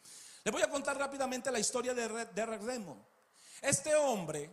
Les 0.45 0.53
voy 0.53 0.63
a 0.63 0.71
contar 0.71 0.99
rápidamente 0.99 1.51
la 1.51 1.59
historia 1.59 1.95
de 1.95 2.09
Derek 2.35 2.63
Redmond. 2.63 3.01
Este 3.61 3.95
hombre 3.95 4.51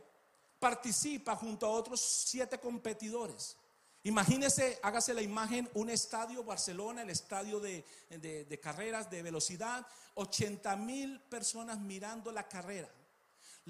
participa 0.59 1.35
junto 1.35 1.65
a 1.65 1.69
otros 1.69 1.99
siete 1.99 2.59
competidores. 2.59 3.57
Imagínese, 4.03 4.79
hágase 4.83 5.13
la 5.13 5.21
imagen, 5.21 5.69
un 5.73 5.89
estadio 5.89 6.43
Barcelona, 6.43 7.01
el 7.01 7.09
estadio 7.09 7.59
de, 7.59 7.83
de 8.09 8.59
carreras 8.59 9.09
de 9.09 9.23
velocidad, 9.23 9.85
80 10.15 10.75
mil 10.77 11.19
personas 11.21 11.79
mirando 11.79 12.31
la 12.31 12.47
carrera 12.47 12.89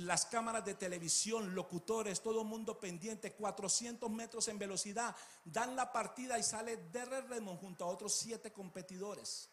las 0.06 0.26
cámaras 0.26 0.64
de 0.64 0.76
televisión, 0.76 1.54
locutores, 1.54 2.22
todo 2.22 2.44
mundo 2.44 2.80
pendiente, 2.80 3.34
400 3.34 4.10
metros 4.10 4.48
en 4.48 4.58
velocidad, 4.58 5.16
dan 5.44 5.76
la 5.76 5.92
partida 5.92 6.38
y 6.38 6.44
sale 6.44 6.78
Derre 6.92 7.22
Redmond 7.22 7.60
junto 7.60 7.86
a 7.86 7.88
otros 7.88 8.14
siete 8.14 8.52
competidores. 8.52 9.50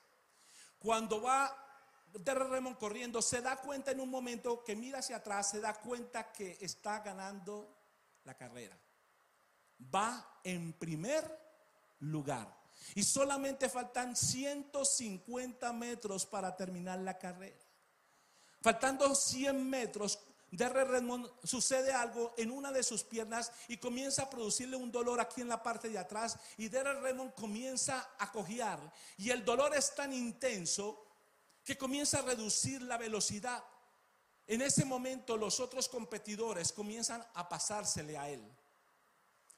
Cuando 0.78 1.20
va 1.20 1.54
Derre 2.12 2.48
Redmond 2.48 2.78
corriendo, 2.78 3.20
se 3.20 3.40
da 3.40 3.56
cuenta 3.56 3.90
en 3.90 4.00
un 4.00 4.08
momento 4.08 4.62
que 4.62 4.76
mira 4.76 5.00
hacia 5.00 5.16
atrás, 5.16 5.50
se 5.50 5.60
da 5.60 5.74
cuenta 5.74 6.32
que 6.32 6.58
está 6.60 7.00
ganando 7.00 7.76
la 8.24 8.34
carrera. 8.34 8.78
Va 9.94 10.40
en 10.44 10.72
primer 10.74 11.46
lugar. 12.00 12.54
Y 12.94 13.02
solamente 13.02 13.68
faltan 13.68 14.14
150 14.14 15.72
metros 15.72 16.24
para 16.24 16.54
terminar 16.56 16.98
la 17.00 17.18
carrera. 17.18 17.56
Faltando 18.60 19.14
100 19.14 19.68
metros, 19.68 20.18
Derre 20.50 20.84
Redmond 20.84 21.28
sucede 21.42 21.92
algo 21.92 22.34
en 22.36 22.50
una 22.50 22.70
de 22.70 22.82
sus 22.82 23.02
piernas 23.02 23.50
y 23.68 23.78
comienza 23.78 24.22
a 24.22 24.30
producirle 24.30 24.76
un 24.76 24.92
dolor 24.92 25.20
aquí 25.20 25.40
en 25.40 25.48
la 25.48 25.62
parte 25.62 25.88
de 25.88 25.98
atrás 25.98 26.38
y 26.56 26.68
Redmond 26.68 27.34
comienza 27.34 28.14
a 28.18 28.30
cojear 28.30 28.92
y 29.18 29.30
el 29.30 29.44
dolor 29.44 29.74
es 29.74 29.94
tan 29.94 30.12
intenso 30.12 31.04
que 31.64 31.76
comienza 31.76 32.20
a 32.20 32.22
reducir 32.22 32.80
la 32.82 32.96
velocidad. 32.96 33.62
En 34.46 34.62
ese 34.62 34.84
momento 34.84 35.36
los 35.36 35.58
otros 35.58 35.88
competidores 35.88 36.72
comienzan 36.72 37.26
a 37.34 37.48
pasársele 37.48 38.16
a 38.16 38.30
él. 38.30 38.42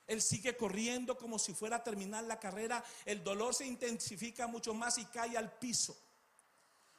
Él 0.07 0.22
sigue 0.22 0.57
corriendo 0.57 1.18
como 1.18 1.39
si 1.39 1.53
fuera 1.53 1.76
a 1.76 1.84
terminar 1.84 2.24
la 2.24 2.41
carrera, 2.41 2.82
el 3.05 3.22
dolor 3.22 3.55
se 3.55 3.66
intensifica 3.66 4.47
mucho 4.47 4.72
más 4.72 4.97
y 4.97 5.05
cae 5.05 5.36
al 5.36 5.53
piso. 5.59 5.95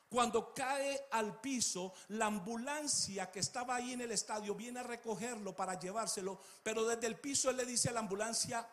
Cuando 0.10 0.54
cae 0.54 1.08
al 1.12 1.40
piso, 1.40 1.94
la 2.10 2.26
ambulancia 2.26 3.30
que 3.32 3.40
estaba 3.40 3.76
ahí 3.76 3.94
en 3.94 4.02
el 4.02 4.12
estadio 4.12 4.56
viene 4.56 4.80
a 4.80 4.84
recogerlo 4.84 5.56
para 5.56 5.80
llevárselo, 5.80 6.42
pero 6.64 6.84
desde 6.84 7.06
el 7.06 7.20
piso 7.20 7.52
él 7.52 7.58
le 7.58 7.66
dice 7.66 7.90
a 7.90 7.92
la 7.92 8.00
ambulancia, 8.00 8.68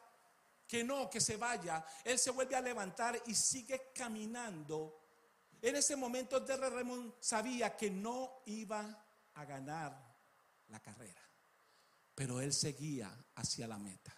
que 0.67 0.83
no, 0.83 1.09
que 1.11 1.21
se 1.21 1.37
vaya, 1.37 1.85
él 2.05 2.19
se 2.19 2.31
vuelve 2.31 2.57
a 2.57 2.61
levantar 2.61 3.23
y 3.27 3.35
sigue 3.35 3.93
caminando. 3.95 4.99
En 5.61 5.77
ese 5.77 5.95
momento 5.95 6.41
Derre 6.41 6.71
Raymond 6.71 7.15
sabía 7.21 7.77
que 7.77 7.91
no 7.91 8.43
iba 8.47 9.05
a 9.35 9.45
ganar 9.45 9.97
la 10.69 10.81
carrera, 10.81 11.23
pero 12.15 12.41
él 12.41 12.53
seguía 12.53 13.15
hacia 13.35 13.69
la 13.69 13.79
meta. 13.79 14.15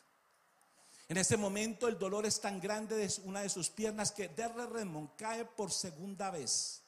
En 1.08 1.16
ese 1.16 1.36
momento 1.36 1.88
el 1.88 1.98
dolor 1.98 2.26
es 2.26 2.40
tan 2.40 2.60
grande 2.60 2.96
de 2.96 3.12
una 3.24 3.40
de 3.40 3.48
sus 3.48 3.70
piernas 3.70 4.12
que 4.12 4.28
Derre 4.28 4.66
Raymond 4.66 5.16
cae 5.16 5.44
por 5.44 5.72
segunda 5.72 6.30
vez. 6.30 6.82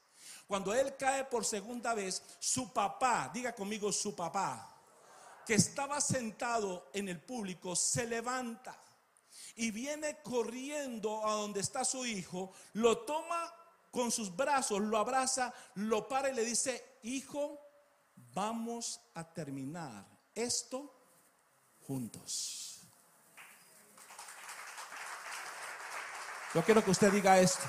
Cuando 0.51 0.75
él 0.75 0.97
cae 0.97 1.27
por 1.27 1.45
segunda 1.45 1.95
vez, 1.95 2.25
su 2.41 2.73
papá, 2.73 3.31
diga 3.33 3.55
conmigo 3.55 3.93
su 3.93 4.17
papá, 4.17 4.69
que 5.47 5.55
estaba 5.55 6.01
sentado 6.01 6.89
en 6.93 7.09
el 7.09 7.21
público, 7.21 7.77
se 7.77 8.05
levanta 8.05 8.77
y 9.55 9.71
viene 9.71 10.21
corriendo 10.25 11.25
a 11.25 11.35
donde 11.35 11.61
está 11.61 11.85
su 11.85 12.05
hijo, 12.05 12.53
lo 12.73 12.99
toma 12.99 13.55
con 13.93 14.11
sus 14.11 14.35
brazos, 14.35 14.81
lo 14.81 14.99
abraza, 14.99 15.55
lo 15.77 16.09
para 16.09 16.31
y 16.31 16.35
le 16.35 16.45
dice, 16.45 16.99
hijo, 17.05 17.57
vamos 18.35 19.01
a 19.15 19.23
terminar 19.23 20.05
esto 20.35 20.93
juntos. 21.87 22.81
Yo 26.53 26.65
quiero 26.65 26.85
que 26.85 26.91
usted 26.91 27.13
diga 27.13 27.39
esto. 27.39 27.63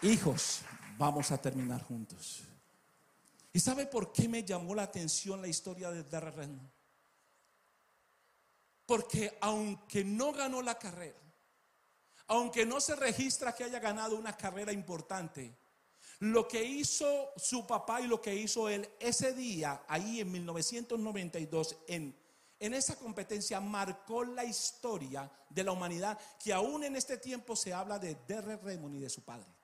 Hijos, 0.00 0.62
vamos 0.98 1.30
a 1.30 1.38
terminar 1.38 1.82
juntos. 1.82 2.42
¿Y 3.52 3.60
sabe 3.60 3.86
por 3.86 4.12
qué 4.12 4.28
me 4.28 4.44
llamó 4.44 4.74
la 4.74 4.82
atención 4.82 5.40
la 5.40 5.48
historia 5.48 5.90
de 5.90 6.04
Darren? 6.04 6.60
Porque 8.84 9.38
aunque 9.40 10.04
no 10.04 10.32
ganó 10.32 10.62
la 10.62 10.78
carrera, 10.78 11.18
aunque 12.28 12.66
no 12.66 12.80
se 12.80 12.96
registra 12.96 13.54
que 13.54 13.64
haya 13.64 13.80
ganado 13.80 14.16
una 14.16 14.36
carrera 14.36 14.72
importante, 14.72 15.56
lo 16.20 16.46
que 16.48 16.62
hizo 16.62 17.32
su 17.36 17.66
papá 17.66 18.00
y 18.00 18.06
lo 18.06 18.20
que 18.20 18.34
hizo 18.34 18.68
él 18.68 18.88
ese 19.00 19.32
día, 19.32 19.82
ahí 19.88 20.20
en 20.20 20.32
1992, 20.32 21.76
en, 21.88 22.16
en 22.58 22.74
esa 22.74 22.96
competencia, 22.96 23.60
marcó 23.60 24.24
la 24.24 24.44
historia 24.44 25.30
de 25.50 25.64
la 25.64 25.72
humanidad, 25.72 26.18
que 26.42 26.52
aún 26.52 26.84
en 26.84 26.96
este 26.96 27.18
tiempo 27.18 27.54
se 27.56 27.72
habla 27.72 27.98
de 27.98 28.16
Derre 28.26 28.56
Raymond 28.56 28.96
y 28.96 29.00
de 29.00 29.10
su 29.10 29.22
padre. 29.22 29.55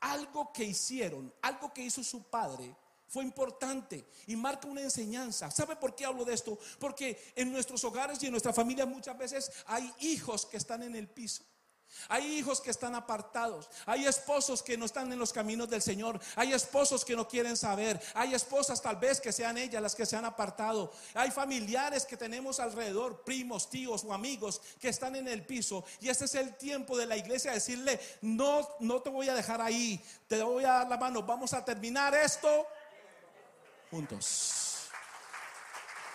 Algo 0.00 0.52
que 0.52 0.64
hicieron, 0.64 1.32
algo 1.42 1.72
que 1.72 1.82
hizo 1.82 2.02
su 2.04 2.24
padre, 2.24 2.74
fue 3.08 3.24
importante 3.24 4.04
y 4.26 4.36
marca 4.36 4.68
una 4.68 4.82
enseñanza. 4.82 5.50
¿Sabe 5.50 5.76
por 5.76 5.94
qué 5.94 6.04
hablo 6.04 6.24
de 6.24 6.34
esto? 6.34 6.58
Porque 6.78 7.32
en 7.34 7.50
nuestros 7.50 7.82
hogares 7.84 8.22
y 8.22 8.26
en 8.26 8.32
nuestra 8.32 8.52
familia 8.52 8.84
muchas 8.84 9.16
veces 9.16 9.50
hay 9.66 9.92
hijos 10.00 10.44
que 10.44 10.58
están 10.58 10.82
en 10.82 10.94
el 10.94 11.08
piso. 11.08 11.42
Hay 12.08 12.38
hijos 12.38 12.60
que 12.60 12.70
están 12.70 12.94
apartados. 12.94 13.68
Hay 13.86 14.06
esposos 14.06 14.62
que 14.62 14.76
no 14.76 14.84
están 14.84 15.12
en 15.12 15.18
los 15.18 15.32
caminos 15.32 15.68
del 15.68 15.82
Señor. 15.82 16.20
Hay 16.36 16.52
esposos 16.52 17.04
que 17.04 17.16
no 17.16 17.28
quieren 17.28 17.56
saber. 17.56 18.00
Hay 18.14 18.34
esposas 18.34 18.80
tal 18.80 18.96
vez 18.96 19.20
que 19.20 19.32
sean 19.32 19.58
ellas 19.58 19.82
las 19.82 19.94
que 19.94 20.06
se 20.06 20.16
han 20.16 20.24
apartado. 20.24 20.92
Hay 21.14 21.30
familiares 21.30 22.04
que 22.04 22.16
tenemos 22.16 22.60
alrededor, 22.60 23.22
primos, 23.22 23.68
tíos 23.68 24.04
o 24.04 24.12
amigos 24.12 24.60
que 24.80 24.88
están 24.88 25.16
en 25.16 25.28
el 25.28 25.44
piso. 25.44 25.84
Y 26.00 26.08
este 26.08 26.26
es 26.26 26.34
el 26.34 26.56
tiempo 26.56 26.96
de 26.96 27.06
la 27.06 27.16
iglesia 27.16 27.52
decirle, 27.52 28.00
no, 28.22 28.68
no 28.80 29.00
te 29.02 29.10
voy 29.10 29.28
a 29.28 29.34
dejar 29.34 29.60
ahí. 29.60 30.02
Te 30.28 30.42
voy 30.42 30.64
a 30.64 30.72
dar 30.72 30.88
la 30.88 30.96
mano. 30.96 31.22
Vamos 31.22 31.52
a 31.52 31.64
terminar 31.64 32.14
esto 32.14 32.66
juntos. 33.90 34.67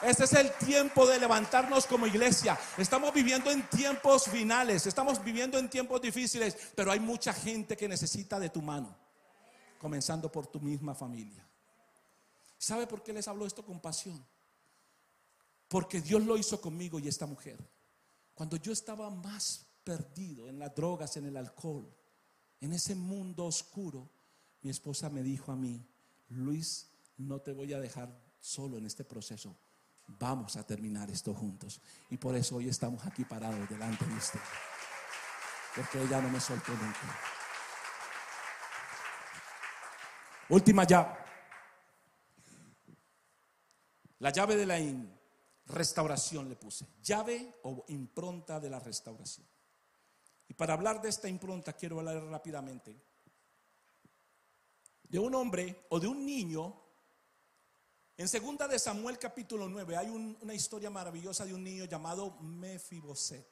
Este 0.02 0.26
es 0.26 0.34
el 0.34 0.52
tiempo 0.58 1.06
de 1.06 1.20
levantarnos 1.20 1.86
como 1.86 2.08
iglesia. 2.08 2.58
Estamos 2.78 3.14
viviendo 3.14 3.50
en 3.52 3.68
tiempos 3.70 4.26
finales, 4.26 4.86
estamos 4.86 5.24
viviendo 5.24 5.58
en 5.58 5.70
tiempos 5.70 6.02
difíciles, 6.02 6.58
pero 6.76 6.91
hay 6.91 7.00
mucha 7.00 7.34
gente 7.34 7.78
que 7.78 7.88
necesita 7.88 8.39
de 8.39 8.50
tu 8.50 8.62
mano, 8.62 8.96
comenzando 9.80 10.32
por 10.32 10.48
tu 10.48 10.60
misma 10.60 10.94
familia. 10.94 11.48
¿Sabe 12.58 12.88
por 12.88 13.04
qué 13.04 13.14
les 13.14 13.28
hablo 13.28 13.46
esto 13.46 13.66
con 13.66 13.80
pasión? 13.80 14.26
Porque 15.68 16.02
Dios 16.02 16.24
lo 16.24 16.38
hizo 16.38 16.60
conmigo 16.60 17.00
y 17.00 17.08
esta 17.08 17.26
mujer. 17.26 17.58
Cuando 18.34 18.58
yo 18.58 18.72
estaba 18.72 19.10
más 19.10 19.66
perdido 19.84 20.48
en 20.50 20.60
las 20.60 20.74
drogas, 20.74 21.16
en 21.18 21.26
el 21.26 21.38
alcohol, 21.38 21.94
en 22.62 22.74
ese 22.74 22.96
mundo 22.96 23.46
oscuro, 23.46 24.10
mi 24.62 24.70
esposa 24.70 25.10
me 25.10 25.24
dijo 25.24 25.52
a 25.52 25.56
mí, 25.56 25.86
Luis, 26.30 26.89
no 27.18 27.41
te 27.41 27.54
voy 27.54 27.74
a 27.74 27.80
dejar 27.80 28.18
solo 28.39 28.78
en 28.78 28.86
este 28.86 29.04
proceso. 29.04 29.56
Vamos 30.08 30.56
a 30.58 30.66
terminar 30.66 31.10
esto 31.10 31.34
juntos. 31.34 31.82
Y 32.10 32.18
por 32.18 32.36
eso 32.36 32.58
hoy 32.58 32.70
estamos 32.70 33.06
aquí 33.06 33.26
parados 33.26 33.70
delante 33.70 34.06
de 34.06 34.14
usted. 34.14 34.39
Porque 35.76 36.01
ella 36.01 36.22
no 36.22 36.30
me 36.30 36.39
soltó 36.39 36.72
nunca. 36.74 37.20
Última 40.49 40.84
llave. 40.84 41.18
La 44.20 44.30
llave 44.30 44.56
de 44.56 44.66
la 44.66 44.80
restauración 45.68 46.47
le 46.49 46.56
puse. 46.56 46.88
Llave 47.01 47.60
o 47.64 47.86
impronta 47.88 48.60
de 48.60 48.70
la 48.70 48.80
restauración. 48.80 49.47
Y 50.47 50.54
para 50.54 50.74
hablar 50.74 51.01
de 51.01 51.10
esta 51.10 51.28
impronta 51.28 51.74
quiero 51.74 51.99
hablar 51.99 52.24
rápidamente 52.26 52.95
de 55.04 55.20
un 55.20 55.34
hombre 55.36 55.86
o 55.89 55.99
de 55.99 56.08
un 56.08 56.26
niño 56.26 56.82
en 58.18 58.28
segunda 58.28 58.68
de 58.68 58.78
Samuel 58.78 59.18
capítulo 59.18 59.68
9 59.68 59.97
hay 59.97 60.09
una 60.09 60.53
historia 60.53 60.89
maravillosa 60.89 61.45
de 61.45 61.53
un 61.53 61.64
niño 61.64 61.86
llamado 61.86 62.38
Mefiboset. 62.41 63.47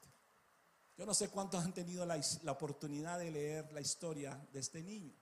Yo 0.97 1.05
no 1.05 1.13
sé 1.15 1.29
cuántos 1.29 1.63
han 1.63 1.73
tenido 1.73 2.05
la, 2.05 2.19
la, 2.43 2.51
oportunidad 2.51 3.17
de 3.17 3.31
leer 3.31 3.71
la 3.71 3.81
historia 3.81 4.39
de 4.51 4.59
este 4.59 4.83
niño. 4.83 5.15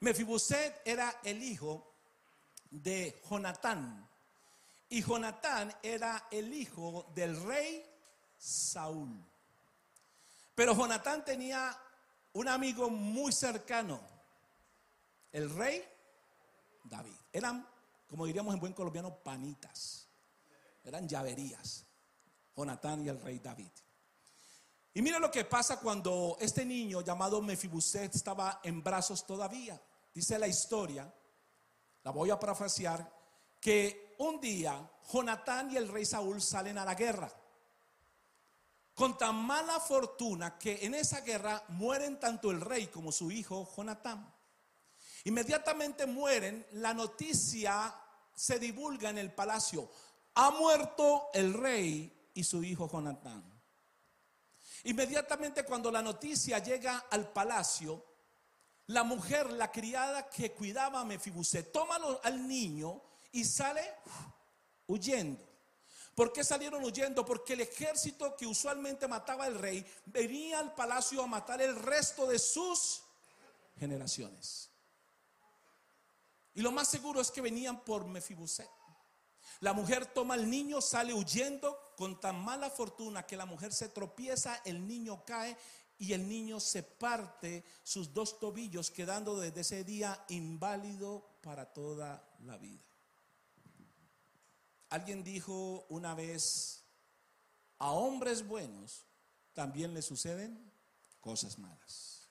Mefiboset 0.00 0.80
era 0.84 1.20
el 1.24 1.42
hijo 1.42 1.94
de 2.70 3.20
Jonatán 3.28 4.08
y 4.88 5.02
Jonatán 5.02 5.74
era 5.82 6.28
el 6.30 6.52
hijo 6.54 7.10
del 7.14 7.42
rey 7.42 7.84
Saúl. 8.38 9.22
Pero 10.54 10.74
Jonatán 10.74 11.22
tenía 11.22 11.76
un 12.32 12.48
amigo 12.48 12.88
muy 12.88 13.30
cercano, 13.30 14.00
el 15.32 15.54
rey 15.54 15.84
David. 16.84 17.14
Eran 17.32 17.66
como 18.08 18.26
diríamos 18.26 18.54
en 18.54 18.60
buen 18.60 18.72
colombiano, 18.72 19.16
panitas. 19.18 20.08
Eran 20.82 21.06
llaverías. 21.06 21.84
Jonatán 22.56 23.04
y 23.04 23.08
el 23.08 23.20
rey 23.20 23.38
David. 23.38 23.70
Y 24.94 25.00
mira 25.00 25.20
lo 25.20 25.30
que 25.30 25.44
pasa 25.44 25.78
cuando 25.78 26.36
este 26.40 26.64
niño 26.64 27.02
llamado 27.02 27.40
Mefibuset 27.40 28.12
estaba 28.12 28.60
en 28.64 28.82
brazos 28.82 29.24
todavía. 29.24 29.80
Dice 30.12 30.38
la 30.40 30.48
historia, 30.48 31.12
la 32.02 32.10
voy 32.10 32.30
a 32.30 32.40
parafrasear, 32.40 33.08
que 33.60 34.16
un 34.18 34.40
día 34.40 34.90
Jonatán 35.12 35.70
y 35.70 35.76
el 35.76 35.86
rey 35.86 36.04
Saúl 36.04 36.42
salen 36.42 36.78
a 36.78 36.84
la 36.84 36.96
guerra. 36.96 37.30
Con 38.94 39.16
tan 39.16 39.36
mala 39.36 39.78
fortuna 39.78 40.58
que 40.58 40.84
en 40.84 40.94
esa 40.94 41.20
guerra 41.20 41.62
mueren 41.68 42.18
tanto 42.18 42.50
el 42.50 42.60
rey 42.60 42.88
como 42.88 43.12
su 43.12 43.30
hijo 43.30 43.72
Jonatán. 43.76 44.34
Inmediatamente 45.24 46.06
mueren, 46.06 46.66
la 46.72 46.94
noticia 46.94 47.94
se 48.34 48.58
divulga 48.58 49.10
en 49.10 49.18
el 49.18 49.32
palacio. 49.32 49.90
Ha 50.34 50.50
muerto 50.50 51.28
el 51.34 51.54
rey 51.54 52.30
y 52.34 52.44
su 52.44 52.62
hijo 52.62 52.88
Jonatán. 52.90 53.44
Inmediatamente 54.84 55.64
cuando 55.64 55.90
la 55.90 56.02
noticia 56.02 56.60
llega 56.60 57.06
al 57.10 57.32
palacio, 57.32 58.04
la 58.86 59.02
mujer, 59.02 59.50
la 59.52 59.70
criada 59.70 60.30
que 60.30 60.52
cuidaba 60.52 61.00
a 61.00 61.04
Mefibuset, 61.04 61.72
toma 61.72 61.98
al 62.22 62.48
niño 62.48 63.02
y 63.32 63.44
sale 63.44 63.82
huyendo. 64.86 65.46
¿Por 66.14 66.32
qué 66.32 66.42
salieron 66.42 66.82
huyendo? 66.84 67.24
Porque 67.24 67.52
el 67.52 67.60
ejército 67.60 68.34
que 68.36 68.46
usualmente 68.46 69.06
mataba 69.06 69.44
al 69.44 69.58
rey 69.58 69.86
venía 70.06 70.58
al 70.58 70.74
palacio 70.74 71.22
a 71.22 71.26
matar 71.26 71.60
el 71.62 71.76
resto 71.76 72.26
de 72.26 72.38
sus 72.38 73.02
generaciones. 73.78 74.67
Y 76.58 76.60
lo 76.60 76.72
más 76.72 76.88
seguro 76.88 77.20
es 77.20 77.30
que 77.30 77.40
venían 77.40 77.84
por 77.84 78.04
Mefiboset. 78.08 78.68
La 79.60 79.72
mujer 79.72 80.06
toma 80.06 80.34
al 80.34 80.50
niño, 80.50 80.80
sale 80.80 81.14
huyendo 81.14 81.78
con 81.96 82.18
tan 82.18 82.42
mala 82.44 82.68
fortuna 82.68 83.24
que 83.24 83.36
la 83.36 83.46
mujer 83.46 83.72
se 83.72 83.90
tropieza, 83.90 84.60
el 84.64 84.84
niño 84.84 85.24
cae 85.24 85.56
y 85.98 86.14
el 86.14 86.28
niño 86.28 86.58
se 86.58 86.82
parte 86.82 87.64
sus 87.84 88.12
dos 88.12 88.40
tobillos, 88.40 88.90
quedando 88.90 89.38
desde 89.38 89.60
ese 89.60 89.84
día 89.84 90.24
inválido 90.30 91.38
para 91.42 91.72
toda 91.72 92.28
la 92.40 92.58
vida. 92.58 92.82
Alguien 94.88 95.22
dijo 95.22 95.86
una 95.90 96.12
vez, 96.16 96.82
a 97.78 97.92
hombres 97.92 98.44
buenos 98.44 99.06
también 99.52 99.94
le 99.94 100.02
suceden 100.02 100.72
cosas 101.20 101.56
malas. 101.56 102.28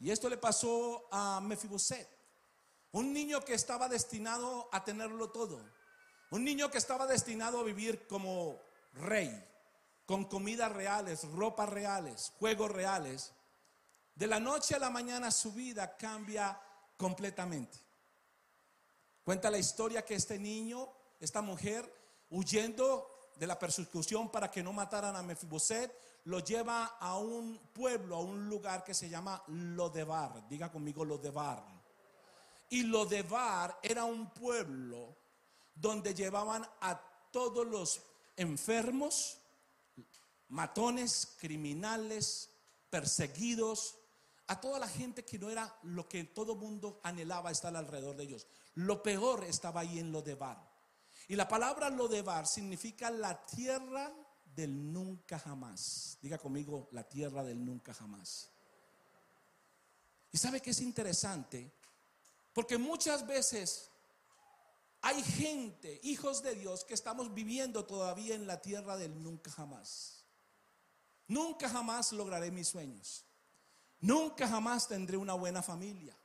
Y 0.00 0.10
esto 0.10 0.30
le 0.30 0.38
pasó 0.38 1.10
a 1.12 1.42
Mefiboset. 1.42 2.21
Un 2.92 3.12
niño 3.12 3.40
que 3.40 3.54
estaba 3.54 3.88
destinado 3.88 4.68
a 4.72 4.84
tenerlo 4.84 5.30
todo. 5.30 5.60
Un 6.30 6.44
niño 6.44 6.70
que 6.70 6.78
estaba 6.78 7.06
destinado 7.06 7.60
a 7.60 7.64
vivir 7.64 8.06
como 8.06 8.60
rey. 8.94 9.48
con 10.04 10.24
comidas 10.24 10.70
reales, 10.72 11.24
ropas 11.30 11.68
reales, 11.68 12.32
juegos 12.38 12.70
reales, 12.70 13.32
de 14.14 14.26
la 14.26 14.40
noche 14.40 14.74
a 14.74 14.78
la 14.78 14.90
mañana 14.90 15.30
su 15.30 15.52
vida 15.52 15.96
cambia 15.96 16.60
completamente. 16.96 17.78
Cuenta 19.24 19.50
la 19.50 19.58
historia 19.58 20.04
que 20.04 20.14
este 20.14 20.38
niño, 20.38 20.88
esta 21.18 21.40
mujer, 21.40 21.90
huyendo 22.30 23.30
de 23.36 23.46
la 23.46 23.58
persecución 23.58 24.30
para 24.30 24.50
que 24.50 24.62
no 24.62 24.72
mataran 24.72 25.16
a 25.16 25.22
Mefiboset, 25.22 25.96
lo 26.24 26.40
lleva 26.40 26.96
a 27.00 27.16
un 27.16 27.58
pueblo, 27.72 28.16
a 28.16 28.20
un 28.20 28.48
lugar 28.48 28.84
que 28.84 28.94
se 28.94 29.08
llama 29.08 29.42
Lodebar. 29.46 30.46
Diga 30.48 30.70
conmigo 30.70 31.04
Lodebar. 31.04 31.64
Y 32.72 32.84
Lodebar 32.84 33.78
era 33.82 34.06
un 34.06 34.30
pueblo 34.30 35.14
donde 35.74 36.14
llevaban 36.14 36.66
a 36.80 36.98
todos 37.30 37.66
los 37.66 38.00
enfermos, 38.34 39.36
matones, 40.48 41.36
criminales, 41.38 42.48
perseguidos, 42.88 43.96
a 44.46 44.58
toda 44.58 44.78
la 44.78 44.88
gente 44.88 45.22
que 45.22 45.38
no 45.38 45.50
era 45.50 45.78
lo 45.82 46.08
que 46.08 46.24
todo 46.24 46.54
mundo 46.54 46.98
anhelaba 47.02 47.50
estar 47.50 47.76
alrededor 47.76 48.16
de 48.16 48.24
ellos. 48.24 48.46
Lo 48.76 49.02
peor 49.02 49.44
estaba 49.44 49.82
ahí 49.82 49.98
en 49.98 50.10
Lodebar. 50.10 50.66
Y 51.28 51.36
la 51.36 51.46
palabra 51.46 51.90
Lodebar 51.90 52.46
significa 52.46 53.10
la 53.10 53.44
tierra 53.44 54.10
del 54.46 54.90
nunca 54.90 55.38
jamás. 55.38 56.16
Diga 56.22 56.38
conmigo, 56.38 56.88
la 56.92 57.06
tierra 57.06 57.44
del 57.44 57.62
nunca 57.62 57.92
jamás. 57.92 58.48
Y 60.32 60.38
sabe 60.38 60.62
que 60.62 60.70
es 60.70 60.80
interesante, 60.80 61.70
porque 62.52 62.78
muchas 62.78 63.26
veces 63.26 63.90
hay 65.00 65.22
gente, 65.22 66.00
hijos 66.04 66.42
de 66.42 66.54
Dios, 66.54 66.84
que 66.84 66.94
estamos 66.94 67.34
viviendo 67.34 67.84
todavía 67.84 68.34
en 68.34 68.46
la 68.46 68.60
tierra 68.62 68.96
del 68.96 69.22
nunca 69.22 69.50
jamás. 69.50 70.24
Nunca 71.26 71.68
jamás 71.68 72.12
lograré 72.12 72.50
mis 72.50 72.68
sueños. 72.68 73.24
Nunca 74.00 74.46
jamás 74.46 74.86
tendré 74.86 75.16
una 75.16 75.34
buena 75.34 75.62
familia. 75.62 76.16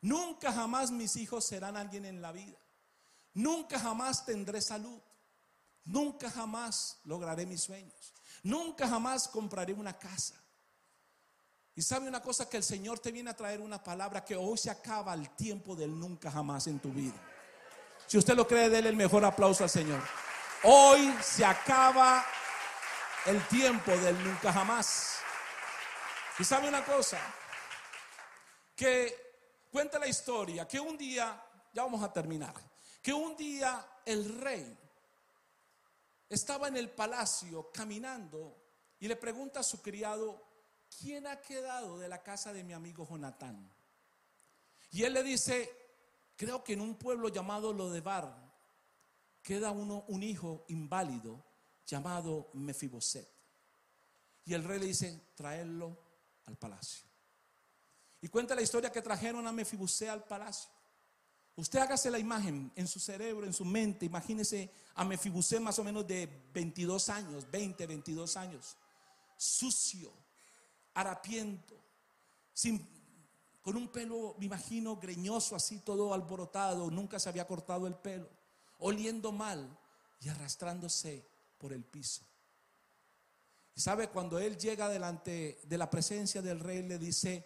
Nunca 0.00 0.52
jamás 0.52 0.90
mis 0.90 1.16
hijos 1.16 1.44
serán 1.44 1.76
alguien 1.76 2.04
en 2.04 2.22
la 2.22 2.32
vida. 2.32 2.58
Nunca 3.34 3.78
jamás 3.78 4.24
tendré 4.24 4.62
salud. 4.62 5.00
Nunca 5.84 6.30
jamás 6.30 7.00
lograré 7.04 7.44
mis 7.44 7.62
sueños. 7.62 8.14
Nunca 8.42 8.88
jamás 8.88 9.28
compraré 9.28 9.74
una 9.74 9.98
casa. 9.98 10.42
Y 11.76 11.82
sabe 11.82 12.08
una 12.08 12.22
cosa 12.22 12.48
que 12.48 12.56
el 12.56 12.62
Señor 12.62 12.98
te 13.00 13.12
viene 13.12 13.28
a 13.28 13.36
traer 13.36 13.60
una 13.60 13.82
palabra 13.84 14.24
que 14.24 14.34
hoy 14.34 14.56
se 14.56 14.70
acaba 14.70 15.12
el 15.12 15.28
tiempo 15.36 15.76
del 15.76 15.96
nunca 15.98 16.30
jamás 16.30 16.66
en 16.68 16.78
tu 16.78 16.90
vida. 16.90 17.14
Si 18.06 18.16
usted 18.16 18.34
lo 18.34 18.48
cree, 18.48 18.70
déle 18.70 18.88
el 18.88 18.96
mejor 18.96 19.22
aplauso 19.26 19.62
al 19.62 19.68
Señor. 19.68 20.02
Hoy 20.62 21.14
se 21.22 21.44
acaba 21.44 22.24
el 23.26 23.46
tiempo 23.48 23.90
del 23.90 24.24
nunca 24.24 24.54
jamás. 24.54 25.18
Y 26.38 26.44
sabe 26.44 26.66
una 26.66 26.82
cosa, 26.82 27.18
que 28.74 29.66
cuenta 29.70 29.98
la 29.98 30.06
historia, 30.06 30.66
que 30.66 30.80
un 30.80 30.96
día, 30.96 31.42
ya 31.74 31.82
vamos 31.82 32.02
a 32.02 32.10
terminar, 32.10 32.54
que 33.02 33.12
un 33.12 33.36
día 33.36 33.86
el 34.06 34.40
rey 34.40 34.78
estaba 36.26 36.68
en 36.68 36.78
el 36.78 36.88
palacio 36.88 37.70
caminando 37.70 38.56
y 38.98 39.08
le 39.08 39.16
pregunta 39.16 39.60
a 39.60 39.62
su 39.62 39.82
criado, 39.82 40.45
¿quién 41.00 41.26
ha 41.26 41.40
quedado 41.40 41.98
de 41.98 42.08
la 42.08 42.22
casa 42.22 42.52
de 42.52 42.64
mi 42.64 42.72
amigo 42.72 43.06
Jonatán? 43.08 43.70
Y 44.90 45.02
él 45.02 45.12
le 45.12 45.22
dice, 45.22 45.70
creo 46.36 46.62
que 46.62 46.74
en 46.74 46.80
un 46.80 46.96
pueblo 46.96 47.28
llamado 47.28 47.72
Lodebar 47.72 48.34
queda 49.42 49.70
uno, 49.70 50.04
un 50.08 50.22
hijo 50.22 50.64
inválido 50.68 51.44
llamado 51.86 52.50
Mefiboset. 52.54 53.28
Y 54.44 54.54
el 54.54 54.64
rey 54.64 54.78
le 54.78 54.86
dice, 54.86 55.20
traerlo 55.34 55.96
al 56.46 56.56
palacio. 56.56 57.04
Y 58.20 58.28
cuenta 58.28 58.54
la 58.54 58.62
historia 58.62 58.90
que 58.90 59.02
trajeron 59.02 59.46
a 59.46 59.52
Mefiboset 59.52 60.08
al 60.08 60.24
palacio. 60.24 60.70
Usted 61.56 61.78
hágase 61.78 62.10
la 62.10 62.18
imagen 62.18 62.70
en 62.76 62.86
su 62.86 63.00
cerebro, 63.00 63.46
en 63.46 63.52
su 63.52 63.64
mente. 63.64 64.04
Imagínese 64.04 64.70
a 64.94 65.04
Mefibusé 65.04 65.58
más 65.58 65.78
o 65.78 65.84
menos 65.84 66.06
de 66.06 66.28
22 66.52 67.08
años, 67.08 67.50
20, 67.50 67.86
22 67.86 68.36
años. 68.36 68.76
Sucio, 69.36 70.12
harapiento, 70.96 71.76
con 73.62 73.76
un 73.76 73.88
pelo, 73.88 74.34
me 74.38 74.46
imagino, 74.46 74.96
greñoso, 74.96 75.54
así 75.54 75.80
todo 75.80 76.14
alborotado. 76.14 76.90
Nunca 76.90 77.18
se 77.18 77.28
había 77.28 77.46
cortado 77.46 77.86
el 77.86 77.94
pelo. 77.94 78.28
Oliendo 78.78 79.30
mal 79.30 79.78
y 80.20 80.28
arrastrándose 80.28 81.26
por 81.58 81.72
el 81.72 81.84
piso. 81.84 82.24
Y 83.74 83.80
sabe, 83.80 84.08
cuando 84.08 84.38
él 84.38 84.56
llega 84.56 84.88
delante 84.88 85.60
de 85.64 85.78
la 85.78 85.90
presencia 85.90 86.40
del 86.40 86.60
rey, 86.60 86.82
le 86.82 86.98
dice, 86.98 87.44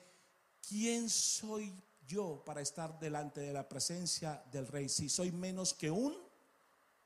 ¿quién 0.69 1.11
soy 1.11 1.75
yo 2.07 2.45
para 2.45 2.61
estar 2.61 3.01
delante 3.01 3.41
de 3.41 3.53
la 3.53 3.69
presencia 3.69 4.45
del 4.53 4.69
rey 4.69 4.89
si 4.89 5.09
soy 5.09 5.33
menos 5.33 5.75
que 5.75 5.91
un 5.91 6.17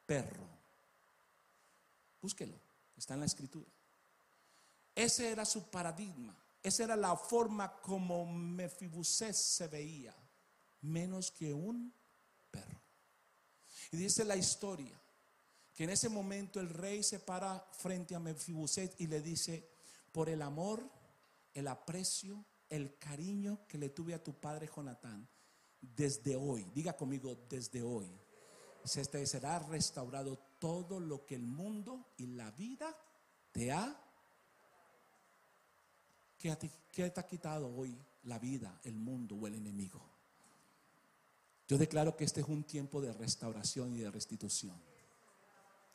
perro? 0.04 0.46
Búsquelo, 2.20 2.54
está 2.96 3.14
en 3.14 3.20
la 3.20 3.26
escritura. 3.26 3.73
Ese 4.94 5.30
era 5.30 5.44
su 5.44 5.70
paradigma, 5.70 6.36
esa 6.62 6.84
era 6.84 6.96
la 6.96 7.16
forma 7.16 7.80
como 7.80 8.26
Mefibusés 8.26 9.36
se 9.36 9.66
veía, 9.68 10.14
menos 10.82 11.30
que 11.30 11.52
un 11.52 11.92
perro. 12.50 12.80
Y 13.92 13.96
dice 13.96 14.24
la 14.24 14.36
historia 14.36 15.00
que 15.74 15.84
en 15.84 15.90
ese 15.90 16.08
momento 16.08 16.60
el 16.60 16.68
rey 16.68 17.02
se 17.02 17.18
para 17.18 17.58
frente 17.72 18.14
a 18.14 18.20
Mefibuset 18.20 18.94
y 19.00 19.08
le 19.08 19.20
dice, 19.20 19.68
por 20.12 20.28
el 20.28 20.40
amor, 20.42 20.88
el 21.52 21.66
aprecio 21.66 22.44
el 22.74 22.98
cariño 22.98 23.60
que 23.68 23.78
le 23.78 23.90
tuve 23.90 24.14
a 24.14 24.22
tu 24.22 24.34
padre 24.34 24.68
Jonatán, 24.74 25.28
desde 25.80 26.34
hoy, 26.34 26.64
diga 26.74 26.96
conmigo, 26.96 27.36
desde 27.48 27.82
hoy, 27.82 28.10
se 28.84 29.04
será 29.26 29.58
restaurado 29.60 30.38
todo 30.58 30.98
lo 30.98 31.24
que 31.24 31.34
el 31.34 31.46
mundo 31.46 32.12
y 32.16 32.26
la 32.26 32.50
vida 32.50 32.96
te 33.52 33.72
ha. 33.72 34.00
¿Qué 36.92 37.08
te 37.08 37.20
ha 37.20 37.26
quitado 37.26 37.74
hoy 37.74 37.96
la 38.24 38.38
vida, 38.38 38.78
el 38.84 38.96
mundo 38.96 39.34
o 39.34 39.46
el 39.46 39.54
enemigo? 39.54 39.98
Yo 41.66 41.78
declaro 41.78 42.14
que 42.14 42.24
este 42.24 42.42
es 42.42 42.48
un 42.48 42.64
tiempo 42.64 43.00
de 43.00 43.14
restauración 43.14 43.96
y 43.96 44.00
de 44.00 44.10
restitución. 44.10 44.76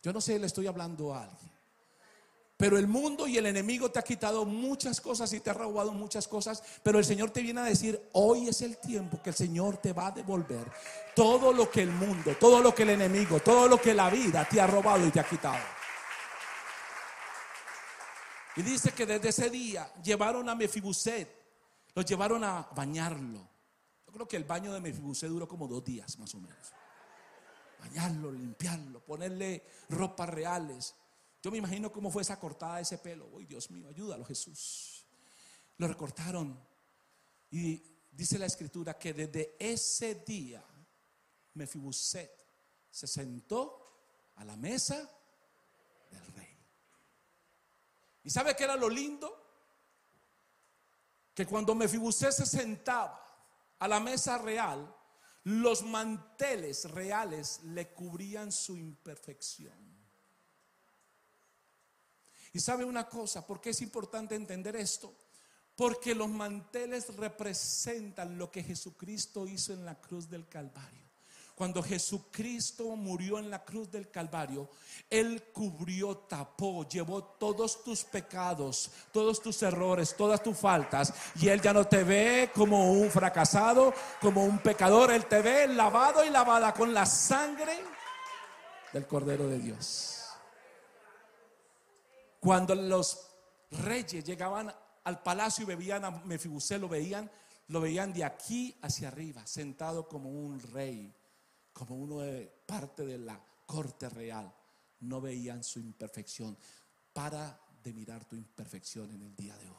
Yo 0.01 0.11
no 0.11 0.19
sé, 0.19 0.39
le 0.39 0.47
estoy 0.47 0.65
hablando 0.65 1.13
a 1.13 1.25
alguien. 1.25 1.51
Pero 2.57 2.79
el 2.79 2.87
mundo 2.87 3.27
y 3.27 3.37
el 3.37 3.45
enemigo 3.45 3.91
te 3.91 3.99
ha 3.99 4.01
quitado 4.01 4.43
muchas 4.43 4.99
cosas 4.99 5.31
y 5.33 5.39
te 5.39 5.51
ha 5.51 5.53
robado 5.53 5.91
muchas 5.91 6.27
cosas. 6.27 6.63
Pero 6.81 6.97
el 6.97 7.05
Señor 7.05 7.29
te 7.29 7.43
viene 7.43 7.61
a 7.61 7.65
decir, 7.65 8.09
hoy 8.13 8.47
es 8.47 8.63
el 8.63 8.77
tiempo 8.77 9.21
que 9.21 9.29
el 9.29 9.35
Señor 9.35 9.77
te 9.77 9.93
va 9.93 10.07
a 10.07 10.11
devolver 10.11 10.65
todo 11.15 11.53
lo 11.53 11.69
que 11.69 11.83
el 11.83 11.91
mundo, 11.91 12.35
todo 12.39 12.59
lo 12.59 12.73
que 12.73 12.83
el 12.83 12.89
enemigo, 12.89 13.39
todo 13.39 13.67
lo 13.67 13.79
que 13.79 13.93
la 13.93 14.09
vida 14.09 14.47
te 14.49 14.59
ha 14.59 14.65
robado 14.65 15.05
y 15.05 15.11
te 15.11 15.19
ha 15.19 15.29
quitado. 15.29 15.78
Y 18.59 18.61
dice 18.61 18.91
que 18.91 19.05
desde 19.05 19.29
ese 19.29 19.49
día 19.49 19.89
llevaron 20.03 20.49
a 20.49 20.53
Mefibuset, 20.53 21.29
lo 21.95 22.01
llevaron 22.01 22.43
a 22.43 22.63
bañarlo. 22.75 23.47
Yo 24.05 24.11
creo 24.11 24.27
que 24.27 24.35
el 24.35 24.43
baño 24.43 24.73
de 24.73 24.81
Mefibuset 24.81 25.29
duró 25.29 25.47
como 25.47 25.65
dos 25.65 25.81
días 25.81 26.19
más 26.19 26.35
o 26.35 26.41
menos. 26.41 26.73
Bañarlo, 27.79 28.29
limpiarlo, 28.29 28.99
ponerle 28.99 29.63
ropas 29.87 30.27
reales. 30.27 30.93
Yo 31.41 31.51
me 31.51 31.57
imagino 31.59 31.89
cómo 31.89 32.11
fue 32.11 32.21
esa 32.21 32.37
cortada 32.37 32.81
ese 32.81 32.97
pelo. 32.97 33.27
Uy, 33.27 33.45
Dios 33.45 33.71
mío, 33.71 33.87
ayúdalo, 33.87 34.25
Jesús. 34.25 35.05
Lo 35.77 35.87
recortaron. 35.87 36.59
Y 37.51 37.81
dice 38.11 38.37
la 38.37 38.47
escritura 38.47 38.99
que 38.99 39.13
desde 39.13 39.55
ese 39.57 40.15
día 40.15 40.61
Mefibuset 41.53 42.29
se 42.91 43.07
sentó 43.07 43.85
a 44.35 44.43
la 44.43 44.57
mesa 44.57 45.09
del 46.11 46.27
rey. 46.33 46.48
¿Y 48.23 48.29
sabe 48.29 48.55
qué 48.55 48.65
era 48.65 48.75
lo 48.75 48.89
lindo? 48.89 49.35
Que 51.33 51.45
cuando 51.45 51.73
Mefibuset 51.75 52.31
se 52.31 52.45
sentaba 52.45 53.25
a 53.79 53.87
la 53.87 53.99
mesa 53.99 54.37
real, 54.37 54.95
los 55.43 55.83
manteles 55.83 56.89
reales 56.91 57.61
le 57.63 57.93
cubrían 57.93 58.51
su 58.51 58.75
imperfección. 58.75 59.89
Y 62.51 62.59
sabe 62.59 62.83
una 62.83 63.07
cosa, 63.07 63.45
¿por 63.45 63.61
qué 63.61 63.69
es 63.69 63.81
importante 63.81 64.35
entender 64.35 64.75
esto? 64.75 65.15
Porque 65.75 66.13
los 66.13 66.29
manteles 66.29 67.15
representan 67.15 68.37
lo 68.37 68.51
que 68.51 68.63
Jesucristo 68.63 69.47
hizo 69.47 69.71
en 69.71 69.85
la 69.85 69.99
cruz 69.99 70.29
del 70.29 70.47
Calvario. 70.47 71.08
Cuando 71.59 71.83
Jesucristo 71.83 72.85
murió 72.95 73.37
en 73.37 73.49
la 73.49 73.65
cruz 73.65 73.91
del 73.91 74.09
Calvario, 74.09 74.69
Él 75.09 75.43
cubrió, 75.51 76.15
tapó, 76.15 76.87
llevó 76.87 77.21
todos 77.21 77.83
tus 77.83 78.05
pecados, 78.05 78.89
todos 79.11 79.41
tus 79.41 79.61
errores, 79.63 80.15
todas 80.15 80.41
tus 80.41 80.57
faltas. 80.57 81.13
Y 81.35 81.49
Él 81.49 81.59
ya 81.59 81.73
no 81.73 81.83
te 81.83 82.05
ve 82.05 82.49
como 82.55 82.93
un 82.93 83.11
fracasado, 83.11 83.93
como 84.21 84.45
un 84.45 84.59
pecador. 84.59 85.11
Él 85.11 85.25
te 85.25 85.41
ve 85.41 85.67
lavado 85.67 86.23
y 86.23 86.29
lavada 86.29 86.73
con 86.73 86.93
la 86.93 87.05
sangre 87.05 87.73
del 88.93 89.05
Cordero 89.05 89.49
de 89.49 89.59
Dios. 89.59 90.29
Cuando 92.39 92.73
los 92.73 93.31
reyes 93.71 94.23
llegaban 94.23 94.73
al 95.03 95.21
palacio 95.21 95.63
y 95.63 95.67
bebían 95.67 96.05
a 96.05 96.11
Mefibosé, 96.11 96.79
lo 96.79 96.87
veían, 96.87 97.29
lo 97.67 97.81
veían 97.81 98.13
de 98.13 98.23
aquí 98.23 98.79
hacia 98.81 99.09
arriba, 99.09 99.45
sentado 99.45 100.07
como 100.07 100.29
un 100.29 100.57
rey, 100.61 101.13
como 101.79 101.95
uno 101.95 102.19
de 102.19 102.45
parte 102.65 103.05
de 103.05 103.17
la 103.17 103.39
corte 103.65 104.09
real. 104.09 104.53
No 104.99 105.21
veían 105.21 105.63
su 105.63 105.79
imperfección. 105.79 106.57
Para 107.13 107.57
de 107.81 107.93
mirar 107.93 108.25
tu 108.25 108.35
imperfección 108.35 109.09
en 109.11 109.21
el 109.21 109.33
día 109.33 109.55
de 109.55 109.69
hoy. 109.69 109.75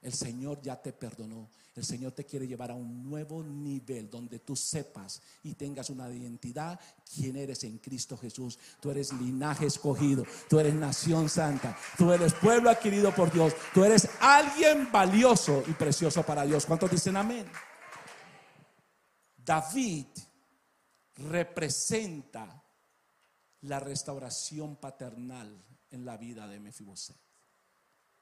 El 0.00 0.12
Señor 0.12 0.62
ya 0.62 0.80
te 0.80 0.92
perdonó. 0.92 1.50
El 1.74 1.84
Señor 1.84 2.12
te 2.12 2.24
quiere 2.24 2.46
llevar 2.46 2.70
a 2.70 2.74
un 2.74 3.02
nuevo 3.02 3.42
nivel 3.42 4.08
donde 4.08 4.38
tú 4.38 4.54
sepas 4.54 5.20
y 5.42 5.54
tengas 5.54 5.90
una 5.90 6.08
identidad 6.08 6.78
quién 7.12 7.34
eres 7.36 7.64
en 7.64 7.78
Cristo 7.78 8.16
Jesús. 8.16 8.56
Tú 8.80 8.92
eres 8.92 9.12
linaje 9.12 9.66
escogido, 9.66 10.24
tú 10.48 10.60
eres 10.60 10.74
nación 10.74 11.28
santa, 11.28 11.76
tú 11.96 12.12
eres 12.12 12.32
pueblo 12.34 12.70
adquirido 12.70 13.12
por 13.12 13.32
Dios, 13.32 13.54
tú 13.74 13.82
eres 13.82 14.08
alguien 14.20 14.88
valioso 14.92 15.64
y 15.66 15.72
precioso 15.72 16.22
para 16.22 16.44
Dios. 16.44 16.64
¿Cuántos 16.64 16.92
dicen 16.92 17.16
amén? 17.16 17.46
David 19.44 20.06
representa 21.18 22.64
la 23.62 23.80
restauración 23.80 24.76
paternal 24.76 25.64
en 25.90 26.04
la 26.04 26.16
vida 26.16 26.46
de 26.46 26.60
Mefiboset. 26.60 27.16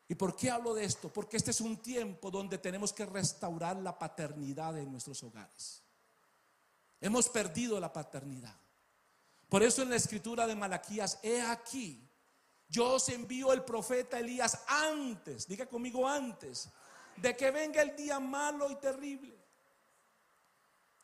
¿Y 0.09 0.15
por 0.15 0.37
qué 0.37 0.51
hablo 0.51 0.73
de 0.73 0.85
esto? 0.85 1.13
Porque 1.13 1.37
este 1.37 1.51
es 1.51 1.61
un 1.61 1.79
tiempo 1.79 2.31
donde 2.31 2.59
tenemos 2.59 2.93
que 2.93 3.05
restaurar 3.05 3.77
la 3.77 3.99
paternidad 3.99 4.79
en 4.79 4.91
nuestros 4.91 5.23
hogares. 5.23 5.83
Hemos 7.01 7.29
perdido 7.29 7.79
la 7.81 7.93
paternidad. 7.93 8.57
Por 9.49 9.63
eso 9.63 9.83
en 9.83 9.91
la 9.91 9.97
escritura 9.97 10.47
de 10.47 10.55
Malaquías, 10.55 11.19
he 11.23 11.43
aquí, 11.43 12.09
yo 12.69 12.95
os 12.95 13.09
envío 13.09 13.53
el 13.53 13.65
profeta 13.65 14.19
Elías 14.19 14.63
antes, 14.67 15.47
diga 15.47 15.67
conmigo 15.67 16.09
antes, 16.09 16.69
de 17.17 17.37
que 17.37 17.51
venga 17.51 17.83
el 17.83 17.95
día 17.95 18.19
malo 18.21 18.71
y 18.71 18.77
terrible. 18.77 19.37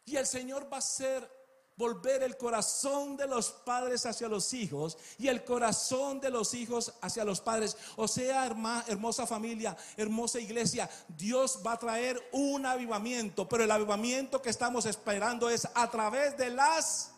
Y 0.05 0.17
el 0.17 0.27
Señor 0.27 0.73
va 0.73 0.79
a 0.79 0.83
ser 0.83 1.42
volver 1.77 2.23
el 2.23 2.37
corazón 2.37 3.17
de 3.17 3.27
los 3.27 3.51
padres 3.51 4.05
hacia 4.07 4.29
los 4.29 4.53
hijos 4.53 4.99
y 5.19 5.29
el 5.29 5.45
corazón 5.45 6.21
de 6.21 6.31
los 6.31 6.55
hijos 6.55 6.95
hacia 7.01 7.25
los 7.25 7.41
padres. 7.41 7.77
O 7.97 8.07
sea, 8.07 8.47
hermosa 8.87 9.27
familia, 9.27 9.77
hermosa 9.97 10.41
iglesia, 10.41 10.89
Dios 11.09 11.61
va 11.67 11.73
a 11.73 11.79
traer 11.79 12.21
un 12.33 12.67
avivamiento, 12.67 13.49
pero 13.49 13.65
el 13.65 13.71
avivamiento 13.71 14.43
que 14.43 14.51
estamos 14.51 14.87
esperando 14.87 15.49
es 15.49 15.67
a 15.75 15.91
través 15.91 16.37
de 16.37 16.51
las 16.51 17.13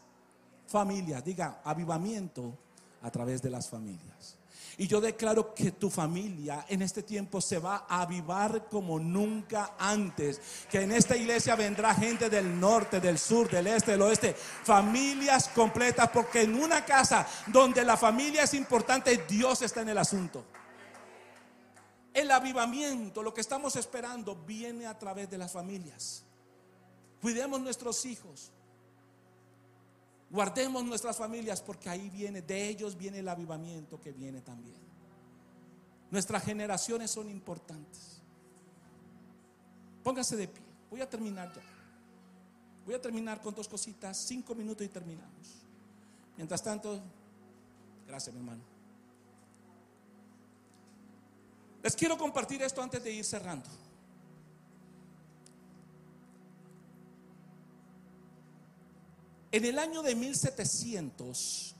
familias. 0.67 1.25
Diga, 1.25 1.61
avivamiento 1.65 2.57
a 3.03 3.11
través 3.11 3.43
de 3.43 3.51
las 3.51 3.69
familias. 3.69 4.39
Y 4.77 4.89
yo 4.89 5.01
declaro 5.01 5.55
que 5.55 5.73
tu 5.73 5.89
familia 5.89 6.67
en 6.69 6.83
este 6.83 7.03
tiempo 7.03 7.41
se 7.41 7.59
va 7.59 7.87
a 7.89 8.03
avivar 8.03 8.69
como 8.69 8.99
nunca 8.99 9.75
antes. 9.79 10.41
Que 10.71 10.83
en 10.83 10.93
esta 10.93 11.17
iglesia 11.17 11.55
vendrá 11.55 11.95
gente 11.95 12.29
del 12.29 12.59
norte, 12.59 13.01
del 13.01 13.19
sur, 13.19 13.49
del 13.49 13.69
este, 13.69 13.93
del 13.93 14.03
oeste. 14.03 14.35
Familias 14.35 15.49
completas. 15.49 16.11
Porque 16.11 16.43
en 16.43 16.61
una 16.61 16.85
casa 16.85 17.27
donde 17.47 17.85
la 17.85 17.97
familia 17.97 18.43
es 18.43 18.55
importante, 18.55 19.25
Dios 19.29 19.63
está 19.63 19.83
en 19.83 19.91
el 19.91 19.99
asunto. 19.99 20.45
El 22.13 22.31
avivamiento, 22.31 23.23
lo 23.23 23.35
que 23.35 23.41
estamos 23.41 23.77
esperando, 23.77 24.37
viene 24.37 24.87
a 24.87 24.99
través 24.99 25.31
de 25.31 25.39
las 25.39 25.53
familias. 25.53 26.25
Cuidemos 27.21 27.61
nuestros 27.61 28.05
hijos. 28.07 28.54
Guardemos 30.35 30.83
nuestras 30.85 31.17
familias 31.17 31.63
porque 31.63 31.89
ahí 31.89 32.11
viene, 32.11 32.43
de 32.43 32.69
ellos 32.69 32.99
viene 32.99 33.21
el 33.21 33.29
avivamiento 33.29 34.01
que 34.01 34.11
viene 34.11 34.41
también. 34.41 34.75
Nuestras 36.11 36.43
generaciones 36.43 37.13
son 37.13 37.31
importantes. 37.31 38.21
Póngase 40.03 40.35
de 40.35 40.49
pie. 40.49 40.65
Voy 40.91 41.01
a 41.01 41.09
terminar 41.09 41.55
ya. 41.55 41.63
Voy 42.85 42.97
a 42.97 43.01
terminar 43.01 43.41
con 43.41 43.55
dos 43.55 43.69
cositas, 43.69 44.17
cinco 44.17 44.57
minutos 44.57 44.85
y 44.85 44.89
terminamos. 44.89 45.63
Mientras 46.37 46.61
tanto, 46.65 47.01
gracias 48.05 48.35
mi 48.35 48.41
hermano. 48.41 48.63
Les 51.81 51.95
quiero 51.95 52.19
compartir 52.19 52.61
esto 52.61 52.83
antes 52.83 53.05
de 53.05 53.13
ir 53.13 53.25
cerrando. 53.25 53.69
En 59.55 59.65
el 59.65 59.79
año 59.79 60.03
de 60.03 60.17
1700, 60.17 61.77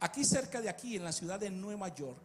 aquí 0.00 0.24
cerca 0.24 0.60
de 0.60 0.68
aquí, 0.68 0.96
en 0.96 1.04
la 1.04 1.12
ciudad 1.12 1.38
de 1.38 1.48
Nueva 1.48 1.94
York, 1.94 2.20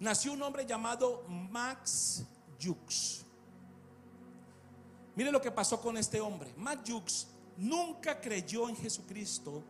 nació 0.00 0.34
un 0.34 0.42
hombre 0.42 0.66
llamado 0.66 1.24
Max 1.26 2.24
Jux. 2.62 3.24
Mire 5.16 5.32
lo 5.32 5.40
que 5.40 5.50
pasó 5.50 5.80
con 5.80 5.96
este 5.96 6.20
hombre. 6.20 6.52
Max 6.58 6.82
Jux 6.86 7.26
nunca 7.56 8.20
creyó 8.20 8.68
en 8.68 8.76
Jesucristo 8.76 9.62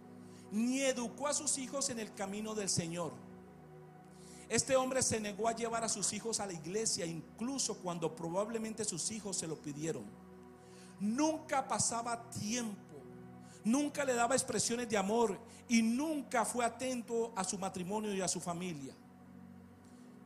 ni 0.50 0.80
educó 0.80 1.28
a 1.28 1.32
sus 1.32 1.56
hijos 1.58 1.88
en 1.90 2.00
el 2.00 2.12
camino 2.12 2.56
del 2.56 2.68
Señor. 2.68 3.12
Este 4.48 4.74
hombre 4.74 5.04
se 5.04 5.20
negó 5.20 5.46
a 5.46 5.54
llevar 5.54 5.84
a 5.84 5.88
sus 5.88 6.12
hijos 6.12 6.40
a 6.40 6.46
la 6.46 6.52
iglesia, 6.52 7.06
incluso 7.06 7.76
cuando 7.78 8.16
probablemente 8.16 8.84
sus 8.84 9.08
hijos 9.12 9.36
se 9.36 9.46
lo 9.46 9.54
pidieron. 9.54 10.02
Nunca 10.98 11.68
pasaba 11.68 12.28
tiempo 12.30 12.89
nunca 13.64 14.04
le 14.04 14.14
daba 14.14 14.34
expresiones 14.34 14.88
de 14.88 14.96
amor 14.96 15.38
y 15.68 15.82
nunca 15.82 16.44
fue 16.44 16.64
atento 16.64 17.32
a 17.36 17.44
su 17.44 17.58
matrimonio 17.58 18.14
y 18.14 18.20
a 18.20 18.28
su 18.28 18.40
familia. 18.40 18.94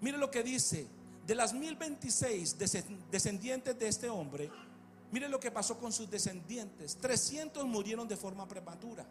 Mire 0.01 0.18
lo 0.18 0.30
que 0.30 0.43
dice, 0.43 0.87
de 1.26 1.35
las 1.35 1.55
1026 1.55 2.57
descendientes 3.11 3.78
de 3.78 3.89
este 3.89 4.09
hombre, 4.11 4.51
mire 5.11 5.28
lo 5.28 5.41
que 5.41 5.51
pasó 5.51 5.78
con 5.78 5.93
sus 5.93 6.11
descendientes. 6.11 6.97
300 6.97 7.64
murieron 7.66 8.07
de 8.07 8.16
forma 8.16 8.47
prematura. 8.47 9.07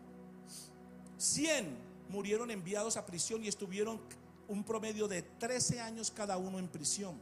100 1.17 1.75
murieron 2.09 2.51
enviados 2.51 2.97
a 2.97 3.05
prisión 3.05 3.43
y 3.43 3.47
estuvieron 3.47 3.99
un 4.47 4.63
promedio 4.63 5.07
de 5.07 5.23
13 5.23 5.81
años 5.81 6.11
cada 6.11 6.37
uno 6.37 6.59
en 6.59 6.67
prisión. 6.67 7.15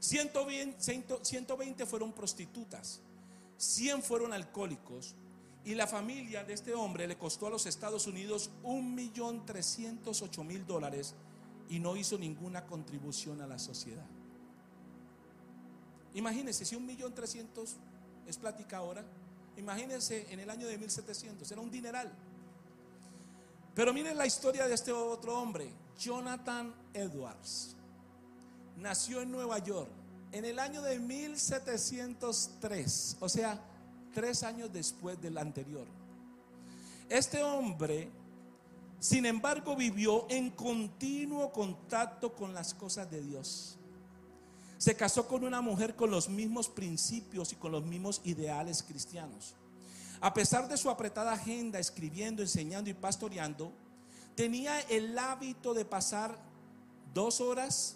120, 0.00 0.80
120 1.22 1.86
fueron 1.86 2.12
prostitutas, 2.12 3.00
100 3.56 4.02
fueron 4.02 4.32
alcohólicos, 4.32 5.16
y 5.64 5.74
la 5.74 5.86
familia 5.86 6.44
de 6.44 6.54
este 6.54 6.74
hombre 6.74 7.06
le 7.06 7.18
costó 7.18 7.46
a 7.46 7.50
los 7.50 7.66
Estados 7.66 8.06
Unidos 8.06 8.50
un 8.62 8.94
millón 8.94 9.44
trescientos 9.44 10.22
ocho 10.22 10.44
mil 10.44 10.66
dólares 10.66 11.14
y 11.68 11.78
no 11.78 11.96
hizo 11.96 12.18
ninguna 12.18 12.66
contribución 12.66 13.42
a 13.42 13.46
la 13.46 13.58
sociedad. 13.58 14.06
Imagínense, 16.14 16.64
si 16.64 16.74
un 16.74 16.86
millón 16.86 17.14
trescientos 17.14 17.76
es 18.26 18.38
plática 18.38 18.78
ahora, 18.78 19.04
imagínense 19.56 20.32
en 20.32 20.40
el 20.40 20.50
año 20.50 20.66
de 20.66 20.78
1700, 20.78 21.52
era 21.52 21.60
un 21.60 21.70
dineral. 21.70 22.10
Pero 23.74 23.92
miren 23.92 24.16
la 24.16 24.26
historia 24.26 24.66
de 24.66 24.74
este 24.74 24.92
otro 24.92 25.38
hombre, 25.38 25.70
Jonathan 25.98 26.74
Edwards. 26.94 27.76
Nació 28.76 29.20
en 29.20 29.30
Nueva 29.30 29.58
York 29.58 29.90
en 30.32 30.44
el 30.44 30.58
año 30.58 30.82
de 30.82 30.98
1703, 30.98 33.16
o 33.20 33.28
sea, 33.28 33.60
tres 34.18 34.42
años 34.42 34.72
después 34.72 35.22
del 35.22 35.38
anterior. 35.38 35.86
Este 37.08 37.40
hombre, 37.40 38.10
sin 38.98 39.24
embargo, 39.26 39.76
vivió 39.76 40.26
en 40.28 40.50
continuo 40.50 41.52
contacto 41.52 42.34
con 42.34 42.52
las 42.52 42.74
cosas 42.74 43.08
de 43.08 43.22
Dios. 43.22 43.78
Se 44.76 44.96
casó 44.96 45.28
con 45.28 45.44
una 45.44 45.60
mujer 45.60 45.94
con 45.94 46.10
los 46.10 46.28
mismos 46.28 46.68
principios 46.68 47.52
y 47.52 47.56
con 47.56 47.70
los 47.70 47.84
mismos 47.84 48.20
ideales 48.24 48.82
cristianos. 48.82 49.54
A 50.20 50.34
pesar 50.34 50.66
de 50.66 50.76
su 50.76 50.90
apretada 50.90 51.34
agenda, 51.34 51.78
escribiendo, 51.78 52.42
enseñando 52.42 52.90
y 52.90 52.94
pastoreando, 52.94 53.72
tenía 54.34 54.80
el 54.80 55.16
hábito 55.16 55.74
de 55.74 55.84
pasar 55.84 56.36
dos 57.14 57.40
horas 57.40 57.94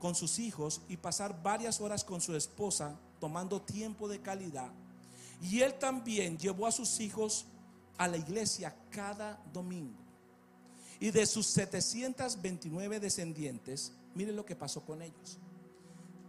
con 0.00 0.16
sus 0.16 0.40
hijos 0.40 0.80
y 0.88 0.96
pasar 0.96 1.44
varias 1.44 1.80
horas 1.80 2.02
con 2.02 2.20
su 2.20 2.34
esposa, 2.34 2.98
tomando 3.20 3.62
tiempo 3.62 4.08
de 4.08 4.20
calidad 4.20 4.72
y 5.40 5.60
él 5.60 5.74
también 5.74 6.38
llevó 6.38 6.66
a 6.66 6.72
sus 6.72 7.00
hijos 7.00 7.46
a 7.96 8.08
la 8.08 8.16
iglesia 8.16 8.74
cada 8.90 9.42
domingo. 9.52 9.98
Y 10.98 11.10
de 11.10 11.24
sus 11.24 11.46
729 11.46 13.00
descendientes, 13.00 13.92
miren 14.14 14.36
lo 14.36 14.44
que 14.44 14.54
pasó 14.54 14.82
con 14.82 15.00
ellos. 15.00 15.38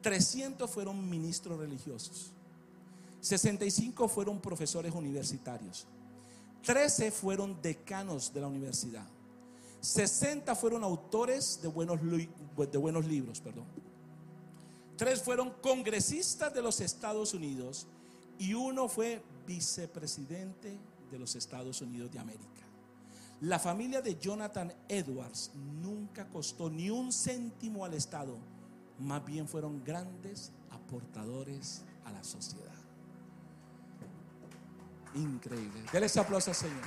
300 0.02 0.70
fueron 0.70 1.10
ministros 1.10 1.60
religiosos. 1.60 2.32
65 3.20 4.08
fueron 4.08 4.40
profesores 4.40 4.94
universitarios. 4.94 5.86
13 6.64 7.12
fueron 7.12 7.62
decanos 7.62 8.34
de 8.34 8.42
la 8.42 8.48
universidad. 8.48 9.06
60 9.82 10.56
fueron 10.56 10.84
autores 10.84 11.60
de 11.62 11.68
buenos, 11.68 12.00
de 12.02 12.78
buenos 12.78 13.06
libros, 13.06 13.42
perdón. 13.42 13.66
3 14.98 15.22
fueron 15.22 15.52
congresistas 15.62 16.54
de 16.54 16.62
los 16.62 16.80
Estados 16.82 17.34
Unidos 17.34 17.88
y 18.42 18.56
uno 18.56 18.88
fue 18.88 19.24
vicepresidente 19.46 20.76
de 21.12 21.20
los 21.20 21.36
Estados 21.36 21.80
Unidos 21.82 22.12
de 22.12 22.18
América. 22.18 22.64
La 23.42 23.60
familia 23.60 24.02
de 24.02 24.18
Jonathan 24.18 24.74
Edwards 24.90 25.52
nunca 25.56 26.28
costó 26.28 26.68
ni 26.68 26.90
un 26.90 27.12
céntimo 27.14 27.86
al 27.86 27.94
Estado, 27.94 28.40
más 28.98 29.24
bien 29.24 29.48
fueron 29.48 29.84
grandes 29.84 30.52
aportadores 30.72 31.84
a 32.04 32.12
la 32.12 32.24
sociedad. 32.24 32.74
Increíble. 35.14 35.84
Dele 35.94 36.08
ese 36.08 36.20
aplauso 36.20 36.50
al 36.50 36.56
Señor. 36.56 36.82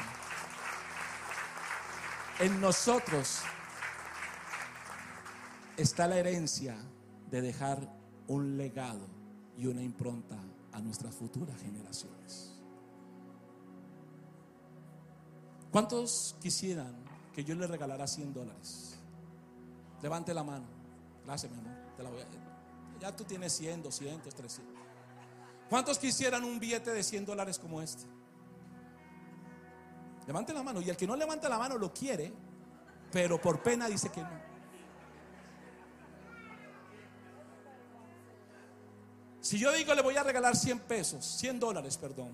En 2.40 2.60
nosotros 2.60 3.42
está 5.76 6.08
la 6.08 6.18
herencia 6.18 6.76
de 7.30 7.42
dejar 7.42 7.88
un 8.26 8.56
legado 8.56 9.06
y 9.56 9.66
una 9.66 9.82
impronta 9.82 10.36
a 10.74 10.80
nuestras 10.80 11.14
futuras 11.14 11.56
generaciones. 11.60 12.52
¿Cuántos 15.70 16.36
quisieran 16.40 16.94
que 17.32 17.44
yo 17.44 17.54
le 17.54 17.66
regalara 17.66 18.06
100 18.06 18.34
dólares? 18.34 18.96
Levante 20.02 20.34
la 20.34 20.44
mano. 20.44 20.66
Gracias, 21.24 21.50
mi 21.50 21.58
amor. 21.58 21.72
La. 21.98 22.10
Ya 23.00 23.16
tú 23.16 23.24
tienes 23.24 23.52
100, 23.54 23.82
200, 23.82 24.34
300. 24.34 24.74
¿Cuántos 25.70 25.98
quisieran 25.98 26.44
un 26.44 26.58
billete 26.58 26.90
de 26.90 27.02
100 27.02 27.24
dólares 27.24 27.58
como 27.58 27.80
este? 27.80 28.04
Levante 30.26 30.52
la 30.52 30.62
mano. 30.62 30.80
Y 30.80 30.90
el 30.90 30.96
que 30.96 31.06
no 31.06 31.16
levanta 31.16 31.48
la 31.48 31.58
mano 31.58 31.78
lo 31.78 31.92
quiere, 31.92 32.32
pero 33.12 33.40
por 33.40 33.62
pena 33.62 33.88
dice 33.88 34.10
que 34.10 34.22
no. 34.22 34.53
Si 39.44 39.58
yo 39.58 39.70
digo 39.72 39.94
le 39.94 40.00
voy 40.00 40.16
a 40.16 40.22
regalar 40.22 40.56
100 40.56 40.80
pesos, 40.80 41.22
100 41.22 41.60
dólares, 41.60 41.98
perdón. 41.98 42.30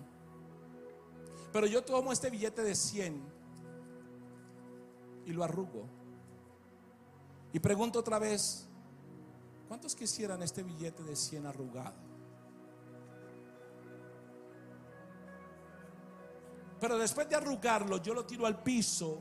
Pero 1.53 1.67
yo 1.67 1.83
tomo 1.83 2.13
este 2.13 2.31
billete 2.31 2.63
de 2.63 2.77
100 2.77 3.21
y 5.27 5.33
lo 5.33 5.43
arrugo. 5.43 5.89
Y 7.53 7.59
pregunto 7.59 7.99
otra 7.99 8.21
vez, 8.21 8.69
¿cuántos 9.67 9.97
quisieran 9.97 10.41
este 10.45 10.63
billete 10.63 11.03
de 11.03 11.17
100 11.17 11.47
arrugado? 11.47 11.97
Pero 16.79 16.97
después 16.97 17.29
de 17.29 17.35
arrugarlo, 17.35 17.97
yo 17.97 18.15
lo 18.15 18.25
tiro 18.25 18.47
al 18.47 18.63
piso 18.63 19.19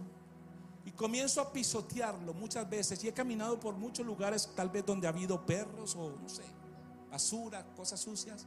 y 0.86 0.92
comienzo 0.92 1.42
a 1.42 1.52
pisotearlo 1.52 2.36
muchas 2.36 2.70
veces. 2.70 3.04
Y 3.04 3.08
he 3.08 3.14
caminado 3.14 3.60
por 3.60 3.74
muchos 3.74 4.06
lugares, 4.06 4.48
tal 4.56 4.70
vez 4.70 4.86
donde 4.86 5.08
ha 5.08 5.10
habido 5.10 5.44
perros 5.44 5.96
o 5.96 6.12
no 6.12 6.30
sé, 6.30 6.59
basura, 7.10 7.66
cosas 7.76 8.00
sucias. 8.00 8.46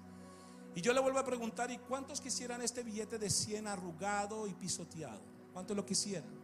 Y 0.74 0.80
yo 0.80 0.92
le 0.92 1.00
vuelvo 1.00 1.18
a 1.18 1.24
preguntar, 1.24 1.70
¿y 1.70 1.78
cuántos 1.78 2.20
quisieran 2.20 2.62
este 2.62 2.82
billete 2.82 3.18
de 3.18 3.28
100 3.28 3.66
arrugado 3.66 4.46
y 4.46 4.54
pisoteado? 4.54 5.20
¿Cuántos 5.52 5.76
lo 5.76 5.84
quisieran? 5.84 6.42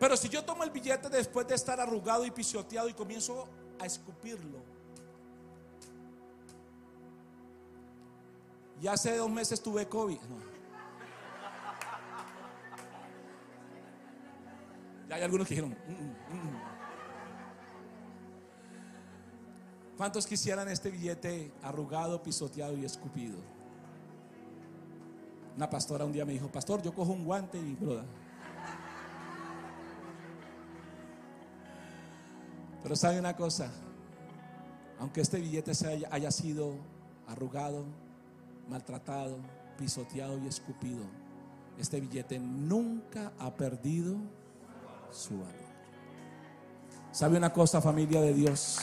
Pero 0.00 0.16
si 0.16 0.28
yo 0.28 0.44
tomo 0.44 0.64
el 0.64 0.70
billete 0.70 1.08
después 1.08 1.46
de 1.46 1.54
estar 1.54 1.80
arrugado 1.80 2.24
y 2.24 2.30
pisoteado 2.30 2.88
y 2.88 2.94
comienzo 2.94 3.48
a 3.78 3.86
escupirlo, 3.86 4.58
ya 8.80 8.92
hace 8.92 9.16
dos 9.16 9.30
meses 9.30 9.62
tuve 9.62 9.88
COVID. 9.88 10.18
Ya 15.08 15.16
hay 15.16 15.22
algunos 15.22 15.46
que 15.46 15.54
dijeron, 15.54 15.76
mm, 15.86 16.34
mm, 16.34 16.36
mm". 16.36 16.73
¿Cuántos 19.96 20.26
quisieran 20.26 20.68
este 20.68 20.90
billete 20.90 21.52
arrugado, 21.62 22.22
pisoteado 22.22 22.76
y 22.76 22.84
escupido? 22.84 23.36
Una 25.56 25.70
pastora 25.70 26.04
un 26.04 26.12
día 26.12 26.24
me 26.24 26.32
dijo, 26.32 26.48
pastor, 26.48 26.82
yo 26.82 26.92
cojo 26.94 27.12
un 27.12 27.24
guante 27.24 27.58
y 27.58 27.74
broda. 27.74 28.04
Pero 32.82 32.96
sabe 32.96 33.18
una 33.18 33.34
cosa, 33.34 33.70
aunque 34.98 35.20
este 35.20 35.40
billete 35.40 35.72
haya 36.10 36.30
sido 36.30 36.74
arrugado, 37.26 37.84
maltratado, 38.68 39.38
pisoteado 39.78 40.38
y 40.38 40.48
escupido, 40.48 41.04
este 41.78 42.00
billete 42.00 42.38
nunca 42.38 43.32
ha 43.38 43.54
perdido 43.54 44.16
su 45.10 45.38
valor. 45.38 45.64
¿Sabe 47.12 47.36
una 47.36 47.52
cosa, 47.52 47.80
familia 47.80 48.20
de 48.20 48.34
Dios? 48.34 48.78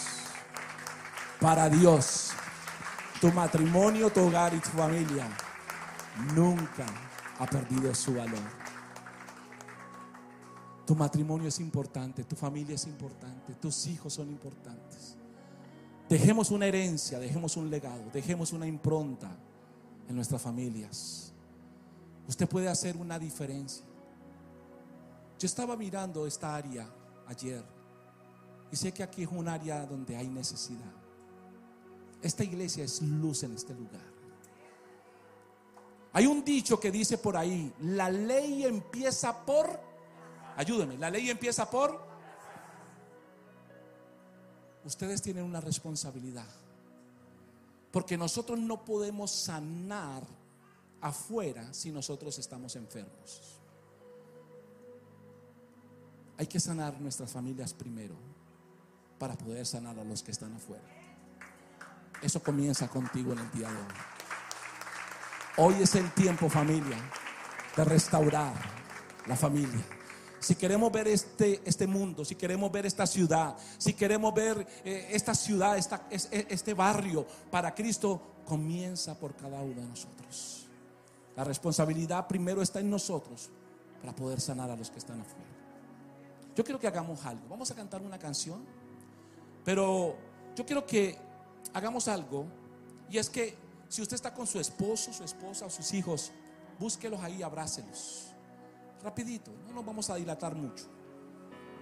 Para 1.42 1.68
Dios, 1.68 2.30
tu 3.20 3.32
matrimonio, 3.32 4.12
tu 4.12 4.20
hogar 4.22 4.54
y 4.54 4.60
tu 4.60 4.70
familia 4.70 5.28
nunca 6.36 6.86
ha 7.40 7.48
perdido 7.48 7.96
su 7.96 8.14
valor. 8.14 8.62
Tu 10.86 10.96
matrimonio 10.96 11.48
es 11.48 11.60
importante, 11.60 12.24
tu 12.26 12.36
familia 12.36 12.76
es 12.76 12.86
importante, 12.86 13.56
tus 13.56 13.88
hijos 13.88 14.14
son 14.14 14.30
importantes. 14.30 15.16
Dejemos 16.08 16.52
una 16.52 16.68
herencia, 16.68 17.18
dejemos 17.18 17.58
un 17.58 17.72
legado, 17.72 18.04
dejemos 18.14 18.54
una 18.54 18.68
impronta 18.68 19.32
en 20.08 20.16
nuestras 20.16 20.44
familias. 20.44 21.34
Usted 22.28 22.48
puede 22.48 22.70
hacer 22.70 22.96
una 22.98 23.18
diferencia. 23.18 23.84
Yo 25.40 25.48
estaba 25.48 25.76
mirando 25.76 26.28
esta 26.28 26.56
área 26.56 26.88
ayer 27.26 27.64
y 28.72 28.76
sé 28.76 28.94
que 28.94 29.02
aquí 29.02 29.24
es 29.24 29.30
un 29.32 29.48
área 29.48 29.88
donde 29.88 30.16
hay 30.16 30.28
necesidad. 30.28 31.01
Esta 32.22 32.44
iglesia 32.44 32.84
es 32.84 33.02
luz 33.02 33.44
en 33.44 33.54
este 33.54 33.74
lugar. 33.74 34.12
Hay 36.14 36.28
un 36.28 36.44
dicho 36.44 36.80
que 36.80 36.92
dice 36.92 37.18
por 37.18 37.38
ahí, 37.38 37.74
la 37.80 38.10
ley 38.10 38.66
empieza 38.66 39.46
por, 39.46 39.80
ayúdeme, 40.58 40.98
la 40.98 41.10
ley 41.10 41.30
empieza 41.30 41.70
por, 41.70 42.00
ustedes 44.84 45.22
tienen 45.22 45.46
una 45.46 45.62
responsabilidad. 45.62 46.48
Porque 47.92 48.18
nosotros 48.18 48.60
no 48.60 48.84
podemos 48.84 49.32
sanar 49.32 50.24
afuera 51.02 51.74
si 51.74 51.92
nosotros 51.92 52.38
estamos 52.40 52.76
enfermos. 52.76 53.60
Hay 56.38 56.48
que 56.48 56.60
sanar 56.60 57.00
nuestras 57.00 57.32
familias 57.32 57.74
primero 57.74 58.16
para 59.18 59.38
poder 59.38 59.66
sanar 59.66 59.98
a 60.00 60.04
los 60.04 60.24
que 60.24 60.32
están 60.32 60.54
afuera. 60.54 61.01
Eso 62.22 62.42
comienza 62.42 62.88
contigo 62.88 63.34
en 63.34 63.40
el 63.40 63.52
día 63.52 63.70
de 63.70 63.76
hoy. 63.76 63.94
Hoy 65.58 65.84
es 65.84 65.96
el 65.96 66.12
tiempo, 66.12 66.50
familia, 66.50 66.98
de 67.76 67.84
restaurar 67.84 68.54
la 69.28 69.36
familia. 69.36 69.86
Si 70.40 70.56
queremos 70.56 70.92
ver 70.92 71.08
este, 71.08 71.62
este 71.66 71.86
mundo, 71.86 72.26
si 72.26 72.36
queremos 72.36 72.72
ver 72.72 72.86
esta 72.86 73.06
ciudad, 73.06 73.56
si 73.78 73.94
queremos 73.94 74.34
ver 74.34 74.66
eh, 74.84 75.10
esta 75.12 75.36
ciudad, 75.36 75.78
esta, 75.78 76.08
este 76.10 76.74
barrio 76.74 77.26
para 77.52 77.76
Cristo, 77.76 78.22
comienza 78.46 79.18
por 79.18 79.36
cada 79.36 79.62
uno 79.62 79.82
de 79.82 79.88
nosotros. 79.88 80.68
La 81.36 81.44
responsabilidad 81.44 82.28
primero 82.28 82.62
está 82.62 82.80
en 82.80 82.90
nosotros 82.90 83.50
para 84.00 84.16
poder 84.16 84.42
sanar 84.42 84.70
a 84.70 84.76
los 84.76 84.90
que 84.90 85.00
están 85.00 85.22
afuera. 85.22 85.46
Yo 86.56 86.64
quiero 86.64 86.80
que 86.80 86.88
hagamos 86.88 87.24
algo. 87.26 87.48
Vamos 87.48 87.70
a 87.72 87.76
cantar 87.76 88.02
una 88.02 88.18
canción, 88.18 88.66
pero 89.64 90.18
yo 90.56 90.66
quiero 90.66 90.86
que 90.86 91.18
hagamos 91.74 92.08
algo. 92.08 92.46
Y 93.10 93.18
es 93.18 93.30
que 93.30 93.58
si 93.90 94.02
usted 94.02 94.16
está 94.16 94.34
con 94.34 94.48
su 94.48 94.60
esposo, 94.60 95.12
su 95.14 95.24
esposa 95.24 95.66
o 95.66 95.70
sus 95.70 95.94
hijos, 95.94 96.32
búsquelos 96.80 97.22
ahí, 97.22 97.44
abrácelos. 97.44 98.28
Rapidito, 99.04 99.52
no 99.68 99.74
nos 99.74 99.86
vamos 99.86 100.10
a 100.10 100.16
dilatar 100.16 100.56
mucho. 100.56 100.86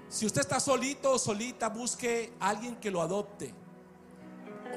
Si 0.07 0.25
usted 0.25 0.41
está 0.41 0.59
solito 0.59 1.11
o 1.11 1.19
solita, 1.19 1.69
busque 1.69 2.33
a 2.39 2.49
alguien 2.49 2.75
que 2.77 2.89
lo 2.89 3.01
adopte. 3.01 3.53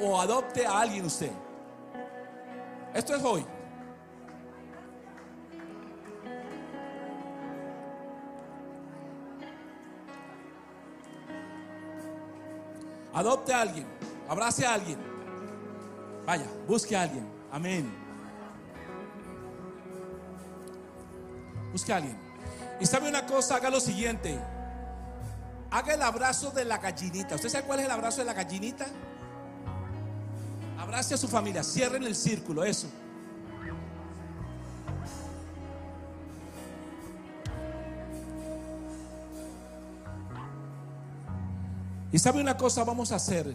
O 0.02 0.20
adopte 0.20 0.66
a 0.66 0.80
alguien 0.80 1.06
usted. 1.06 1.32
Esto 2.94 3.14
es 3.14 3.22
hoy. 3.22 3.44
Adopte 13.14 13.52
a 13.52 13.60
alguien, 13.60 13.86
abrace 14.32 14.64
a 14.64 14.72
alguien. 14.72 14.98
Vaya, 16.24 16.46
busque 16.66 16.96
a 16.96 17.02
alguien. 17.02 17.28
Amén. 17.50 17.92
Busque 21.70 21.92
a 21.92 21.96
alguien. 21.96 22.16
Y 22.80 22.86
sabe 22.86 23.10
una 23.10 23.26
cosa, 23.26 23.56
haga 23.56 23.68
lo 23.68 23.78
siguiente. 23.78 24.40
Haga 25.70 25.94
el 25.94 26.02
abrazo 26.02 26.50
de 26.50 26.64
la 26.64 26.78
gallinita. 26.78 27.34
¿Usted 27.34 27.50
sabe 27.50 27.66
cuál 27.66 27.80
es 27.80 27.84
el 27.84 27.90
abrazo 27.90 28.20
de 28.20 28.24
la 28.24 28.32
gallinita? 28.32 28.86
Abrace 30.78 31.14
a 31.14 31.18
su 31.18 31.28
familia, 31.28 31.62
cierren 31.62 32.02
el 32.02 32.14
círculo, 32.14 32.64
eso. 32.64 32.88
Y 42.10 42.18
sabe 42.18 42.40
una 42.40 42.56
cosa, 42.56 42.82
vamos 42.84 43.12
a 43.12 43.16
hacer 43.16 43.54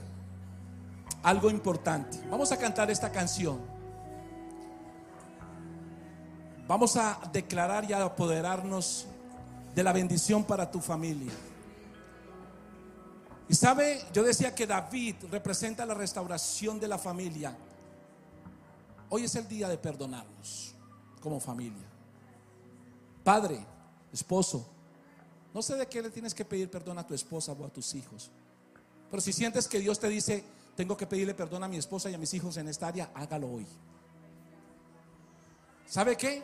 algo 1.23 1.49
importante. 1.49 2.19
Vamos 2.29 2.51
a 2.51 2.57
cantar 2.57 2.89
esta 2.91 3.11
canción. 3.11 3.59
Vamos 6.67 6.97
a 6.97 7.19
declarar 7.31 7.89
y 7.89 7.93
a 7.93 8.03
apoderarnos 8.03 9.07
de 9.73 9.83
la 9.83 9.93
bendición 9.93 10.43
para 10.43 10.69
tu 10.69 10.81
familia. 10.81 11.31
Y 13.49 13.55
sabe, 13.55 14.03
yo 14.11 14.23
decía 14.23 14.53
que 14.53 14.67
David 14.67 15.15
representa 15.31 15.85
la 15.85 15.93
restauración 15.93 16.79
de 16.79 16.87
la 16.87 16.97
familia. 16.97 17.55
Hoy 19.09 19.23
es 19.23 19.35
el 19.35 19.47
día 19.47 19.69
de 19.69 19.77
perdonarnos 19.77 20.75
como 21.21 21.39
familia. 21.39 21.85
Padre, 23.23 23.65
esposo, 24.11 24.67
no 25.53 25.61
sé 25.61 25.75
de 25.75 25.87
qué 25.87 26.01
le 26.01 26.09
tienes 26.09 26.33
que 26.33 26.43
pedir 26.43 26.69
perdón 26.69 26.99
a 26.99 27.07
tu 27.07 27.13
esposa 27.13 27.53
o 27.53 27.65
a 27.65 27.69
tus 27.69 27.95
hijos. 27.95 28.29
Pero 29.09 29.21
si 29.21 29.31
sientes 29.31 29.67
que 29.67 29.79
Dios 29.79 29.99
te 29.99 30.09
dice, 30.09 30.43
tengo 30.77 30.95
que 30.95 31.07
pedirle 31.07 31.33
perdón 31.33 31.63
a 31.63 31.67
mi 31.67 31.77
esposa 31.77 32.09
y 32.09 32.13
a 32.13 32.19
mis 32.19 32.31
hijos 32.35 32.55
en 32.57 32.67
esta 32.67 32.87
área, 32.87 33.09
hágalo 33.15 33.49
hoy. 33.51 33.65
¿Sabe 35.87 36.15
qué? 36.15 36.43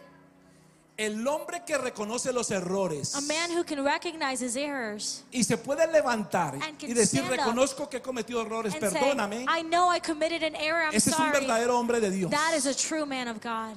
El 0.97 1.25
hombre 1.27 1.63
que 1.65 1.75
reconoce 1.77 2.31
los 2.31 2.51
errores 2.51 3.15
A 3.15 3.21
man 3.21 3.51
who 3.57 3.63
can 3.63 3.83
recognize 3.83 4.43
his 4.45 4.55
errors 4.55 5.23
y 5.31 5.43
se 5.43 5.57
puede 5.57 5.87
levantar 5.91 6.55
y 6.79 6.93
decir, 6.93 7.23
reconozco 7.25 7.89
que 7.89 7.97
he 7.97 8.01
cometido 8.01 8.41
errores, 8.41 8.75
perdóname. 8.75 9.37
say, 9.37 9.45
I 9.59 9.63
know 9.63 9.91
I 9.91 9.99
committed 9.99 10.43
an 10.43 10.55
error, 10.55 10.83
I'm 10.83 10.93
Ese 10.95 11.09
es 11.09 11.19
un 11.19 11.25
sorry. 11.25 11.39
verdadero 11.39 11.79
hombre 11.79 11.99
de 11.99 12.11
Dios. 12.11 12.31
That 12.31 12.55
is 12.55 12.65
a 12.65 12.75
true 12.75 13.05
man 13.05 13.27
of 13.27 13.39
God. 13.41 13.75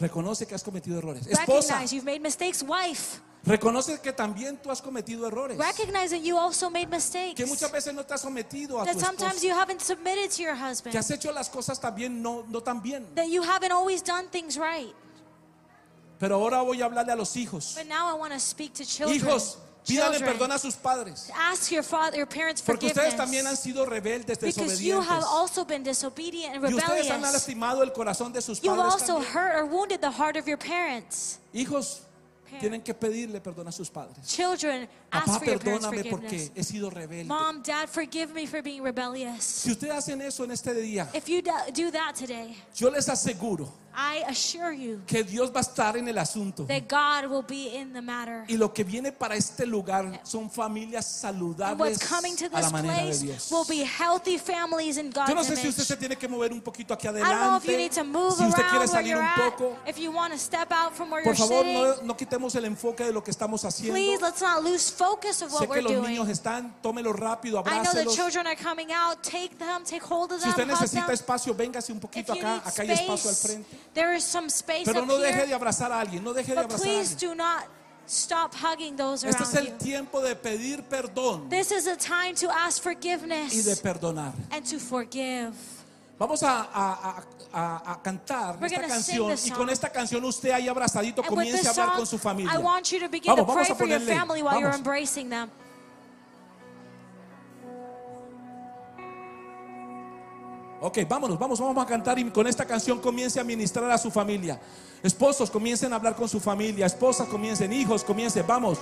Reconoce 0.00 0.46
que 0.46 0.54
has 0.54 0.62
cometido 0.62 0.98
errores. 0.98 1.26
Esposa, 1.26 1.82
you've 1.84 2.04
made 2.04 2.20
mistakes. 2.20 2.62
Wife, 2.62 3.20
reconoce 3.44 4.00
que 4.00 4.12
también 4.12 4.56
tú 4.62 4.70
has 4.70 4.80
cometido 4.82 5.26
errores. 5.26 5.58
recognize 5.58 6.10
that 6.10 6.22
you 6.22 6.36
also 6.36 6.68
made 6.70 6.86
mistakes. 6.88 7.34
Que 7.36 7.46
muchas 7.46 7.70
veces 7.72 7.94
no 7.94 8.04
te 8.04 8.14
has 8.14 8.20
sometido 8.20 8.80
a 8.80 8.84
tu 8.86 8.92
That 8.92 9.00
sometimes 9.04 9.36
esposa. 9.36 9.46
you 9.46 9.54
haven't 9.54 9.80
submitted 9.80 10.30
to 10.30 10.42
your 10.42 10.54
husband. 10.54 10.92
Que 10.92 10.98
has 10.98 11.10
hecho 11.10 11.32
las 11.32 11.48
cosas 11.48 11.80
también 11.80 12.20
no, 12.22 12.44
no 12.48 12.60
tan 12.60 12.80
bien. 12.82 13.06
That 13.14 13.28
you 13.28 13.42
haven't 13.42 13.72
always 13.72 14.02
done 14.02 14.28
things 14.28 14.56
right. 14.58 14.94
Pero 16.18 16.34
ahora 16.36 16.60
voy 16.62 16.82
a 16.82 16.84
hablarle 16.84 17.12
a 17.12 17.16
los 17.16 17.34
hijos. 17.36 17.74
But 17.76 17.86
now 17.88 18.08
I 18.08 18.18
want 18.18 18.32
to 18.32 18.40
speak 18.40 18.74
to 18.74 18.84
children. 18.84 19.18
Hijos, 19.18 19.56
Children, 19.82 20.22
perdón 20.22 20.52
a 20.52 20.58
sus 20.58 20.76
padres. 20.76 21.30
Ask 21.34 21.72
your 21.72 21.82
father, 21.82 22.18
your 22.18 22.26
parents 22.28 22.60
Porque 22.60 22.88
ustedes 22.88 23.16
también 23.16 23.46
han 23.46 23.56
sido 23.56 23.86
rebeldes, 23.86 24.38
Because 24.38 24.82
you 24.82 24.96
desobedientes. 25.00 25.08
have 25.08 25.24
also 25.24 25.64
been 25.64 25.82
disobedient 25.82 26.54
and 26.54 26.62
Y 26.62 26.74
ustedes 26.74 27.10
han 27.10 27.22
rebellious. 27.22 27.32
lastimado 27.32 27.82
el 27.82 27.90
corazón 27.94 28.30
de 28.30 28.42
sus 28.42 28.60
You've 28.60 28.76
padres. 28.76 28.92
also 28.92 29.14
también. 29.14 29.32
hurt 29.32 29.54
or 29.56 29.64
wounded 29.64 30.00
the 30.02 30.10
heart 30.10 30.36
of 30.36 30.46
your 30.46 30.58
parents. 30.58 31.38
Hijos, 31.54 32.02
tienen 32.58 32.82
que 32.82 32.94
pedirle 32.94 33.40
perdón 33.40 33.68
a 33.68 33.72
sus 33.72 33.90
padres. 33.90 34.26
Children, 34.26 34.88
Papá, 35.10 35.40
perdóname 35.40 36.04
porque 36.04 36.50
he 36.54 36.64
sido 36.64 36.90
rebelde. 36.90 37.24
Mom, 37.24 37.62
Dad, 37.62 37.88
forgive 37.88 38.32
me 38.32 38.46
for 38.46 38.62
being 38.62 38.82
rebellious. 38.82 39.42
Si 39.42 39.70
ustedes 39.70 39.94
hacen 39.94 40.20
eso 40.22 40.44
en 40.44 40.52
este 40.52 40.74
día, 40.74 41.08
If 41.14 41.28
you 41.28 41.42
do 41.42 41.52
do 41.72 41.90
that 41.90 42.14
today, 42.14 42.56
yo 42.74 42.90
les 42.90 43.08
aseguro 43.08 43.68
I 43.94 44.22
assure 44.28 44.72
you 44.72 45.00
que 45.06 45.24
Dios 45.24 45.50
va 45.50 45.58
a 45.58 45.62
estar 45.62 45.96
en 45.96 46.08
el 46.08 46.18
asunto. 46.18 46.64
that 46.66 46.88
God 46.88 47.30
will 47.30 47.42
be 47.42 47.76
in 47.76 47.92
the 47.92 48.00
matter. 48.00 48.44
Y 48.48 48.56
lo 48.56 48.72
que 48.72 48.84
viene 48.84 49.12
para 49.12 49.34
este 49.36 49.66
lugar 49.66 50.20
son 50.24 50.48
familias 50.50 51.06
And 51.24 51.36
saludables 51.36 52.00
a 52.10 52.20
la 52.20 52.60
this 52.60 52.72
manera 52.72 52.94
de 52.94 53.00
place 53.02 53.22
Dios. 53.22 53.50
will 53.50 53.64
be 53.68 53.84
healthy 53.84 54.38
families 54.38 54.96
in 54.96 55.10
Yo 55.10 55.26
no 55.34 55.42
God's 55.42 55.48
sé 55.48 55.56
si 55.56 55.68
usted 55.68 55.82
se 55.84 55.94
image. 55.94 55.98
tiene 55.98 56.16
que 56.16 56.28
mover 56.28 56.52
un 56.52 56.60
poquito 56.60 56.94
aquí 56.94 57.08
I 57.08 57.12
don't 57.12 57.22
know 57.24 57.56
if 57.56 57.64
you 57.64 57.72
adelante, 57.72 57.76
need 57.76 57.92
to 57.92 58.04
move 58.04 58.34
si 58.36 58.44
usted 58.44 58.62
quiere 58.70 58.86
salir 58.86 59.16
un 59.16 59.24
at, 59.24 59.36
poco. 59.56 59.76
if 59.86 59.98
you 59.98 60.12
want 60.12 60.32
to 60.32 60.38
step 60.38 60.70
out 60.70 60.94
from 60.94 61.10
where 61.10 61.24
Por 61.24 61.34
favor, 61.36 61.64
no, 61.64 62.02
no 62.02 62.16
quitemos 62.16 62.54
el 62.54 62.64
enfoque 62.66 63.04
de 63.04 63.12
lo 63.12 63.22
que 63.22 63.30
estamos 63.32 63.64
haciendo. 63.64 63.94
Please, 63.94 64.20
let's 64.22 64.40
not 64.40 64.62
lose 64.62 64.90
focus 64.90 65.42
of 65.42 65.50
Sé 65.50 65.66
what 65.66 65.74
que 65.74 65.80
we're 65.80 65.82
los 65.82 65.92
niños 66.08 66.26
doing. 66.26 66.30
están, 66.32 66.74
tómelo 66.82 67.12
rápido, 67.12 67.58
abrácelos. 67.58 68.14
Si 68.14 68.20
usted 70.48 70.66
necesita 70.66 71.12
espacio, 71.12 71.54
véngase 71.54 71.92
un 71.92 72.00
poquito 72.00 72.32
acá, 72.32 72.62
acá 72.64 72.82
hay 72.82 72.90
espacio 72.92 73.30
al 73.30 73.36
frente. 73.36 73.79
There 73.94 74.14
is 74.14 74.24
some 74.24 74.48
space 74.48 74.84
Pero 74.84 75.02
up 75.02 75.08
no 75.08 75.18
deje 75.18 75.46
de 75.46 75.54
abrazar 75.54 75.90
a 75.92 76.00
alguien, 76.00 76.22
no 76.22 76.32
deje 76.32 76.48
de 76.48 76.54
But 76.56 76.64
abrazar 76.66 76.86
a 76.86 76.90
please 76.90 77.12
alguien. 77.14 77.30
do 77.30 77.34
not 77.36 77.64
stop 78.06 78.54
hugging 78.54 78.96
those 78.96 79.24
Este 79.24 79.42
es 79.42 79.54
around 79.54 79.66
el 79.68 79.72
you. 79.72 79.78
tiempo 79.78 80.20
de 80.20 80.34
pedir 80.36 80.82
perdón 80.82 81.48
This 81.48 81.70
is 81.70 81.86
a 81.86 81.96
time 81.96 82.34
to 82.34 82.50
ask 82.50 82.78
y 82.84 82.90
de 82.90 82.94
forgiveness 82.94 83.80
perdonar. 83.80 84.32
and 84.50 84.64
to 84.68 84.78
forgive. 84.78 85.52
Vamos 86.18 86.42
a, 86.42 86.68
a- 86.74 87.16
a- 87.16 87.24
a- 87.52 87.92
a 87.92 88.02
cantar 88.02 88.58
We're 88.60 88.66
esta 88.66 88.82
gonna 88.82 89.00
sing 89.00 89.16
canción 89.16 89.30
this 89.30 89.46
y 89.46 89.48
song. 89.48 89.56
con 89.58 89.70
esta 89.70 89.88
canción 89.90 90.22
usted 90.24 90.50
ahí 90.50 90.68
abrazadito 90.68 91.22
And 91.22 91.30
with 91.30 91.36
comience 91.38 91.58
this 91.62 91.66
a 91.66 91.70
hablar 91.70 91.86
song, 91.88 91.96
con 91.96 92.06
su 92.06 92.18
familia. 92.18 92.52
I 92.52 92.58
want 92.58 92.92
you 92.92 93.00
to 93.00 93.08
begin 93.08 93.32
Vamos, 93.34 93.46
to 93.46 93.52
vamos 93.52 93.66
pray 93.66 93.72
a 93.72 93.74
for 93.78 93.86
your 93.88 93.98
ponerle. 94.00 94.18
family 94.18 94.42
while 94.42 94.58
you're 94.60 94.70
Vamos. 94.70 94.76
embracing 94.78 95.30
them. 95.30 95.50
Ok, 100.82 100.98
vámonos, 101.06 101.38
vamos, 101.38 101.60
vamos 101.60 101.84
a 101.84 101.86
cantar 101.86 102.18
y 102.18 102.30
con 102.30 102.46
esta 102.46 102.64
canción 102.64 103.00
comience 103.00 103.38
a 103.38 103.44
ministrar 103.44 103.90
a 103.90 103.98
su 103.98 104.10
familia. 104.10 104.58
Esposos, 105.02 105.50
comiencen 105.50 105.92
a 105.92 105.96
hablar 105.96 106.16
con 106.16 106.26
su 106.26 106.40
familia. 106.40 106.86
Esposas, 106.86 107.28
comiencen. 107.28 107.70
Hijos, 107.72 108.02
comiencen. 108.02 108.46
Vamos. 108.46 108.78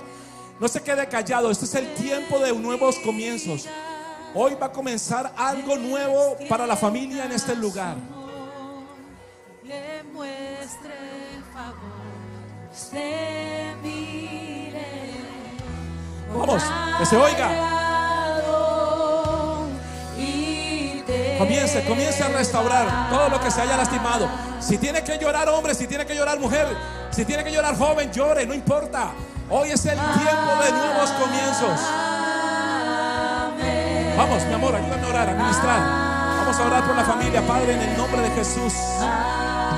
No 0.59 0.67
se 0.67 0.81
quede 0.81 1.07
callado. 1.07 1.51
Este 1.51 1.65
es 1.65 1.75
el 1.75 1.93
tiempo 1.95 2.39
de 2.39 2.53
nuevos 2.53 2.95
comienzos. 2.99 3.67
Hoy 4.33 4.55
va 4.55 4.67
a 4.67 4.71
comenzar 4.71 5.33
algo 5.35 5.75
nuevo 5.75 6.37
para 6.47 6.65
la 6.65 6.77
familia 6.77 7.25
en 7.25 7.33
este 7.33 7.55
lugar. 7.55 7.95
Le 9.63 10.03
muestre 10.13 10.93
favor, 11.53 12.71
se 12.71 13.73
mire. 13.83 14.85
Vamos, 16.33 16.63
que 16.97 17.05
se 17.05 17.17
oiga. 17.17 18.08
Comience, 21.39 21.81
comience 21.85 22.21
a 22.21 22.27
restaurar 22.27 23.09
todo 23.09 23.29
lo 23.29 23.39
que 23.39 23.49
se 23.49 23.61
haya 23.61 23.77
lastimado. 23.77 24.27
Si 24.59 24.77
tiene 24.77 25.01
que 25.05 25.17
llorar 25.17 25.47
hombre, 25.47 25.73
si 25.73 25.87
tiene 25.87 26.05
que 26.05 26.13
llorar 26.13 26.37
mujer, 26.37 26.67
si 27.11 27.23
tiene 27.23 27.45
que 27.45 27.51
llorar 27.53 27.77
joven, 27.77 28.11
llore, 28.11 28.45
no 28.45 28.53
importa. 28.53 29.11
Hoy 29.49 29.71
es 29.71 29.85
el 29.85 29.97
tiempo 29.97 30.63
de 30.63 30.71
nuevos 30.73 31.09
comienzos. 31.11 31.79
Vamos, 34.17 34.43
mi 34.47 34.53
amor, 34.53 34.75
ayúdame 34.75 35.05
a 35.05 35.07
orar, 35.07 35.29
a 35.29 35.33
ministrar. 35.33 35.79
Vamos 36.39 36.59
a 36.59 36.67
orar 36.67 36.83
por 36.85 36.95
la 36.97 37.05
familia, 37.05 37.41
Padre, 37.47 37.73
en 37.73 37.81
el 37.83 37.97
nombre 37.97 38.21
de 38.21 38.29
Jesús. 38.31 38.73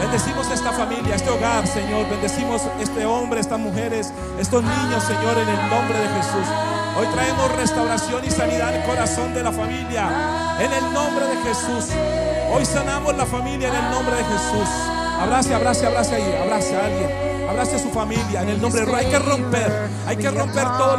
Bendecimos 0.02 0.49
esta 0.49 0.72
familia, 0.72 1.14
este 1.14 1.30
hogar, 1.30 1.68
Señor. 1.68 2.10
Bendecimos 2.10 2.64
este 2.80 3.06
hombre, 3.06 3.40
estas 3.40 3.60
mujeres, 3.60 4.11
estos 4.40 4.64
niños, 4.64 5.03
Señor, 5.03 5.38
en 5.38 5.48
el 5.48 5.69
nombre 5.69 5.99
de 5.99 6.07
Jesús. 6.07 6.48
Hoy 6.98 7.06
traemos 7.14 7.56
restauración 7.56 8.26
y 8.26 8.32
sanidad 8.32 8.69
al 8.69 8.84
corazón 8.84 9.32
de 9.36 9.44
la 9.44 9.52
familia, 9.52 10.57
en 10.60 10.73
el 10.73 10.91
nombre 10.91 11.28
de 11.28 11.38
Jesús. 11.44 11.94
Hoy 12.52 12.65
sanamos 12.65 13.15
la 13.15 13.28
familia 13.28 13.69
en 13.69 13.76
el 13.76 13.91
nombre 13.91 14.15
de 14.15 14.23
Jesús. 14.23 14.69
Abrace, 15.22 15.53
abrace, 15.53 15.86
abrace 15.86 16.15
ahí, 16.15 16.36
abrace 16.41 16.76
a 16.76 16.86
alguien, 16.86 17.48
abrace 17.48 17.76
a 17.76 17.80
su 17.80 17.91
familia 17.91 18.41
en 18.41 18.49
el 18.49 18.61
nombre 18.61 18.84
de 18.84 18.95
Hay 18.95 19.06
que 19.06 19.19
romper, 19.19 19.90
hay 20.07 20.18
que 20.18 20.32
romper 20.32 20.64
todo 20.64 20.90